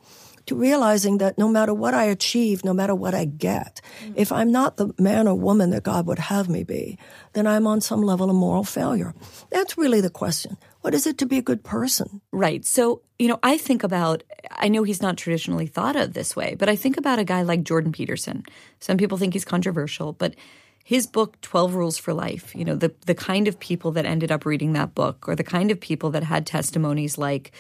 to 0.46 0.56
realizing 0.56 1.18
that 1.18 1.40
no 1.40 1.48
matter 1.48 1.74
what 1.74 1.96
I 1.96 2.04
achieve, 2.04 2.64
no 2.64 2.74
matter 2.74 2.94
what 2.94 3.16
I 3.16 3.26
get, 3.26 3.82
mm-hmm. 4.04 4.14
if 4.16 4.32
I'm 4.32 4.52
not 4.52 4.78
the 4.78 4.94
man 5.00 5.28
or 5.28 5.34
woman 5.34 5.72
that 5.72 5.82
God 5.82 6.06
would 6.06 6.20
have 6.20 6.48
me 6.48 6.64
be, 6.64 7.00
then 7.34 7.48
I'm 7.48 7.66
on 7.66 7.82
some 7.82 8.04
level 8.04 8.30
of 8.30 8.36
moral 8.36 8.64
failure. 8.64 9.16
That's 9.50 9.80
really 9.80 10.02
the 10.02 10.12
question. 10.12 10.58
What 10.82 10.94
is 10.94 11.08
it 11.08 11.18
to 11.18 11.26
be 11.26 11.40
a 11.40 11.42
good 11.42 11.64
person? 11.64 12.22
Right. 12.32 12.64
So, 12.64 13.02
you 13.18 13.28
know, 13.28 13.40
I 13.42 13.58
think 13.58 13.84
about, 13.84 14.24
I 14.52 14.68
know 14.68 14.84
he's 14.84 15.02
not 15.02 15.18
traditionally 15.18 15.66
thought 15.66 15.96
of 15.96 16.14
this 16.14 16.36
way, 16.36 16.54
but 16.54 16.70
I 16.70 16.76
think 16.76 16.98
about 16.98 17.18
a 17.18 17.24
guy 17.24 17.42
like 17.42 17.64
Jordan 17.64 17.92
Peterson. 17.92 18.44
Some 18.80 18.98
people 18.98 19.18
think 19.18 19.34
he's 19.34 19.46
controversial, 19.46 20.14
but 20.14 20.36
his 20.86 21.06
book 21.08 21.42
12 21.42 21.76
rules 21.76 21.98
for 21.98 22.14
life 22.14 22.56
you 22.56 22.64
know 22.64 22.76
the 22.76 22.94
the 23.06 23.16
kind 23.16 23.50
of 23.50 23.60
people 23.60 23.92
that 23.92 24.06
ended 24.06 24.32
up 24.32 24.46
reading 24.46 24.74
that 24.74 24.96
book 24.96 25.28
or 25.28 25.36
the 25.36 25.44
kind 25.44 25.72
of 25.72 25.80
people 25.80 26.12
that 26.12 26.24
had 26.24 26.46
testimonies 26.46 27.18
like 27.18 27.52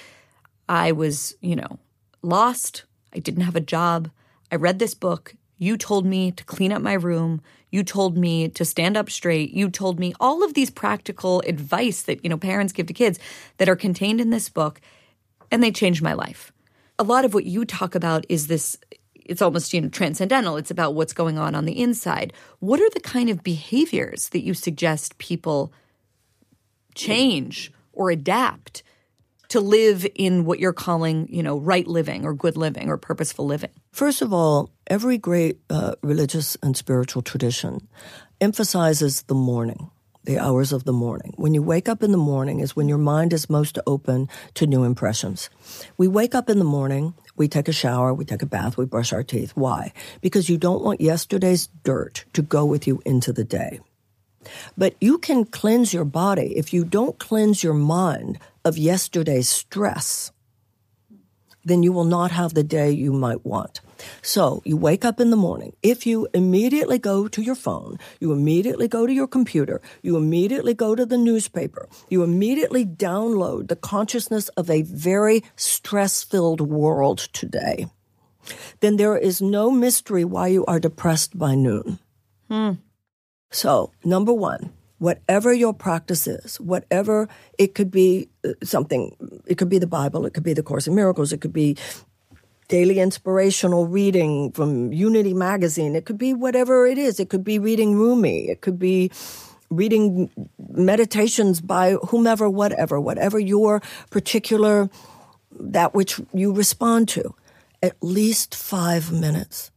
i 0.69 0.91
was 0.91 1.35
you 1.41 1.55
know 1.55 1.79
lost. 2.25 2.83
I 3.13 3.19
didn't 3.19 3.43
have 3.43 3.55
a 3.55 3.61
job. 3.61 4.09
I 4.51 4.55
read 4.55 4.79
this 4.79 4.93
book. 4.93 5.35
You 5.57 5.77
told 5.77 6.05
me 6.05 6.31
to 6.31 6.43
clean 6.43 6.73
up 6.73 6.81
my 6.81 6.93
room. 6.93 7.41
You 7.71 7.83
told 7.83 8.17
me 8.17 8.49
to 8.49 8.65
stand 8.65 8.97
up 8.97 9.09
straight. 9.09 9.51
You 9.51 9.69
told 9.69 9.99
me 9.99 10.13
all 10.19 10.43
of 10.43 10.53
these 10.53 10.69
practical 10.69 11.41
advice 11.41 12.01
that, 12.03 12.23
you 12.23 12.29
know, 12.29 12.37
parents 12.37 12.73
give 12.73 12.87
to 12.87 12.93
kids 12.93 13.19
that 13.57 13.69
are 13.69 13.75
contained 13.75 14.19
in 14.19 14.31
this 14.31 14.49
book 14.49 14.81
and 15.51 15.63
they 15.63 15.71
changed 15.71 16.01
my 16.01 16.13
life. 16.13 16.51
A 16.99 17.03
lot 17.03 17.25
of 17.25 17.33
what 17.33 17.45
you 17.45 17.63
talk 17.63 17.95
about 17.95 18.25
is 18.27 18.47
this 18.47 18.77
it's 19.25 19.41
almost, 19.41 19.73
you 19.73 19.81
know, 19.81 19.89
transcendental. 19.89 20.57
It's 20.57 20.71
about 20.71 20.93
what's 20.93 21.13
going 21.13 21.37
on 21.37 21.55
on 21.55 21.65
the 21.65 21.79
inside. 21.81 22.33
What 22.59 22.79
are 22.79 22.89
the 22.91 22.99
kind 22.99 23.29
of 23.29 23.43
behaviors 23.43 24.29
that 24.29 24.43
you 24.43 24.53
suggest 24.53 25.17
people 25.17 25.73
change 26.93 27.71
or 27.93 28.09
adapt 28.11 28.83
to 29.49 29.59
live 29.59 30.07
in 30.15 30.45
what 30.45 30.59
you're 30.59 30.73
calling, 30.73 31.27
you 31.29 31.43
know, 31.43 31.57
right 31.57 31.87
living 31.87 32.25
or 32.25 32.33
good 32.33 32.57
living 32.57 32.89
or 32.89 32.97
purposeful 32.97 33.45
living? 33.45 33.69
First 33.91 34.21
of 34.21 34.33
all, 34.33 34.71
every 34.87 35.17
great 35.17 35.59
uh, 35.69 35.95
religious 36.01 36.57
and 36.63 36.75
spiritual 36.75 37.21
tradition 37.21 37.87
emphasizes 38.41 39.23
the 39.23 39.35
morning, 39.35 39.91
the 40.23 40.39
hours 40.39 40.73
of 40.73 40.83
the 40.83 40.93
morning. 40.93 41.33
When 41.37 41.53
you 41.53 41.61
wake 41.61 41.87
up 41.87 42.03
in 42.03 42.11
the 42.11 42.17
morning 42.17 42.59
is 42.59 42.75
when 42.75 42.89
your 42.89 42.97
mind 42.97 43.33
is 43.33 43.49
most 43.49 43.77
open 43.85 44.29
to 44.55 44.67
new 44.67 44.83
impressions. 44.83 45.49
We 45.97 46.07
wake 46.07 46.35
up 46.35 46.49
in 46.49 46.59
the 46.59 46.65
morning, 46.65 47.13
we 47.35 47.47
take 47.47 47.67
a 47.67 47.73
shower, 47.73 48.13
we 48.13 48.25
take 48.25 48.41
a 48.41 48.47
bath, 48.47 48.77
we 48.77 48.85
brush 48.85 49.13
our 49.13 49.23
teeth. 49.23 49.51
Why? 49.55 49.91
Because 50.21 50.49
you 50.49 50.57
don't 50.57 50.83
want 50.83 51.01
yesterday's 51.01 51.67
dirt 51.83 52.25
to 52.33 52.41
go 52.41 52.65
with 52.65 52.87
you 52.87 53.01
into 53.05 53.33
the 53.33 53.43
day. 53.43 53.79
But 54.77 54.95
you 55.01 55.17
can 55.17 55.45
cleanse 55.45 55.93
your 55.93 56.05
body 56.05 56.57
if 56.57 56.73
you 56.73 56.85
don't 56.85 57.17
cleanse 57.17 57.63
your 57.63 57.73
mind 57.73 58.39
of 58.63 58.77
yesterday's 58.77 59.49
stress. 59.49 60.31
Then 61.63 61.83
you 61.83 61.91
will 61.91 62.05
not 62.05 62.31
have 62.31 62.53
the 62.53 62.63
day 62.63 62.91
you 62.91 63.11
might 63.11 63.45
want. 63.45 63.81
So 64.21 64.61
you 64.65 64.77
wake 64.77 65.05
up 65.05 65.19
in 65.19 65.29
the 65.29 65.37
morning. 65.37 65.75
If 65.81 66.05
you 66.05 66.27
immediately 66.33 66.99
go 66.99 67.27
to 67.27 67.41
your 67.41 67.55
phone, 67.55 67.97
you 68.19 68.31
immediately 68.31 68.87
go 68.87 69.05
to 69.05 69.13
your 69.13 69.27
computer, 69.27 69.81
you 70.01 70.17
immediately 70.17 70.73
go 70.73 70.95
to 70.95 71.05
the 71.05 71.17
newspaper, 71.17 71.87
you 72.09 72.23
immediately 72.23 72.85
download 72.85 73.67
the 73.67 73.75
consciousness 73.75 74.49
of 74.49 74.69
a 74.69 74.81
very 74.81 75.43
stress 75.55 76.23
filled 76.23 76.61
world 76.61 77.19
today, 77.33 77.87
then 78.79 78.97
there 78.97 79.17
is 79.17 79.41
no 79.41 79.71
mystery 79.71 80.23
why 80.23 80.47
you 80.47 80.65
are 80.65 80.79
depressed 80.79 81.37
by 81.37 81.55
noon. 81.55 81.99
Hmm. 82.49 82.71
So, 83.51 83.91
number 84.03 84.33
one, 84.33 84.73
whatever 84.97 85.53
your 85.53 85.73
practice 85.73 86.27
is, 86.27 86.59
whatever 86.59 87.27
it 87.57 87.75
could 87.75 87.91
be 87.91 88.29
uh, 88.43 88.53
something, 88.63 89.15
it 89.45 89.57
could 89.57 89.69
be 89.69 89.79
the 89.79 89.87
Bible, 89.87 90.25
it 90.25 90.33
could 90.33 90.43
be 90.43 90.53
the 90.53 90.63
Course 90.63 90.87
in 90.87 90.95
Miracles, 90.95 91.33
it 91.33 91.41
could 91.41 91.53
be 91.53 91.77
daily 92.67 92.99
inspirational 92.99 93.87
reading 93.87 94.51
from 94.51 94.91
Unity 94.91 95.33
magazine, 95.33 95.95
it 95.95 96.05
could 96.05 96.17
be 96.17 96.33
whatever 96.33 96.85
it 96.85 96.97
is. 96.97 97.19
It 97.19 97.29
could 97.29 97.43
be 97.43 97.59
reading 97.59 97.95
Rumi, 97.95 98.49
it 98.49 98.61
could 98.61 98.79
be 98.79 99.11
reading 99.69 100.29
meditations 100.59 101.59
by 101.59 101.93
whomever, 102.09 102.49
whatever, 102.49 102.99
whatever 102.99 103.39
your 103.39 103.81
particular, 104.11 104.89
that 105.51 105.93
which 105.93 106.19
you 106.33 106.53
respond 106.53 107.09
to. 107.09 107.33
At 107.81 107.95
least 108.01 108.55
five 108.55 109.11
minutes. 109.11 109.71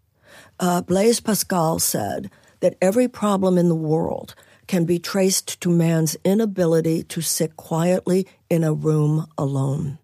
Uh, 0.61 0.83
Blaise 0.83 1.21
Pascal 1.21 1.79
said, 1.79 2.31
that 2.61 2.77
every 2.81 3.09
problem 3.09 3.59
in 3.59 3.69
the 3.69 3.75
world 3.75 4.35
can 4.67 4.85
be 4.85 4.99
traced 4.99 5.61
to 5.61 5.71
man's 5.71 6.17
inability 6.25 7.03
to 7.05 7.21
sit 7.21 7.57
quietly 7.57 8.27
in 8.51 8.65
a 8.65 8.73
room 8.73 9.27
alone. 9.39 9.99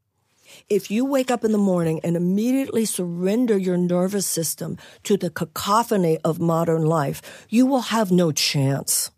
If 0.69 0.91
you 0.91 1.05
wake 1.05 1.31
up 1.31 1.45
in 1.45 1.53
the 1.53 1.59
morning 1.59 2.01
and 2.03 2.17
immediately 2.17 2.85
surrender 2.85 3.57
your 3.57 3.77
nervous 3.77 4.27
system 4.27 4.79
to 5.03 5.17
the 5.17 5.31
cacophony 5.31 6.19
of 6.25 6.41
modern 6.41 6.85
life, 6.87 7.47
you 7.51 7.67
will 7.67 7.83
have 7.83 8.11
no 8.11 8.33
chance. 8.33 9.11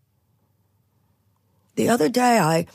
The 1.76 1.88
other 1.88 2.08
day, 2.08 2.38
I, 2.38 2.66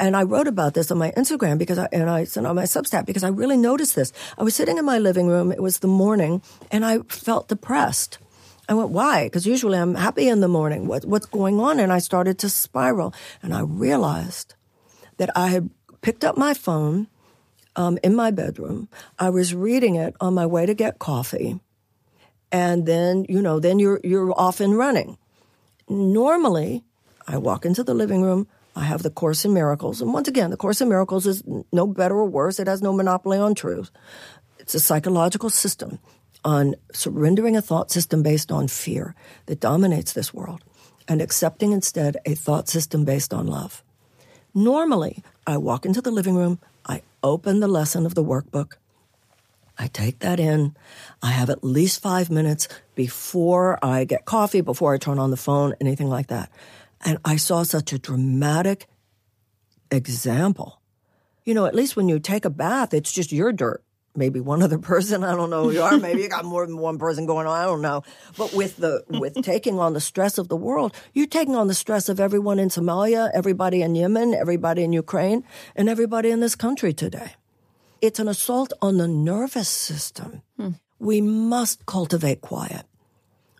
and 0.00 0.16
I 0.16 0.24
wrote 0.24 0.48
about 0.48 0.74
this 0.74 0.90
on 0.90 0.98
my 0.98 1.12
Instagram 1.12 1.58
because 1.58 1.78
I, 1.78 1.88
and 1.92 2.10
I 2.10 2.24
sent 2.24 2.46
on 2.46 2.56
my 2.56 2.64
Substack 2.64 3.06
because 3.06 3.22
I 3.22 3.28
really 3.28 3.56
noticed 3.56 3.94
this. 3.94 4.12
I 4.36 4.42
was 4.42 4.54
sitting 4.54 4.78
in 4.78 4.84
my 4.84 4.98
living 4.98 5.28
room. 5.28 5.52
It 5.52 5.62
was 5.62 5.78
the 5.78 5.86
morning 5.86 6.42
and 6.72 6.84
I 6.84 7.00
felt 7.00 7.48
depressed. 7.48 8.18
I 8.68 8.74
went, 8.74 8.90
why? 8.90 9.24
Because 9.26 9.46
usually 9.46 9.78
I'm 9.78 9.94
happy 9.94 10.28
in 10.28 10.40
the 10.40 10.48
morning. 10.48 10.88
What, 10.88 11.04
what's 11.04 11.26
going 11.26 11.60
on? 11.60 11.78
And 11.78 11.92
I 11.92 12.00
started 12.00 12.38
to 12.40 12.48
spiral. 12.48 13.14
And 13.42 13.54
I 13.54 13.60
realized 13.60 14.54
that 15.18 15.30
I 15.36 15.48
had 15.48 15.70
picked 16.02 16.24
up 16.24 16.36
my 16.36 16.54
phone 16.54 17.06
um, 17.78 17.96
in 18.02 18.14
my 18.14 18.32
bedroom. 18.32 18.88
I 19.18 19.30
was 19.30 19.54
reading 19.54 19.94
it 19.94 20.14
on 20.20 20.34
my 20.34 20.44
way 20.44 20.66
to 20.66 20.74
get 20.74 20.98
coffee. 20.98 21.60
And 22.50 22.84
then, 22.86 23.24
you 23.28 23.40
know, 23.40 23.60
then 23.60 23.78
you're, 23.78 24.00
you're 24.02 24.32
off 24.32 24.60
and 24.60 24.76
running. 24.76 25.16
Normally, 25.88 26.82
I 27.26 27.38
walk 27.38 27.64
into 27.64 27.84
the 27.84 27.94
living 27.94 28.20
room. 28.20 28.48
I 28.74 28.84
have 28.84 29.02
the 29.02 29.10
Course 29.10 29.44
in 29.44 29.54
Miracles. 29.54 30.00
And 30.02 30.12
once 30.12 30.26
again, 30.26 30.50
the 30.50 30.56
Course 30.56 30.80
in 30.80 30.88
Miracles 30.88 31.26
is 31.26 31.42
no 31.72 31.86
better 31.86 32.16
or 32.16 32.26
worse. 32.26 32.58
It 32.58 32.66
has 32.66 32.82
no 32.82 32.92
monopoly 32.92 33.38
on 33.38 33.54
truth. 33.54 33.90
It's 34.58 34.74
a 34.74 34.80
psychological 34.80 35.48
system 35.48 36.00
on 36.44 36.74
surrendering 36.92 37.56
a 37.56 37.62
thought 37.62 37.92
system 37.92 38.22
based 38.24 38.50
on 38.50 38.66
fear 38.66 39.14
that 39.46 39.60
dominates 39.60 40.12
this 40.14 40.34
world 40.34 40.64
and 41.06 41.22
accepting 41.22 41.72
instead 41.72 42.16
a 42.26 42.34
thought 42.34 42.68
system 42.68 43.04
based 43.04 43.32
on 43.32 43.46
love. 43.46 43.84
Normally, 44.52 45.22
I 45.46 45.58
walk 45.58 45.86
into 45.86 46.00
the 46.00 46.10
living 46.10 46.34
room, 46.34 46.58
open 47.28 47.60
the 47.60 47.68
lesson 47.68 48.06
of 48.06 48.14
the 48.14 48.24
workbook, 48.24 48.74
I 49.78 49.86
take 49.86 50.20
that 50.20 50.40
in. 50.40 50.76
I 51.22 51.30
have 51.30 51.50
at 51.50 51.62
least 51.62 52.02
five 52.02 52.30
minutes 52.30 52.68
before 52.94 53.78
I 53.84 54.04
get 54.04 54.24
coffee, 54.24 54.60
before 54.60 54.92
I 54.92 54.98
turn 54.98 55.18
on 55.18 55.30
the 55.30 55.36
phone, 55.36 55.74
anything 55.80 56.08
like 56.08 56.28
that. 56.28 56.50
And 57.04 57.18
I 57.24 57.36
saw 57.36 57.62
such 57.62 57.92
a 57.92 57.98
dramatic 57.98 58.88
example. 59.90 60.80
You 61.44 61.54
know, 61.54 61.66
at 61.66 61.74
least 61.74 61.94
when 61.94 62.08
you 62.08 62.18
take 62.18 62.44
a 62.44 62.50
bath, 62.50 62.92
it's 62.92 63.12
just 63.12 63.30
your 63.30 63.52
dirt 63.52 63.84
maybe 64.16 64.40
one 64.40 64.62
other 64.62 64.78
person. 64.78 65.24
I 65.24 65.34
don't 65.34 65.50
know 65.50 65.64
who 65.64 65.72
you 65.72 65.82
are. 65.82 65.96
Maybe 65.98 66.22
you 66.22 66.28
got 66.28 66.44
more 66.44 66.66
than 66.66 66.78
one 66.78 66.98
person 66.98 67.26
going 67.26 67.46
on. 67.46 67.58
I 67.58 67.64
don't 67.64 67.82
know. 67.82 68.02
But 68.36 68.52
with 68.52 68.76
the 68.76 69.04
with 69.08 69.34
taking 69.42 69.78
on 69.78 69.92
the 69.92 70.00
stress 70.00 70.38
of 70.38 70.48
the 70.48 70.56
world, 70.56 70.94
you're 71.12 71.26
taking 71.26 71.56
on 71.56 71.68
the 71.68 71.74
stress 71.74 72.08
of 72.08 72.20
everyone 72.20 72.58
in 72.58 72.68
Somalia, 72.68 73.30
everybody 73.34 73.82
in 73.82 73.94
Yemen, 73.94 74.34
everybody 74.34 74.82
in 74.82 74.92
Ukraine, 74.92 75.44
and 75.76 75.88
everybody 75.88 76.30
in 76.30 76.40
this 76.40 76.54
country 76.54 76.92
today. 76.92 77.32
It's 78.00 78.18
an 78.18 78.28
assault 78.28 78.72
on 78.80 78.98
the 78.98 79.08
nervous 79.08 79.68
system. 79.68 80.42
Hmm. 80.56 80.70
We 80.98 81.20
must 81.20 81.86
cultivate 81.86 82.40
quiet. 82.40 82.84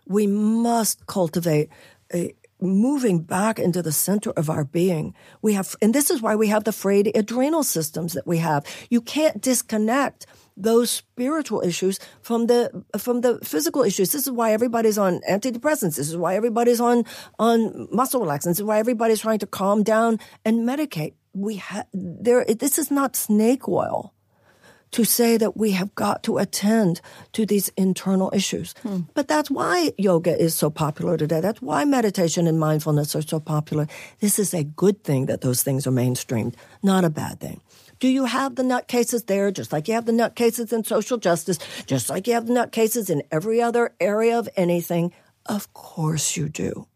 We 0.05 0.27
must 0.27 1.07
cultivate 1.07 1.69
a, 2.13 2.33
moving 2.61 3.21
back 3.21 3.59
into 3.59 3.81
the 3.81 3.91
center 3.91 4.31
of 4.31 4.49
our 4.49 4.63
being. 4.63 5.13
We 5.41 5.53
have, 5.53 5.75
and 5.81 5.93
this 5.93 6.09
is 6.09 6.21
why 6.21 6.35
we 6.35 6.47
have 6.47 6.63
the 6.63 6.71
frayed 6.71 7.11
adrenal 7.15 7.63
systems 7.63 8.13
that 8.13 8.27
we 8.27 8.37
have. 8.37 8.65
You 8.89 9.01
can't 9.01 9.41
disconnect 9.41 10.25
those 10.57 10.89
spiritual 10.89 11.61
issues 11.61 11.99
from 12.21 12.47
the 12.47 12.83
from 12.97 13.21
the 13.21 13.39
physical 13.43 13.83
issues. 13.83 14.11
This 14.11 14.27
is 14.27 14.31
why 14.31 14.51
everybody's 14.51 14.97
on 14.97 15.21
antidepressants. 15.29 15.95
This 15.95 16.09
is 16.09 16.17
why 16.17 16.35
everybody's 16.35 16.81
on 16.81 17.05
on 17.39 17.87
muscle 17.91 18.21
relaxants. 18.21 18.43
This 18.43 18.59
is 18.59 18.63
why 18.63 18.79
everybody's 18.79 19.21
trying 19.21 19.39
to 19.39 19.47
calm 19.47 19.83
down 19.83 20.19
and 20.43 20.67
medicate. 20.67 21.13
We 21.33 21.55
have 21.57 21.87
there. 21.93 22.43
This 22.43 22.77
is 22.77 22.91
not 22.91 23.15
snake 23.15 23.69
oil 23.69 24.13
to 24.91 25.03
say 25.03 25.37
that 25.37 25.55
we 25.55 25.71
have 25.71 25.93
got 25.95 26.23
to 26.23 26.37
attend 26.37 27.01
to 27.33 27.45
these 27.45 27.69
internal 27.77 28.31
issues. 28.33 28.73
Hmm. 28.83 29.01
But 29.13 29.27
that's 29.27 29.51
why 29.51 29.93
yoga 29.97 30.37
is 30.37 30.55
so 30.55 30.69
popular 30.69 31.17
today. 31.17 31.41
That's 31.41 31.61
why 31.61 31.85
meditation 31.85 32.47
and 32.47 32.59
mindfulness 32.59 33.15
are 33.15 33.21
so 33.21 33.39
popular. 33.39 33.87
This 34.19 34.39
is 34.39 34.53
a 34.53 34.63
good 34.63 35.03
thing 35.03 35.27
that 35.27 35.41
those 35.41 35.63
things 35.63 35.85
are 35.85 35.91
mainstreamed, 35.91 36.55
not 36.81 37.05
a 37.05 37.09
bad 37.09 37.39
thing. 37.39 37.61
Do 37.99 38.07
you 38.07 38.25
have 38.25 38.55
the 38.55 38.63
nutcases 38.63 39.25
there, 39.25 39.51
just 39.51 39.73
like 39.73 39.87
you 39.87 39.93
have 39.93 40.05
the 40.05 40.13
nutcases 40.13 40.71
in 40.71 40.83
social 40.85 41.17
justice, 41.17 41.59
just 41.85 42.09
like 42.09 42.27
you 42.27 42.33
have 42.33 42.47
the 42.47 42.53
nutcases 42.53 43.09
in 43.09 43.23
every 43.31 43.61
other 43.61 43.93
area 43.99 44.39
of 44.39 44.47
anything? 44.55 45.11
Of 45.45 45.73
course 45.73 46.37
you 46.37 46.47
do. 46.47 46.87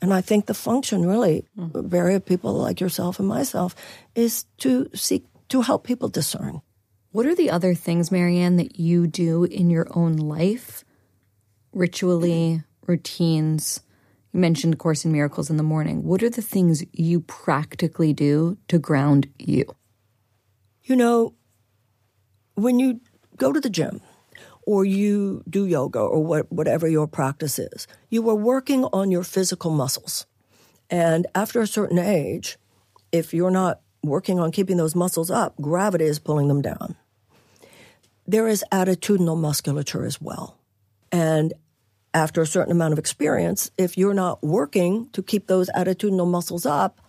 And 0.00 0.12
I 0.12 0.20
think 0.20 0.46
the 0.46 0.54
function 0.54 1.06
really, 1.06 1.44
mm. 1.56 1.84
very 1.84 2.20
people 2.20 2.54
like 2.54 2.80
yourself 2.80 3.18
and 3.18 3.28
myself, 3.28 3.74
is 4.14 4.44
to 4.58 4.90
seek 4.94 5.24
to 5.48 5.62
help 5.62 5.84
people 5.84 6.08
discern. 6.08 6.62
What 7.10 7.24
are 7.24 7.34
the 7.34 7.50
other 7.50 7.74
things, 7.74 8.12
Marianne, 8.12 8.56
that 8.56 8.78
you 8.78 9.06
do 9.06 9.44
in 9.44 9.70
your 9.70 9.86
own 9.94 10.16
life, 10.16 10.84
ritually, 11.72 12.62
routines? 12.86 13.80
You 14.32 14.40
mentioned 14.40 14.78
Course 14.78 15.06
in 15.06 15.12
Miracles 15.12 15.48
in 15.48 15.56
the 15.56 15.62
morning. 15.62 16.04
What 16.04 16.22
are 16.22 16.28
the 16.28 16.42
things 16.42 16.84
you 16.92 17.20
practically 17.20 18.12
do 18.12 18.58
to 18.68 18.78
ground 18.78 19.26
you? 19.38 19.64
You 20.82 20.96
know, 20.96 21.34
when 22.56 22.78
you 22.78 23.00
go 23.36 23.52
to 23.52 23.60
the 23.60 23.70
gym 23.70 24.02
or 24.66 24.84
you 24.84 25.42
do 25.48 25.64
yoga 25.64 26.00
or 26.00 26.22
what, 26.22 26.52
whatever 26.52 26.86
your 26.86 27.06
practice 27.06 27.58
is, 27.58 27.86
you 28.10 28.28
are 28.28 28.34
working 28.34 28.84
on 28.84 29.10
your 29.10 29.24
physical 29.24 29.70
muscles. 29.70 30.26
And 30.90 31.26
after 31.34 31.62
a 31.62 31.66
certain 31.66 31.98
age, 31.98 32.58
if 33.12 33.32
you're 33.32 33.50
not 33.50 33.80
working 34.02 34.38
on 34.38 34.52
keeping 34.52 34.76
those 34.76 34.94
muscles 34.94 35.30
up, 35.30 35.54
gravity 35.60 36.04
is 36.04 36.18
pulling 36.18 36.48
them 36.48 36.62
down. 36.62 36.96
There 38.26 38.48
is 38.48 38.64
attitudinal 38.72 39.38
musculature 39.38 40.04
as 40.04 40.20
well. 40.20 40.58
And 41.10 41.54
after 42.14 42.42
a 42.42 42.46
certain 42.46 42.72
amount 42.72 42.92
of 42.92 42.98
experience, 42.98 43.70
if 43.78 43.96
you're 43.96 44.14
not 44.14 44.42
working 44.42 45.08
to 45.10 45.22
keep 45.22 45.46
those 45.46 45.70
attitudinal 45.70 46.28
muscles 46.28 46.66
up, 46.66 47.00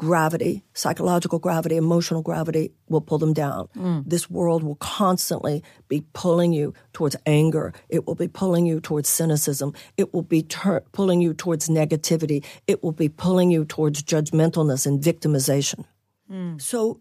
gravity, 0.00 0.64
psychological 0.72 1.38
gravity, 1.38 1.76
emotional 1.76 2.22
gravity 2.22 2.72
will 2.88 3.02
pull 3.02 3.18
them 3.18 3.34
down. 3.34 3.68
Mm. 3.76 4.02
This 4.06 4.30
world 4.30 4.62
will 4.62 4.76
constantly 4.76 5.62
be 5.88 6.02
pulling 6.14 6.54
you 6.54 6.72
towards 6.94 7.16
anger. 7.26 7.74
It 7.90 8.06
will 8.06 8.14
be 8.14 8.26
pulling 8.26 8.64
you 8.64 8.80
towards 8.80 9.10
cynicism. 9.10 9.74
It 9.98 10.14
will 10.14 10.22
be 10.22 10.42
ter- 10.42 10.80
pulling 10.92 11.20
you 11.20 11.34
towards 11.34 11.68
negativity. 11.68 12.42
It 12.66 12.82
will 12.82 12.92
be 12.92 13.10
pulling 13.10 13.50
you 13.50 13.66
towards 13.66 14.02
judgmentalness 14.02 14.86
and 14.86 15.02
victimization. 15.02 15.84
Mm. 16.30 16.60
So, 16.60 17.00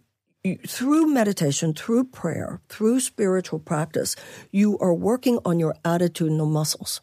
through 0.68 1.08
meditation, 1.08 1.74
through 1.74 2.06
prayer, 2.06 2.62
through 2.70 3.02
spiritual 3.02 3.60
practice, 3.60 4.16
you 4.52 4.78
are 4.80 4.94
working 4.94 5.40
on 5.46 5.60
your 5.60 5.76
attitudinal 5.84 6.50
muscles. 6.50 7.02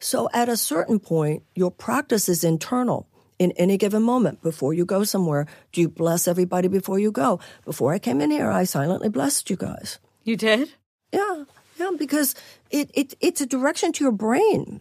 So, 0.00 0.28
at 0.34 0.48
a 0.48 0.56
certain 0.56 0.98
point, 0.98 1.44
your 1.54 1.70
practice 1.70 2.28
is 2.28 2.44
internal 2.44 3.08
in 3.42 3.52
any 3.52 3.76
given 3.76 4.02
moment 4.02 4.42
before 4.42 4.72
you 4.72 4.84
go 4.84 5.04
somewhere? 5.04 5.46
Do 5.72 5.80
you 5.80 5.88
bless 5.88 6.28
everybody 6.28 6.68
before 6.68 6.98
you 6.98 7.10
go? 7.10 7.40
Before 7.64 7.92
I 7.92 7.98
came 7.98 8.20
in 8.20 8.30
here, 8.30 8.50
I 8.50 8.64
silently 8.64 9.08
blessed 9.08 9.50
you 9.50 9.56
guys. 9.56 9.98
You 10.22 10.36
did? 10.36 10.74
Yeah, 11.12 11.44
yeah, 11.78 11.90
because 11.98 12.34
it, 12.70 12.90
it 12.94 13.14
it's 13.20 13.40
a 13.40 13.46
direction 13.46 13.92
to 13.92 14.04
your 14.04 14.12
brain. 14.12 14.80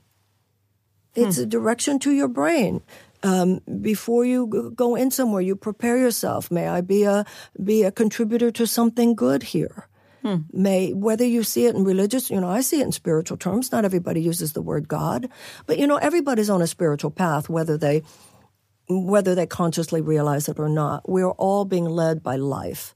It's 1.15 1.37
hmm. 1.37 1.43
a 1.43 1.45
direction 1.45 1.99
to 1.99 2.11
your 2.11 2.29
brain. 2.29 2.81
Um, 3.24 3.59
before 3.82 4.26
you 4.26 4.74
go 4.76 4.95
in 4.95 5.11
somewhere, 5.11 5.41
you 5.41 5.55
prepare 5.55 5.97
yourself. 5.97 6.49
May 6.49 6.67
I 6.67 6.82
be 6.82 7.03
a 7.03 7.26
be 7.63 7.84
a 7.84 7.91
contributor 7.91 8.51
to 8.51 8.65
something 8.65 9.15
good 9.15 9.43
here? 9.43 9.88
Hmm. 10.24 10.38
May 10.51 10.93
whether 10.93 11.26
you 11.26 11.43
see 11.43 11.65
it 11.65 11.76
in 11.76 11.84
religious, 11.84 12.30
you 12.30 12.39
know, 12.39 12.49
I 12.49 12.61
see 12.61 12.82
it 12.82 12.86
in 12.86 12.91
spiritual 12.91 13.38
terms. 13.38 13.72
Not 13.72 13.86
everybody 13.86 14.22
uses 14.22 14.53
the 14.53 14.61
word 14.61 14.88
God, 14.88 15.30
but 15.65 15.78
you 15.78 15.88
know, 15.88 15.97
everybody's 15.97 16.49
on 16.49 16.61
a 16.61 16.67
spiritual 16.67 17.11
path, 17.11 17.49
whether 17.49 17.78
they 17.78 18.03
whether 18.88 19.36
they 19.36 19.47
consciously 19.47 20.01
realize 20.01 20.49
it 20.49 20.59
or 20.59 20.69
not. 20.69 21.07
We're 21.09 21.32
all 21.32 21.65
being 21.65 21.86
led 21.86 22.22
by 22.22 22.36
life 22.36 22.93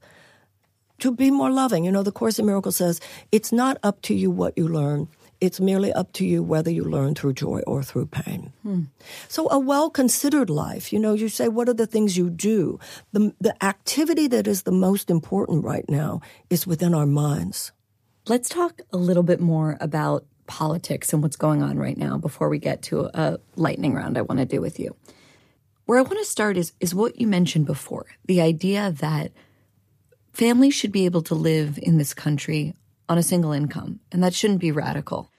to 0.98 1.10
be 1.10 1.30
more 1.30 1.50
loving. 1.50 1.84
You 1.84 1.92
know, 1.92 2.02
the 2.02 2.12
Course 2.12 2.38
in 2.38 2.46
Miracles 2.46 2.76
says 2.76 3.00
it's 3.32 3.52
not 3.52 3.78
up 3.82 4.02
to 4.02 4.14
you 4.14 4.30
what 4.30 4.56
you 4.56 4.68
learn. 4.68 5.08
It's 5.40 5.60
merely 5.60 5.92
up 5.92 6.12
to 6.14 6.26
you 6.26 6.42
whether 6.42 6.70
you 6.70 6.84
learn 6.84 7.14
through 7.14 7.34
joy 7.34 7.60
or 7.66 7.82
through 7.82 8.06
pain. 8.06 8.52
Hmm. 8.62 8.82
So 9.28 9.48
a 9.50 9.58
well-considered 9.58 10.48
life, 10.48 10.92
you 10.92 10.98
know, 10.98 11.12
you 11.12 11.28
say, 11.28 11.48
what 11.48 11.68
are 11.68 11.74
the 11.74 11.86
things 11.86 12.16
you 12.16 12.30
do? 12.30 12.78
The, 13.12 13.34
the 13.40 13.62
activity 13.64 14.28
that 14.28 14.46
is 14.46 14.62
the 14.62 14.72
most 14.72 15.10
important 15.10 15.64
right 15.64 15.88
now 15.88 16.20
is 16.48 16.66
within 16.66 16.94
our 16.94 17.06
minds. 17.06 17.72
Let's 18.28 18.48
talk 18.48 18.80
a 18.92 18.96
little 18.96 19.22
bit 19.22 19.40
more 19.40 19.76
about 19.80 20.24
politics 20.46 21.12
and 21.12 21.22
what's 21.22 21.36
going 21.36 21.62
on 21.62 21.78
right 21.78 21.96
now 21.96 22.16
before 22.16 22.48
we 22.48 22.58
get 22.58 22.82
to 22.82 23.10
a 23.12 23.38
lightning 23.56 23.94
round 23.94 24.16
I 24.16 24.22
want 24.22 24.38
to 24.38 24.46
do 24.46 24.60
with 24.60 24.78
you. 24.78 24.96
Where 25.84 25.98
I 25.98 26.02
want 26.02 26.18
to 26.18 26.24
start 26.24 26.56
is, 26.56 26.72
is 26.80 26.94
what 26.94 27.20
you 27.20 27.26
mentioned 27.26 27.66
before 27.66 28.06
the 28.24 28.40
idea 28.40 28.90
that 28.90 29.32
families 30.32 30.74
should 30.74 30.92
be 30.92 31.04
able 31.04 31.22
to 31.22 31.34
live 31.34 31.78
in 31.80 31.98
this 31.98 32.14
country 32.14 32.74
on 33.08 33.18
a 33.18 33.22
single 33.22 33.52
income, 33.52 34.00
and 34.10 34.22
that 34.22 34.34
shouldn't 34.34 34.60
be 34.60 34.72
radical. 34.72 35.30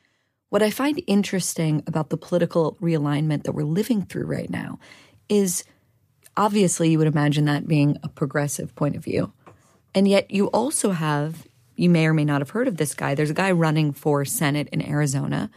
What 0.49 0.63
I 0.63 0.69
find 0.69 1.01
interesting 1.07 1.83
about 1.87 2.09
the 2.09 2.17
political 2.17 2.77
realignment 2.81 3.43
that 3.43 3.51
we're 3.51 3.63
living 3.63 4.03
through 4.03 4.25
right 4.25 4.49
now 4.49 4.79
is 5.27 5.65
obviously 6.37 6.89
you 6.89 6.97
would 6.97 7.07
imagine 7.07 7.45
that 7.45 7.67
being 7.67 7.97
a 8.03 8.07
progressive 8.07 8.73
point 8.75 8.95
of 8.95 9.03
view. 9.03 9.33
And 9.93 10.07
yet 10.07 10.31
you 10.31 10.47
also 10.47 10.91
have, 10.91 11.47
you 11.75 11.89
may 11.89 12.05
or 12.05 12.13
may 12.13 12.23
not 12.23 12.41
have 12.41 12.51
heard 12.51 12.67
of 12.67 12.77
this 12.77 12.93
guy. 12.93 13.15
There's 13.15 13.29
a 13.29 13.35
guy 13.35 13.51
running 13.51 13.91
for 13.91 14.23
Senate 14.23 14.69
in 14.71 14.81
Arizona 14.81 15.49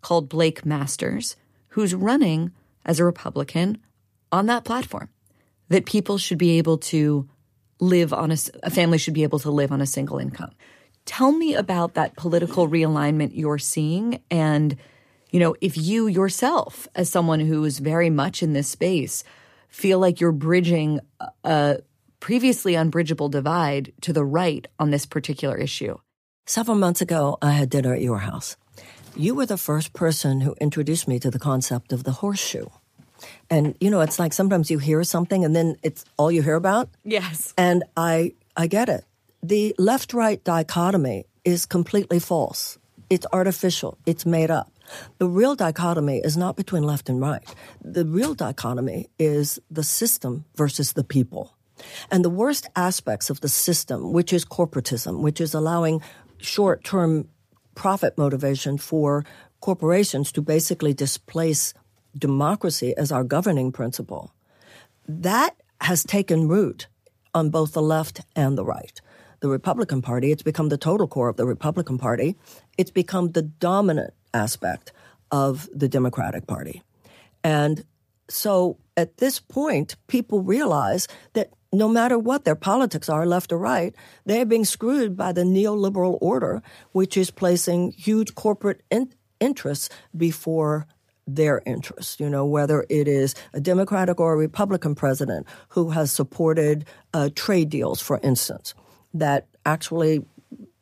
called 0.00 0.28
Blake 0.28 0.64
Masters, 0.64 1.36
who's 1.70 1.94
running 1.94 2.52
as 2.86 3.00
a 3.00 3.04
Republican 3.04 3.78
on 4.32 4.46
that 4.46 4.64
platform 4.64 5.08
that 5.68 5.86
people 5.86 6.18
should 6.18 6.38
be 6.38 6.58
able 6.58 6.78
to 6.78 7.28
live 7.80 8.12
on 8.12 8.30
a, 8.30 8.36
a 8.62 8.70
family 8.70 8.98
should 8.98 9.14
be 9.14 9.22
able 9.22 9.38
to 9.40 9.50
live 9.50 9.72
on 9.72 9.80
a 9.80 9.86
single 9.86 10.18
income. 10.18 10.52
Tell 11.06 11.32
me 11.32 11.54
about 11.54 11.94
that 11.94 12.16
political 12.16 12.68
realignment 12.68 13.30
you're 13.34 13.58
seeing 13.58 14.22
and 14.30 14.76
you 15.30 15.40
know, 15.40 15.56
if 15.60 15.76
you 15.76 16.06
yourself 16.06 16.86
as 16.94 17.10
someone 17.10 17.40
who 17.40 17.64
is 17.64 17.80
very 17.80 18.08
much 18.08 18.40
in 18.40 18.52
this 18.52 18.68
space 18.68 19.24
feel 19.68 19.98
like 19.98 20.20
you're 20.20 20.30
bridging 20.30 21.00
a 21.42 21.78
previously 22.20 22.76
unbridgeable 22.76 23.28
divide 23.28 23.92
to 24.00 24.12
the 24.12 24.24
right 24.24 24.68
on 24.78 24.90
this 24.90 25.04
particular 25.04 25.56
issue. 25.56 25.96
Several 26.46 26.76
months 26.76 27.00
ago, 27.00 27.36
I 27.42 27.50
had 27.50 27.68
dinner 27.68 27.92
at 27.92 28.00
your 28.00 28.18
house. 28.18 28.56
You 29.16 29.34
were 29.34 29.46
the 29.46 29.58
first 29.58 29.92
person 29.92 30.40
who 30.40 30.54
introduced 30.60 31.08
me 31.08 31.18
to 31.18 31.30
the 31.30 31.40
concept 31.40 31.92
of 31.92 32.04
the 32.04 32.12
horseshoe. 32.12 32.66
And 33.50 33.76
you 33.80 33.90
know, 33.90 34.02
it's 34.02 34.20
like 34.20 34.32
sometimes 34.32 34.70
you 34.70 34.78
hear 34.78 35.02
something 35.02 35.44
and 35.44 35.54
then 35.56 35.76
it's 35.82 36.04
all 36.16 36.30
you 36.30 36.42
hear 36.42 36.54
about. 36.54 36.90
Yes. 37.02 37.52
And 37.58 37.82
I 37.96 38.34
I 38.56 38.68
get 38.68 38.88
it. 38.88 39.04
The 39.44 39.74
left-right 39.76 40.42
dichotomy 40.42 41.26
is 41.44 41.66
completely 41.66 42.18
false. 42.18 42.78
It's 43.10 43.26
artificial. 43.30 43.98
It's 44.06 44.24
made 44.24 44.50
up. 44.50 44.72
The 45.18 45.28
real 45.28 45.54
dichotomy 45.54 46.22
is 46.24 46.34
not 46.34 46.56
between 46.56 46.82
left 46.82 47.10
and 47.10 47.20
right. 47.20 47.46
The 47.82 48.06
real 48.06 48.32
dichotomy 48.34 49.10
is 49.18 49.58
the 49.70 49.84
system 49.84 50.46
versus 50.56 50.94
the 50.94 51.04
people. 51.04 51.54
And 52.10 52.24
the 52.24 52.30
worst 52.30 52.70
aspects 52.74 53.28
of 53.28 53.42
the 53.42 53.50
system, 53.50 54.14
which 54.14 54.32
is 54.32 54.46
corporatism, 54.46 55.20
which 55.20 55.42
is 55.42 55.52
allowing 55.52 56.00
short-term 56.38 57.28
profit 57.74 58.16
motivation 58.16 58.78
for 58.78 59.26
corporations 59.60 60.32
to 60.32 60.40
basically 60.40 60.94
displace 60.94 61.74
democracy 62.16 62.96
as 62.96 63.12
our 63.12 63.24
governing 63.24 63.72
principle, 63.72 64.32
that 65.06 65.54
has 65.82 66.02
taken 66.02 66.48
root 66.48 66.86
on 67.34 67.50
both 67.50 67.72
the 67.72 67.82
left 67.82 68.22
and 68.34 68.56
the 68.56 68.64
right. 68.64 69.02
The 69.44 69.50
Republican 69.50 70.00
Party, 70.00 70.32
it's 70.32 70.42
become 70.42 70.70
the 70.70 70.78
total 70.78 71.06
core 71.06 71.28
of 71.28 71.36
the 71.36 71.44
Republican 71.44 71.98
Party. 71.98 72.34
It's 72.78 72.90
become 72.90 73.32
the 73.32 73.42
dominant 73.42 74.14
aspect 74.32 74.90
of 75.30 75.68
the 75.70 75.86
Democratic 75.86 76.46
Party. 76.46 76.82
And 77.42 77.84
so 78.26 78.78
at 78.96 79.18
this 79.18 79.40
point, 79.40 79.96
people 80.06 80.40
realize 80.40 81.08
that 81.34 81.50
no 81.74 81.88
matter 81.88 82.18
what 82.18 82.46
their 82.46 82.54
politics 82.54 83.10
are, 83.10 83.26
left 83.26 83.52
or 83.52 83.58
right, 83.58 83.94
they're 84.24 84.46
being 84.46 84.64
screwed 84.64 85.14
by 85.14 85.30
the 85.30 85.42
neoliberal 85.42 86.16
order, 86.22 86.62
which 86.92 87.14
is 87.14 87.30
placing 87.30 87.92
huge 87.92 88.34
corporate 88.34 88.80
in- 88.90 89.12
interests 89.40 89.90
before 90.16 90.86
their 91.26 91.60
interests, 91.66 92.18
you 92.18 92.30
know, 92.30 92.46
whether 92.46 92.86
it 92.88 93.06
is 93.06 93.34
a 93.52 93.60
Democratic 93.60 94.20
or 94.20 94.32
a 94.32 94.38
Republican 94.38 94.94
president 94.94 95.46
who 95.68 95.90
has 95.90 96.10
supported 96.10 96.86
uh, 97.12 97.28
trade 97.34 97.68
deals, 97.68 98.00
for 98.00 98.18
instance, 98.22 98.72
that 99.14 99.46
actually 99.64 100.24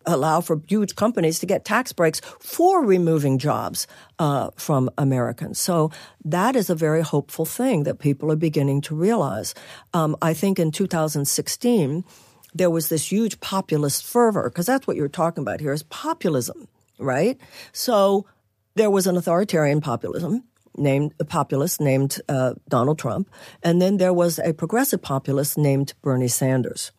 allow 0.06 0.40
for 0.40 0.60
huge 0.66 0.96
companies 0.96 1.38
to 1.38 1.46
get 1.46 1.64
tax 1.64 1.92
breaks 1.92 2.20
for 2.40 2.84
removing 2.84 3.38
jobs 3.38 3.86
uh, 4.18 4.50
from 4.56 4.90
Americans. 4.98 5.58
So 5.58 5.90
that 6.24 6.56
is 6.56 6.70
a 6.70 6.74
very 6.74 7.02
hopeful 7.02 7.44
thing 7.44 7.84
that 7.84 7.98
people 7.98 8.30
are 8.30 8.36
beginning 8.36 8.80
to 8.82 8.94
realize. 8.94 9.54
Um, 9.94 10.16
I 10.20 10.34
think 10.34 10.58
in 10.58 10.72
2016, 10.72 12.04
there 12.54 12.70
was 12.70 12.88
this 12.88 13.10
huge 13.10 13.40
populist 13.40 14.04
fervor, 14.04 14.50
because 14.50 14.66
that's 14.66 14.86
what 14.86 14.96
you're 14.96 15.08
talking 15.08 15.42
about 15.42 15.60
here 15.60 15.72
is 15.72 15.82
populism, 15.84 16.68
right? 16.98 17.38
So 17.72 18.26
there 18.74 18.90
was 18.90 19.06
an 19.06 19.16
authoritarian 19.16 19.80
populism 19.80 20.44
named 20.76 21.14
a 21.20 21.24
populist 21.24 21.80
named 21.80 22.20
uh, 22.28 22.54
Donald 22.68 22.98
Trump, 22.98 23.30
and 23.62 23.80
then 23.80 23.98
there 23.98 24.12
was 24.12 24.38
a 24.38 24.52
progressive 24.52 25.02
populist 25.02 25.56
named 25.56 25.94
Bernie 26.02 26.28
Sanders. 26.28 26.92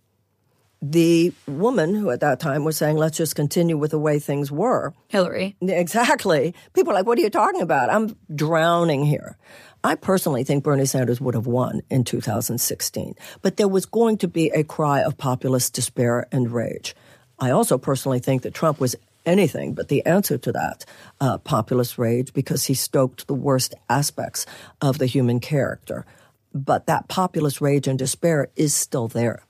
The 0.85 1.31
woman 1.47 1.95
who 1.95 2.09
at 2.09 2.19
that 2.19 2.41
time 2.41 2.65
was 2.65 2.75
saying, 2.75 2.97
let's 2.97 3.15
just 3.15 3.37
continue 3.37 3.77
with 3.77 3.91
the 3.91 3.97
way 3.97 4.19
things 4.19 4.51
were. 4.51 4.93
Hillary. 5.07 5.55
Exactly. 5.61 6.53
People 6.73 6.91
are 6.91 6.95
like, 6.95 7.05
what 7.05 7.17
are 7.17 7.21
you 7.21 7.29
talking 7.29 7.61
about? 7.61 7.89
I'm 7.89 8.17
drowning 8.35 9.05
here. 9.05 9.37
I 9.81 9.95
personally 9.95 10.43
think 10.43 10.65
Bernie 10.65 10.85
Sanders 10.85 11.21
would 11.21 11.35
have 11.35 11.47
won 11.47 11.83
in 11.89 12.03
2016, 12.03 13.15
but 13.41 13.55
there 13.55 13.69
was 13.69 13.85
going 13.85 14.17
to 14.17 14.27
be 14.27 14.49
a 14.49 14.65
cry 14.65 15.01
of 15.01 15.17
populist 15.17 15.73
despair 15.73 16.27
and 16.33 16.51
rage. 16.51 16.95
I 17.39 17.51
also 17.51 17.77
personally 17.77 18.19
think 18.19 18.41
that 18.41 18.53
Trump 18.53 18.81
was 18.81 18.97
anything 19.25 19.73
but 19.73 19.87
the 19.87 20.05
answer 20.05 20.37
to 20.37 20.51
that 20.51 20.83
uh, 21.21 21.37
populist 21.37 21.97
rage 21.97 22.33
because 22.33 22.65
he 22.65 22.73
stoked 22.73 23.27
the 23.27 23.33
worst 23.33 23.73
aspects 23.87 24.45
of 24.81 24.97
the 24.97 25.05
human 25.05 25.39
character. 25.39 26.05
But 26.53 26.87
that 26.87 27.07
populist 27.07 27.61
rage 27.61 27.87
and 27.87 27.97
despair 27.97 28.49
is 28.57 28.73
still 28.73 29.07
there. 29.07 29.43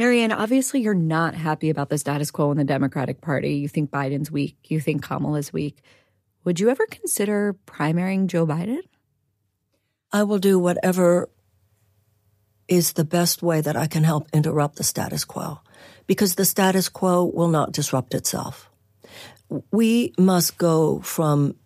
Marianne, 0.00 0.32
obviously 0.32 0.80
you're 0.80 0.94
not 0.94 1.34
happy 1.34 1.68
about 1.68 1.90
the 1.90 1.98
status 1.98 2.30
quo 2.30 2.50
in 2.50 2.56
the 2.56 2.64
Democratic 2.64 3.20
Party. 3.20 3.56
You 3.56 3.68
think 3.68 3.90
Biden's 3.90 4.30
weak. 4.30 4.56
You 4.70 4.80
think 4.80 5.02
Kamala's 5.02 5.52
weak. 5.52 5.82
Would 6.42 6.58
you 6.58 6.70
ever 6.70 6.86
consider 6.86 7.54
primarying 7.66 8.26
Joe 8.26 8.46
Biden? 8.46 8.80
I 10.10 10.22
will 10.22 10.38
do 10.38 10.58
whatever 10.58 11.28
is 12.66 12.94
the 12.94 13.04
best 13.04 13.42
way 13.42 13.60
that 13.60 13.76
I 13.76 13.88
can 13.88 14.02
help 14.02 14.26
interrupt 14.32 14.76
the 14.76 14.84
status 14.84 15.26
quo 15.26 15.60
because 16.06 16.34
the 16.34 16.46
status 16.46 16.88
quo 16.88 17.26
will 17.26 17.48
not 17.48 17.72
disrupt 17.72 18.14
itself. 18.14 18.70
We 19.70 20.14
must 20.16 20.56
go 20.56 21.00
from 21.00 21.56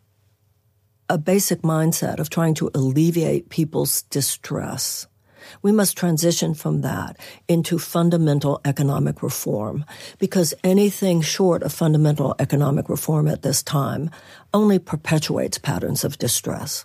a 1.08 1.18
basic 1.18 1.62
mindset 1.62 2.18
of 2.18 2.30
trying 2.30 2.54
to 2.54 2.72
alleviate 2.74 3.48
people's 3.48 4.02
distress. 4.02 5.06
We 5.62 5.72
must 5.72 5.96
transition 5.96 6.54
from 6.54 6.82
that 6.82 7.18
into 7.48 7.78
fundamental 7.78 8.60
economic 8.64 9.22
reform 9.22 9.84
because 10.18 10.54
anything 10.62 11.20
short 11.20 11.62
of 11.62 11.72
fundamental 11.72 12.34
economic 12.38 12.88
reform 12.88 13.28
at 13.28 13.42
this 13.42 13.62
time 13.62 14.10
only 14.52 14.78
perpetuates 14.78 15.58
patterns 15.58 16.04
of 16.04 16.18
distress. 16.18 16.84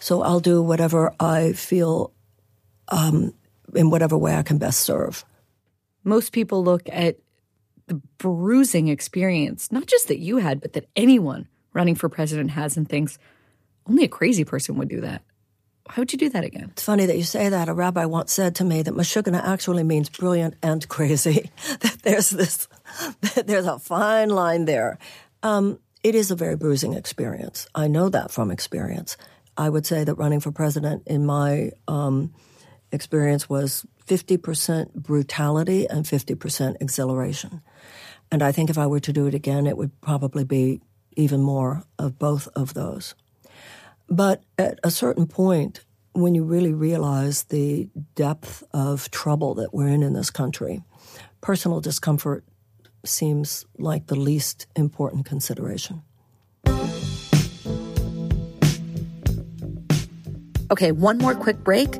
So 0.00 0.22
I'll 0.22 0.40
do 0.40 0.62
whatever 0.62 1.12
I 1.20 1.52
feel 1.52 2.12
um, 2.88 3.34
in 3.74 3.90
whatever 3.90 4.16
way 4.16 4.34
I 4.34 4.42
can 4.42 4.58
best 4.58 4.80
serve. 4.80 5.24
Most 6.04 6.32
people 6.32 6.64
look 6.64 6.88
at 6.90 7.18
the 7.86 8.00
bruising 8.18 8.88
experience, 8.88 9.72
not 9.72 9.86
just 9.86 10.08
that 10.08 10.18
you 10.18 10.38
had, 10.38 10.60
but 10.60 10.74
that 10.74 10.88
anyone 10.94 11.48
running 11.72 11.94
for 11.94 12.08
president 12.08 12.50
has 12.50 12.76
and 12.76 12.88
thinks 12.88 13.18
only 13.86 14.04
a 14.04 14.08
crazy 14.08 14.44
person 14.44 14.76
would 14.76 14.88
do 14.88 15.00
that. 15.00 15.22
Why 15.88 15.94
would 15.96 16.12
you 16.12 16.18
do 16.18 16.28
that 16.30 16.44
again? 16.44 16.68
It's 16.72 16.82
funny 16.82 17.06
that 17.06 17.16
you 17.16 17.24
say 17.24 17.48
that. 17.48 17.68
A 17.68 17.72
rabbi 17.72 18.04
once 18.04 18.32
said 18.32 18.54
to 18.56 18.64
me 18.64 18.82
that 18.82 18.94
Meshuggah 18.94 19.42
actually 19.42 19.84
means 19.84 20.10
brilliant 20.10 20.54
and 20.62 20.86
crazy. 20.86 21.50
that 21.80 21.98
there's 22.02 22.30
this, 22.30 22.68
that 23.34 23.46
there's 23.46 23.66
a 23.66 23.78
fine 23.78 24.28
line 24.28 24.66
there. 24.66 24.98
Um, 25.42 25.78
it 26.02 26.14
is 26.14 26.30
a 26.30 26.36
very 26.36 26.56
bruising 26.56 26.92
experience. 26.92 27.66
I 27.74 27.88
know 27.88 28.10
that 28.10 28.30
from 28.30 28.50
experience. 28.50 29.16
I 29.56 29.68
would 29.70 29.86
say 29.86 30.04
that 30.04 30.14
running 30.14 30.40
for 30.40 30.52
president 30.52 31.04
in 31.06 31.24
my 31.24 31.72
um, 31.88 32.32
experience 32.92 33.48
was 33.48 33.86
50% 34.06 34.92
brutality 34.94 35.88
and 35.88 36.04
50% 36.04 36.76
exhilaration. 36.80 37.62
And 38.30 38.42
I 38.42 38.52
think 38.52 38.68
if 38.70 38.78
I 38.78 38.86
were 38.86 39.00
to 39.00 39.12
do 39.12 39.26
it 39.26 39.34
again, 39.34 39.66
it 39.66 39.76
would 39.76 40.00
probably 40.00 40.44
be 40.44 40.80
even 41.16 41.42
more 41.42 41.82
of 41.98 42.18
both 42.18 42.46
of 42.54 42.74
those. 42.74 43.14
But 44.08 44.42
at 44.56 44.78
a 44.82 44.90
certain 44.90 45.26
point, 45.26 45.84
when 46.12 46.34
you 46.34 46.44
really 46.44 46.72
realize 46.72 47.44
the 47.44 47.88
depth 48.14 48.64
of 48.72 49.10
trouble 49.10 49.54
that 49.54 49.72
we're 49.72 49.88
in 49.88 50.02
in 50.02 50.14
this 50.14 50.30
country, 50.30 50.82
personal 51.40 51.80
discomfort 51.80 52.44
seems 53.04 53.66
like 53.78 54.06
the 54.06 54.16
least 54.16 54.66
important 54.74 55.26
consideration. 55.26 56.02
Okay, 60.70 60.92
one 60.92 61.18
more 61.18 61.34
quick 61.34 61.64
break, 61.64 61.96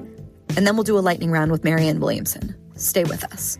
and 0.56 0.66
then 0.66 0.74
we'll 0.76 0.84
do 0.84 0.98
a 0.98 1.00
lightning 1.00 1.30
round 1.30 1.50
with 1.50 1.64
Marianne 1.64 2.00
Williamson. 2.00 2.54
Stay 2.74 3.04
with 3.04 3.24
us. 3.32 3.58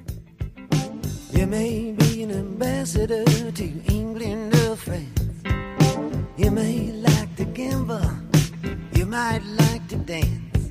You 1.33 1.47
may 1.47 1.93
be 1.93 2.25
an 2.25 2.31
ambassador 2.31 3.25
to 3.25 3.65
England 3.87 4.55
or 4.55 4.77
France. 4.77 5.43
You 6.37 6.51
may 6.51 6.93
like 6.93 7.37
to 7.37 7.45
gamble. 7.45 8.18
Might 9.09 9.43
like 9.43 9.89
to 9.89 9.97
dance. 9.97 10.71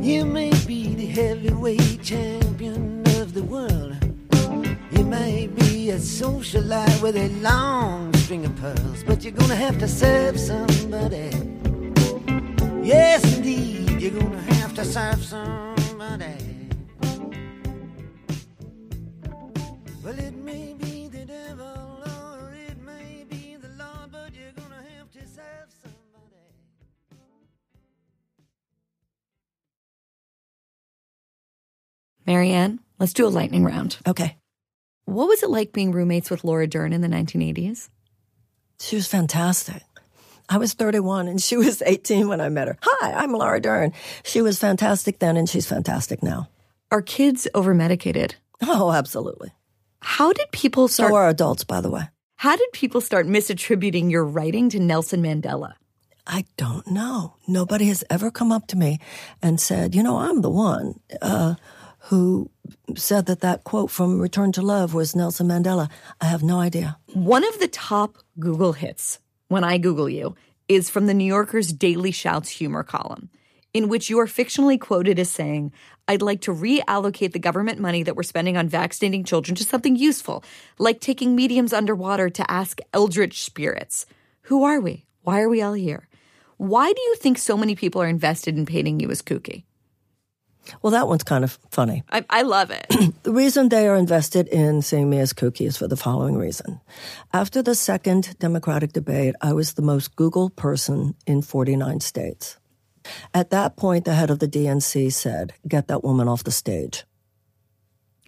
You 0.00 0.24
may 0.24 0.50
be 0.66 0.96
the 0.96 1.06
heavyweight 1.06 2.02
champion 2.02 3.04
of 3.20 3.34
the 3.34 3.44
world. 3.44 3.94
You 4.90 5.04
may 5.04 5.46
be 5.46 5.90
a 5.90 5.96
socialite 5.96 7.00
with 7.00 7.14
a 7.16 7.28
long 7.42 8.12
string 8.14 8.46
of 8.46 8.56
pearls, 8.56 9.04
but 9.04 9.22
you're 9.22 9.32
gonna 9.32 9.54
have 9.54 9.78
to 9.78 9.86
serve 9.86 10.40
somebody. 10.40 11.30
Yes, 12.82 13.36
indeed, 13.36 14.02
you're 14.02 14.20
gonna 14.20 14.42
have 14.54 14.74
to 14.74 14.84
serve 14.84 15.24
somebody. 15.24 16.45
Marianne, 32.26 32.80
let's 32.98 33.12
do 33.12 33.26
a 33.26 33.28
lightning 33.28 33.64
round. 33.64 33.98
Okay. 34.06 34.36
What 35.04 35.28
was 35.28 35.42
it 35.42 35.50
like 35.50 35.72
being 35.72 35.92
roommates 35.92 36.30
with 36.30 36.42
Laura 36.42 36.66
Dern 36.66 36.92
in 36.92 37.00
the 37.00 37.08
1980s? 37.08 37.88
She 38.80 38.96
was 38.96 39.06
fantastic. 39.06 39.82
I 40.48 40.58
was 40.58 40.74
31 40.74 41.28
and 41.28 41.40
she 41.40 41.56
was 41.56 41.82
18 41.82 42.28
when 42.28 42.40
I 42.40 42.48
met 42.48 42.68
her. 42.68 42.76
Hi, 42.82 43.12
I'm 43.12 43.32
Laura 43.32 43.60
Dern. 43.60 43.92
She 44.24 44.42
was 44.42 44.58
fantastic 44.58 45.20
then 45.20 45.36
and 45.36 45.48
she's 45.48 45.66
fantastic 45.66 46.22
now. 46.22 46.48
Are 46.90 47.02
kids 47.02 47.46
over 47.54 47.74
medicated? 47.74 48.34
Oh, 48.62 48.92
absolutely. 48.92 49.52
How 50.00 50.32
did 50.32 50.50
people 50.52 50.88
start? 50.88 51.10
So 51.10 51.16
are 51.16 51.28
adults, 51.28 51.64
by 51.64 51.80
the 51.80 51.90
way. 51.90 52.08
How 52.36 52.56
did 52.56 52.70
people 52.72 53.00
start 53.00 53.26
misattributing 53.26 54.10
your 54.10 54.24
writing 54.24 54.68
to 54.70 54.78
Nelson 54.80 55.22
Mandela? 55.22 55.74
I 56.26 56.44
don't 56.56 56.86
know. 56.88 57.36
Nobody 57.46 57.86
has 57.86 58.02
ever 58.10 58.30
come 58.30 58.50
up 58.50 58.66
to 58.68 58.76
me 58.76 58.98
and 59.42 59.60
said, 59.60 59.94
you 59.94 60.02
know, 60.02 60.18
I'm 60.18 60.42
the 60.42 60.50
one 60.50 61.00
uh, 61.22 61.54
who 62.06 62.48
said 62.94 63.26
that 63.26 63.40
that 63.40 63.64
quote 63.64 63.90
from 63.90 64.20
Return 64.20 64.52
to 64.52 64.62
Love 64.62 64.94
was 64.94 65.16
Nelson 65.16 65.48
Mandela. 65.48 65.90
I 66.20 66.26
have 66.26 66.42
no 66.42 66.60
idea. 66.60 66.98
One 67.12 67.44
of 67.44 67.58
the 67.58 67.66
top 67.66 68.18
Google 68.38 68.74
hits 68.74 69.18
when 69.48 69.64
I 69.64 69.78
Google 69.78 70.08
you 70.08 70.36
is 70.68 70.88
from 70.88 71.06
the 71.06 71.14
New 71.14 71.24
Yorker's 71.24 71.72
Daily 71.72 72.12
Shouts 72.12 72.48
humor 72.48 72.84
column, 72.84 73.28
in 73.74 73.88
which 73.88 74.08
you 74.08 74.20
are 74.20 74.26
fictionally 74.26 74.80
quoted 74.80 75.18
as 75.18 75.30
saying, 75.30 75.72
I'd 76.06 76.22
like 76.22 76.42
to 76.42 76.54
reallocate 76.54 77.32
the 77.32 77.40
government 77.40 77.80
money 77.80 78.04
that 78.04 78.14
we're 78.14 78.22
spending 78.22 78.56
on 78.56 78.68
vaccinating 78.68 79.24
children 79.24 79.56
to 79.56 79.64
something 79.64 79.96
useful, 79.96 80.44
like 80.78 81.00
taking 81.00 81.34
mediums 81.34 81.72
underwater 81.72 82.30
to 82.30 82.50
ask 82.50 82.78
eldritch 82.94 83.42
spirits. 83.42 84.06
Who 84.42 84.62
are 84.62 84.80
we? 84.80 85.06
Why 85.22 85.40
are 85.40 85.48
we 85.48 85.60
all 85.60 85.72
here? 85.72 86.08
Why 86.56 86.92
do 86.92 87.00
you 87.02 87.16
think 87.16 87.36
so 87.36 87.56
many 87.56 87.74
people 87.74 88.00
are 88.00 88.08
invested 88.08 88.56
in 88.56 88.64
painting 88.64 89.00
you 89.00 89.10
as 89.10 89.22
kooky? 89.22 89.64
Well, 90.82 90.90
that 90.92 91.08
one's 91.08 91.24
kind 91.24 91.44
of 91.44 91.58
funny. 91.70 92.02
I, 92.10 92.24
I 92.30 92.42
love 92.42 92.70
it. 92.70 92.86
The 93.26 93.32
reason 93.32 93.68
they 93.68 93.88
are 93.88 93.96
invested 93.96 94.46
in 94.46 94.82
seeing 94.82 95.10
me 95.10 95.18
as 95.18 95.32
kooky 95.32 95.66
is 95.66 95.76
for 95.76 95.88
the 95.88 95.96
following 95.96 96.36
reason. 96.36 96.80
After 97.32 97.60
the 97.60 97.74
second 97.74 98.38
Democratic 98.38 98.92
debate, 98.92 99.34
I 99.42 99.52
was 99.52 99.72
the 99.74 99.82
most 99.82 100.14
Googled 100.14 100.54
person 100.54 101.16
in 101.26 101.42
49 101.42 101.98
states. 102.00 102.56
At 103.34 103.50
that 103.50 103.76
point, 103.76 104.04
the 104.04 104.14
head 104.14 104.30
of 104.30 104.38
the 104.38 104.46
DNC 104.46 105.12
said, 105.12 105.54
Get 105.66 105.88
that 105.88 106.04
woman 106.04 106.28
off 106.28 106.44
the 106.44 106.52
stage. 106.52 107.04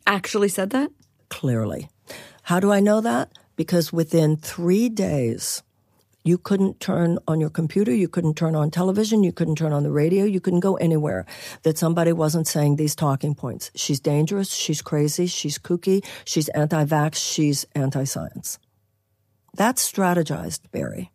Actually 0.04 0.48
said 0.48 0.70
that? 0.70 0.90
Clearly. 1.28 1.88
How 2.42 2.58
do 2.58 2.72
I 2.72 2.80
know 2.80 3.00
that? 3.00 3.30
Because 3.56 3.92
within 3.92 4.36
three 4.36 4.88
days, 4.88 5.62
you 6.24 6.38
couldn't 6.38 6.80
turn 6.80 7.18
on 7.26 7.40
your 7.40 7.50
computer, 7.50 7.94
you 7.94 8.08
couldn't 8.08 8.34
turn 8.34 8.54
on 8.54 8.70
television, 8.70 9.22
you 9.22 9.32
couldn't 9.32 9.56
turn 9.56 9.72
on 9.72 9.82
the 9.82 9.90
radio, 9.90 10.24
you 10.24 10.40
couldn't 10.40 10.60
go 10.60 10.76
anywhere 10.76 11.24
that 11.62 11.78
somebody 11.78 12.12
wasn't 12.12 12.46
saying 12.46 12.76
these 12.76 12.94
talking 12.94 13.34
points. 13.34 13.70
She's 13.74 14.00
dangerous, 14.00 14.52
she's 14.52 14.82
crazy, 14.82 15.26
she's 15.26 15.58
kooky, 15.58 16.04
she's 16.24 16.48
anti 16.50 16.84
vax, 16.84 17.16
she's 17.16 17.64
anti 17.74 18.04
science. 18.04 18.58
That's 19.54 19.90
strategized, 19.90 20.70
Bari. 20.70 21.10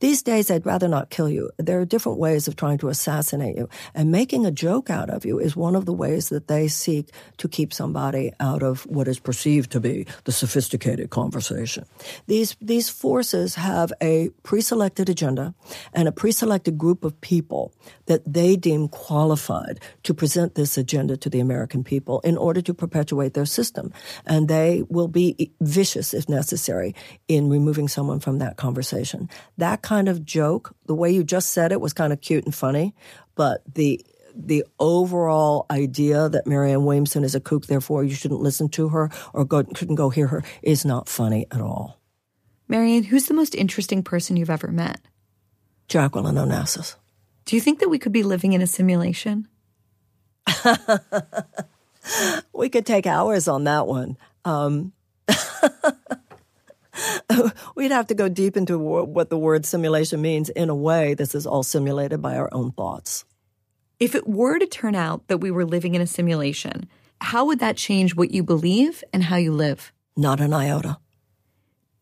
These 0.00 0.22
days, 0.22 0.48
they'd 0.48 0.66
rather 0.66 0.88
not 0.88 1.10
kill 1.10 1.28
you. 1.28 1.50
There 1.58 1.80
are 1.80 1.84
different 1.84 2.18
ways 2.18 2.48
of 2.48 2.56
trying 2.56 2.78
to 2.78 2.88
assassinate 2.88 3.56
you. 3.56 3.68
And 3.94 4.10
making 4.10 4.46
a 4.46 4.50
joke 4.50 4.90
out 4.90 5.10
of 5.10 5.24
you 5.24 5.38
is 5.38 5.56
one 5.56 5.76
of 5.76 5.86
the 5.86 5.92
ways 5.92 6.28
that 6.28 6.48
they 6.48 6.68
seek 6.68 7.10
to 7.38 7.48
keep 7.48 7.72
somebody 7.72 8.32
out 8.40 8.62
of 8.62 8.82
what 8.86 9.08
is 9.08 9.18
perceived 9.18 9.70
to 9.72 9.80
be 9.80 10.06
the 10.24 10.32
sophisticated 10.32 11.10
conversation. 11.10 11.84
These, 12.26 12.56
these 12.60 12.88
forces 12.88 13.54
have 13.56 13.92
a 14.00 14.30
pre-selected 14.42 15.08
agenda 15.08 15.54
and 15.92 16.08
a 16.08 16.12
pre-selected 16.12 16.78
group 16.78 17.04
of 17.04 17.20
people 17.20 17.72
that 18.06 18.22
they 18.30 18.56
deem 18.56 18.88
qualified 18.88 19.80
to 20.02 20.14
present 20.14 20.54
this 20.54 20.76
agenda 20.76 21.16
to 21.16 21.30
the 21.30 21.40
American 21.40 21.84
people 21.84 22.20
in 22.20 22.36
order 22.36 22.60
to 22.60 22.74
perpetuate 22.74 23.34
their 23.34 23.46
system. 23.46 23.92
And 24.26 24.48
they 24.48 24.82
will 24.88 25.08
be 25.08 25.52
vicious, 25.60 26.14
if 26.14 26.28
necessary, 26.28 26.94
in 27.28 27.48
removing 27.48 27.88
someone 27.88 28.20
from 28.20 28.38
that 28.38 28.56
conversation 28.56 29.28
that 29.60 29.82
kind 29.82 30.08
of 30.08 30.24
joke, 30.24 30.74
the 30.86 30.94
way 30.94 31.10
you 31.10 31.24
just 31.24 31.50
said 31.50 31.72
it 31.72 31.80
was 31.80 31.92
kind 31.92 32.12
of 32.12 32.20
cute 32.20 32.44
and 32.44 32.54
funny, 32.54 32.94
but 33.34 33.62
the 33.74 34.04
the 34.34 34.64
overall 34.78 35.66
idea 35.70 36.28
that 36.28 36.46
Marianne 36.46 36.84
Williamson 36.84 37.24
is 37.24 37.34
a 37.34 37.40
kook, 37.40 37.66
therefore 37.66 38.04
you 38.04 38.14
shouldn't 38.14 38.40
listen 38.40 38.68
to 38.70 38.88
her 38.90 39.10
or 39.32 39.44
go, 39.44 39.64
couldn't 39.64 39.96
go 39.96 40.08
hear 40.08 40.28
her, 40.28 40.44
is 40.62 40.84
not 40.84 41.08
funny 41.08 41.46
at 41.50 41.60
all. 41.60 42.00
Marianne, 42.68 43.02
who's 43.02 43.26
the 43.26 43.34
most 43.34 43.54
interesting 43.56 44.04
person 44.04 44.36
you've 44.36 44.48
ever 44.50 44.68
met? 44.68 45.00
Jacqueline 45.88 46.36
Onassis. 46.36 46.94
Do 47.44 47.56
you 47.56 47.60
think 47.60 47.80
that 47.80 47.88
we 47.88 47.98
could 47.98 48.12
be 48.12 48.22
living 48.22 48.52
in 48.52 48.62
a 48.62 48.66
simulation? 48.66 49.48
we 52.52 52.68
could 52.68 52.86
take 52.86 53.06
hours 53.06 53.48
on 53.48 53.64
that 53.64 53.88
one. 53.88 54.16
Um, 54.44 54.92
we'd 57.76 57.90
have 57.90 58.06
to 58.08 58.14
go 58.14 58.28
deep 58.28 58.56
into 58.56 58.78
what 58.78 59.30
the 59.30 59.38
word 59.38 59.64
simulation 59.64 60.20
means. 60.20 60.48
In 60.50 60.68
a 60.68 60.74
way, 60.74 61.14
this 61.14 61.34
is 61.34 61.46
all 61.46 61.62
simulated 61.62 62.20
by 62.20 62.36
our 62.36 62.48
own 62.52 62.72
thoughts. 62.72 63.24
If 63.98 64.14
it 64.14 64.26
were 64.26 64.58
to 64.58 64.66
turn 64.66 64.94
out 64.94 65.28
that 65.28 65.38
we 65.38 65.50
were 65.50 65.64
living 65.64 65.94
in 65.94 66.00
a 66.00 66.06
simulation, 66.06 66.88
how 67.20 67.44
would 67.46 67.60
that 67.60 67.76
change 67.76 68.14
what 68.14 68.30
you 68.30 68.42
believe 68.42 69.04
and 69.12 69.24
how 69.24 69.36
you 69.36 69.52
live? 69.52 69.92
Not 70.16 70.40
an 70.40 70.52
iota. 70.52 70.98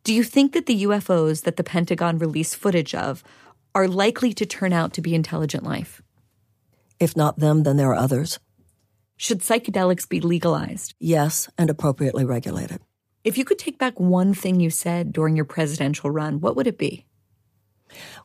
Do 0.05 0.15
you 0.15 0.23
think 0.23 0.53
that 0.53 0.67
the 0.67 0.85
UFOs 0.85 1.43
that 1.43 1.57
the 1.57 1.65
Pentagon 1.65 2.19
released 2.19 2.57
footage 2.57 2.95
of 2.95 3.23
are 3.75 3.89
likely 3.89 4.33
to 4.33 4.47
turn 4.47 4.73
out 4.73 4.93
to 4.95 5.03
be 5.03 5.15
intelligent 5.15 5.65
life? 5.65 6.01
If 6.99 7.17
not 7.17 7.39
them, 7.39 7.65
then 7.65 7.77
there 7.77 7.91
are 7.91 7.95
others. 7.97 8.39
Should 9.17 9.41
psychedelics 9.41 10.09
be 10.09 10.21
legalized? 10.21 10.95
Yes, 11.01 11.49
and 11.59 11.69
appropriately 11.69 12.25
regulated. 12.25 12.81
If 13.25 13.37
you 13.37 13.45
could 13.45 13.59
take 13.59 13.79
back 13.79 13.99
one 13.99 14.33
thing 14.33 14.61
you 14.61 14.71
said 14.71 15.13
during 15.13 15.35
your 15.37 15.45
presidential 15.45 16.11
run, 16.11 16.41
what 16.41 16.57
would 16.57 16.67
it 16.67 16.79
be? 16.79 17.05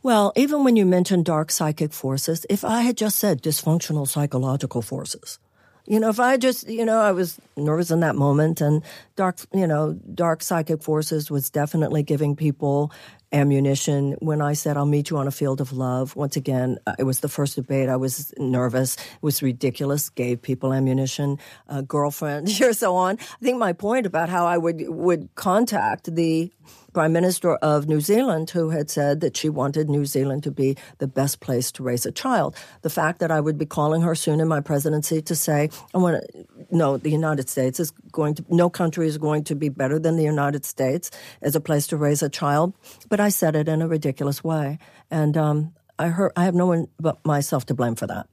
Well, 0.03 0.33
even 0.35 0.63
when 0.63 0.75
you 0.75 0.85
mentioned 0.85 1.25
dark 1.25 1.51
psychic 1.51 1.93
forces, 1.93 2.45
if 2.49 2.63
I 2.63 2.81
had 2.81 2.97
just 2.97 3.17
said 3.17 3.41
dysfunctional 3.41 4.07
psychological 4.07 4.81
forces, 4.81 5.39
you 5.85 5.99
know, 5.99 6.09
if 6.09 6.19
I 6.19 6.37
just, 6.37 6.67
you 6.69 6.85
know, 6.85 6.99
I 6.99 7.11
was 7.11 7.39
nervous 7.57 7.91
in 7.91 7.99
that 8.01 8.15
moment 8.15 8.61
and 8.61 8.83
dark, 9.15 9.37
you 9.53 9.67
know, 9.67 9.93
dark 9.93 10.41
psychic 10.41 10.81
forces 10.81 11.29
was 11.29 11.49
definitely 11.49 12.03
giving 12.03 12.35
people 12.35 12.91
ammunition. 13.33 14.13
When 14.19 14.41
I 14.41 14.53
said, 14.53 14.77
I'll 14.77 14.85
meet 14.85 15.09
you 15.09 15.17
on 15.17 15.27
a 15.27 15.31
field 15.31 15.59
of 15.59 15.73
love, 15.73 16.15
once 16.15 16.37
again, 16.37 16.77
uh, 16.87 16.95
it 16.99 17.03
was 17.03 17.19
the 17.19 17.27
first 17.27 17.55
debate. 17.55 17.89
I 17.89 17.97
was 17.97 18.33
nervous. 18.37 18.95
It 18.95 19.21
was 19.21 19.41
ridiculous. 19.41 20.09
Gave 20.09 20.41
people 20.41 20.71
ammunition, 20.71 21.39
a 21.67 21.81
girlfriend, 21.81 22.49
or 22.61 22.73
so 22.73 22.95
on. 22.95 23.17
I 23.19 23.43
think 23.43 23.57
my 23.57 23.73
point 23.73 24.05
about 24.05 24.29
how 24.29 24.45
I 24.45 24.57
would, 24.57 24.87
would 24.87 25.35
contact 25.35 26.13
the 26.15 26.51
Prime 26.93 27.11
Minister 27.11 27.55
of 27.55 27.87
New 27.87 27.99
Zealand 27.99 28.51
who 28.51 28.69
had 28.69 28.89
said 28.89 29.21
that 29.21 29.35
she 29.35 29.49
wanted 29.49 29.89
New 29.89 30.05
Zealand 30.05 30.43
to 30.43 30.51
be 30.51 30.77
the 30.99 31.07
best 31.07 31.39
place 31.39 31.71
to 31.73 31.83
raise 31.83 32.05
a 32.05 32.11
child. 32.11 32.55
The 32.81 32.89
fact 32.89 33.19
that 33.19 33.31
I 33.31 33.39
would 33.39 33.57
be 33.57 33.65
calling 33.65 34.01
her 34.03 34.15
soon 34.15 34.39
in 34.39 34.47
my 34.47 34.61
presidency 34.61 35.21
to 35.21 35.35
say, 35.35 35.69
I 35.93 35.97
want 35.97 36.21
to, 36.21 36.45
no, 36.71 36.97
the 36.97 37.09
United 37.09 37.49
States 37.49 37.79
is 37.79 37.91
going 38.11 38.35
to, 38.35 38.45
no 38.49 38.69
country 38.69 39.07
is 39.07 39.17
going 39.17 39.43
to 39.45 39.55
be 39.55 39.69
better 39.69 39.97
than 39.97 40.17
the 40.17 40.23
United 40.23 40.65
States 40.65 41.09
as 41.41 41.55
a 41.55 41.61
place 41.61 41.87
to 41.87 41.97
raise 41.97 42.21
a 42.21 42.29
child. 42.29 42.73
But 43.09 43.19
I 43.19 43.29
said 43.29 43.55
it 43.55 43.67
in 43.67 43.81
a 43.81 43.87
ridiculous 43.87 44.43
way. 44.43 44.77
And 45.09 45.35
um, 45.35 45.73
I, 45.97 46.07
heard, 46.07 46.31
I 46.35 46.45
have 46.45 46.55
no 46.55 46.67
one 46.67 46.87
but 46.99 47.25
myself 47.25 47.65
to 47.67 47.73
blame 47.73 47.95
for 47.95 48.07
that. 48.07 48.27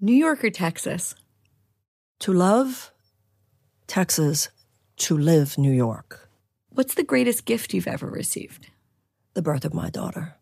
New 0.00 0.14
York 0.14 0.44
or 0.44 0.50
Texas? 0.50 1.14
To 2.20 2.32
love 2.32 2.92
Texas, 3.86 4.50
to 4.96 5.18
live 5.18 5.58
New 5.58 5.72
York. 5.72 6.23
What's 6.74 6.94
the 6.94 7.04
greatest 7.04 7.44
gift 7.44 7.72
you've 7.72 7.86
ever 7.86 8.08
received? 8.08 8.66
The 9.34 9.42
birth 9.42 9.64
of 9.64 9.74
my 9.74 9.90
daughter. 9.90 10.34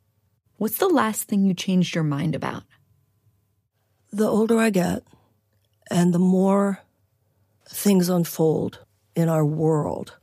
What's 0.57 0.79
the 0.79 0.89
last 0.89 1.25
thing 1.25 1.45
you 1.45 1.53
changed 1.53 1.95
your 1.95 2.05
mind 2.05 2.35
about? 2.35 2.63
The 4.13 4.27
older 4.27 4.59
I 4.59 4.71
get, 4.71 5.03
and 5.91 6.15
the 6.15 6.19
more 6.19 6.81
things 7.69 8.09
unfold 8.09 8.79
in 9.15 9.29
our 9.29 9.45
world, 9.45 10.17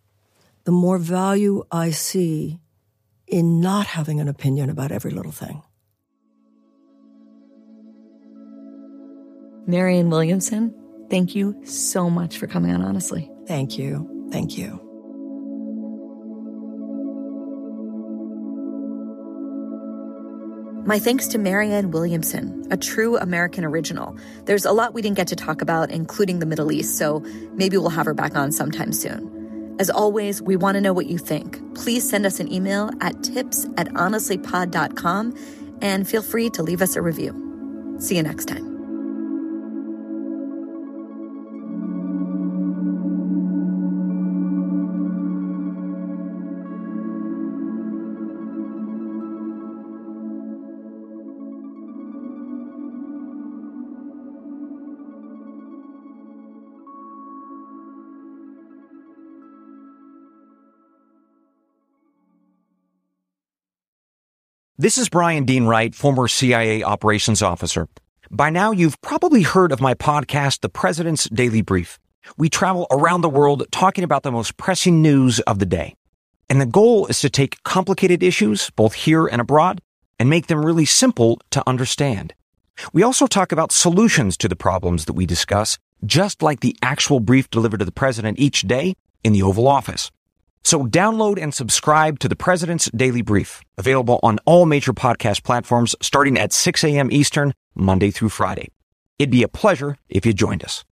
the 0.63 0.71
more 0.71 0.97
value 0.97 1.63
I 1.71 1.91
see 1.91 2.59
in 3.27 3.61
not 3.61 3.85
having 3.85 4.19
an 4.19 4.27
opinion 4.27 4.71
about 4.71 4.91
every 4.91 5.11
little 5.11 5.31
thing. 5.31 5.61
Marianne 9.67 10.09
Williamson, 10.09 10.73
thank 11.11 11.35
you 11.35 11.59
so 11.65 12.09
much 12.09 12.39
for 12.39 12.47
coming 12.47 12.71
on 12.71 12.81
Honestly. 12.81 13.29
Thank 13.45 13.77
you. 13.77 14.27
Thank 14.31 14.57
you. 14.57 14.88
My 20.89 20.97
thanks 20.97 21.27
to 21.27 21.37
Marianne 21.37 21.91
Williamson, 21.91 22.65
a 22.71 22.75
true 22.75 23.15
American 23.15 23.63
original. 23.63 24.17
There's 24.45 24.65
a 24.65 24.71
lot 24.71 24.95
we 24.95 25.03
didn't 25.03 25.17
get 25.17 25.27
to 25.27 25.35
talk 25.35 25.61
about, 25.61 25.91
including 25.91 26.39
the 26.39 26.47
Middle 26.47 26.71
East, 26.71 26.97
so 26.97 27.19
maybe 27.53 27.77
we'll 27.77 27.91
have 27.91 28.07
her 28.07 28.15
back 28.15 28.35
on 28.35 28.51
sometime 28.51 28.91
soon. 28.91 29.75
As 29.77 29.91
always, 29.91 30.41
we 30.41 30.55
want 30.55 30.77
to 30.77 30.81
know 30.81 30.91
what 30.91 31.05
you 31.05 31.19
think. 31.19 31.59
Please 31.75 32.09
send 32.09 32.25
us 32.25 32.39
an 32.39 32.51
email 32.51 32.89
at 33.01 33.21
tips 33.21 33.67
at 33.77 33.87
honestlypod.com 33.89 35.35
and 35.79 36.09
feel 36.09 36.23
free 36.23 36.49
to 36.49 36.63
leave 36.63 36.81
us 36.81 36.95
a 36.95 37.03
review. 37.03 37.35
See 37.99 38.15
you 38.15 38.23
next 38.23 38.45
time. 38.45 38.68
This 64.81 64.97
is 64.97 65.09
Bryan 65.09 65.43
Dean 65.43 65.65
Wright, 65.65 65.93
former 65.93 66.29
CIA 66.29 66.83
operations 66.83 67.41
officer. 67.41 67.89
By 68.31 68.49
now, 68.49 68.71
you've 68.71 69.01
probably 69.01 69.41
heard 69.41 69.73
of 69.73 69.81
my 69.81 69.93
podcast, 69.93 70.61
The 70.61 70.69
President's 70.69 71.27
Daily 71.27 71.61
Brief. 71.61 71.99
We 72.37 72.47
travel 72.47 72.87
around 72.89 73.19
the 73.19 73.27
world 73.27 73.65
talking 73.73 74.05
about 74.05 74.23
the 74.23 74.31
most 74.31 74.55
pressing 74.55 75.01
news 75.01 75.41
of 75.41 75.59
the 75.59 75.65
day. 75.65 75.95
And 76.49 76.61
the 76.61 76.65
goal 76.65 77.07
is 77.07 77.19
to 77.19 77.29
take 77.29 77.61
complicated 77.63 78.23
issues, 78.23 78.69
both 78.69 78.93
here 78.93 79.27
and 79.27 79.41
abroad, 79.41 79.81
and 80.17 80.29
make 80.29 80.47
them 80.47 80.65
really 80.65 80.85
simple 80.85 81.41
to 81.51 81.61
understand. 81.67 82.33
We 82.93 83.03
also 83.03 83.27
talk 83.27 83.51
about 83.51 83.73
solutions 83.73 84.37
to 84.37 84.47
the 84.47 84.55
problems 84.55 85.03
that 85.07 85.13
we 85.13 85.25
discuss, 85.25 85.77
just 86.05 86.41
like 86.41 86.61
the 86.61 86.77
actual 86.81 87.19
brief 87.19 87.49
delivered 87.49 87.79
to 87.79 87.85
the 87.85 87.91
president 87.91 88.39
each 88.39 88.61
day 88.61 88.93
in 89.25 89.33
the 89.33 89.43
Oval 89.43 89.67
Office. 89.67 90.09
So 90.63 90.85
download 90.85 91.41
and 91.41 91.53
subscribe 91.53 92.19
to 92.19 92.27
the 92.27 92.35
President's 92.35 92.89
Daily 92.91 93.21
Brief, 93.21 93.61
available 93.77 94.19
on 94.23 94.39
all 94.45 94.65
major 94.65 94.93
podcast 94.93 95.43
platforms 95.43 95.95
starting 96.01 96.37
at 96.37 96.53
6 96.53 96.83
a.m. 96.83 97.11
Eastern, 97.11 97.53
Monday 97.75 98.11
through 98.11 98.29
Friday. 98.29 98.69
It'd 99.17 99.31
be 99.31 99.43
a 99.43 99.47
pleasure 99.47 99.97
if 100.09 100.25
you 100.25 100.33
joined 100.33 100.63
us. 100.63 100.85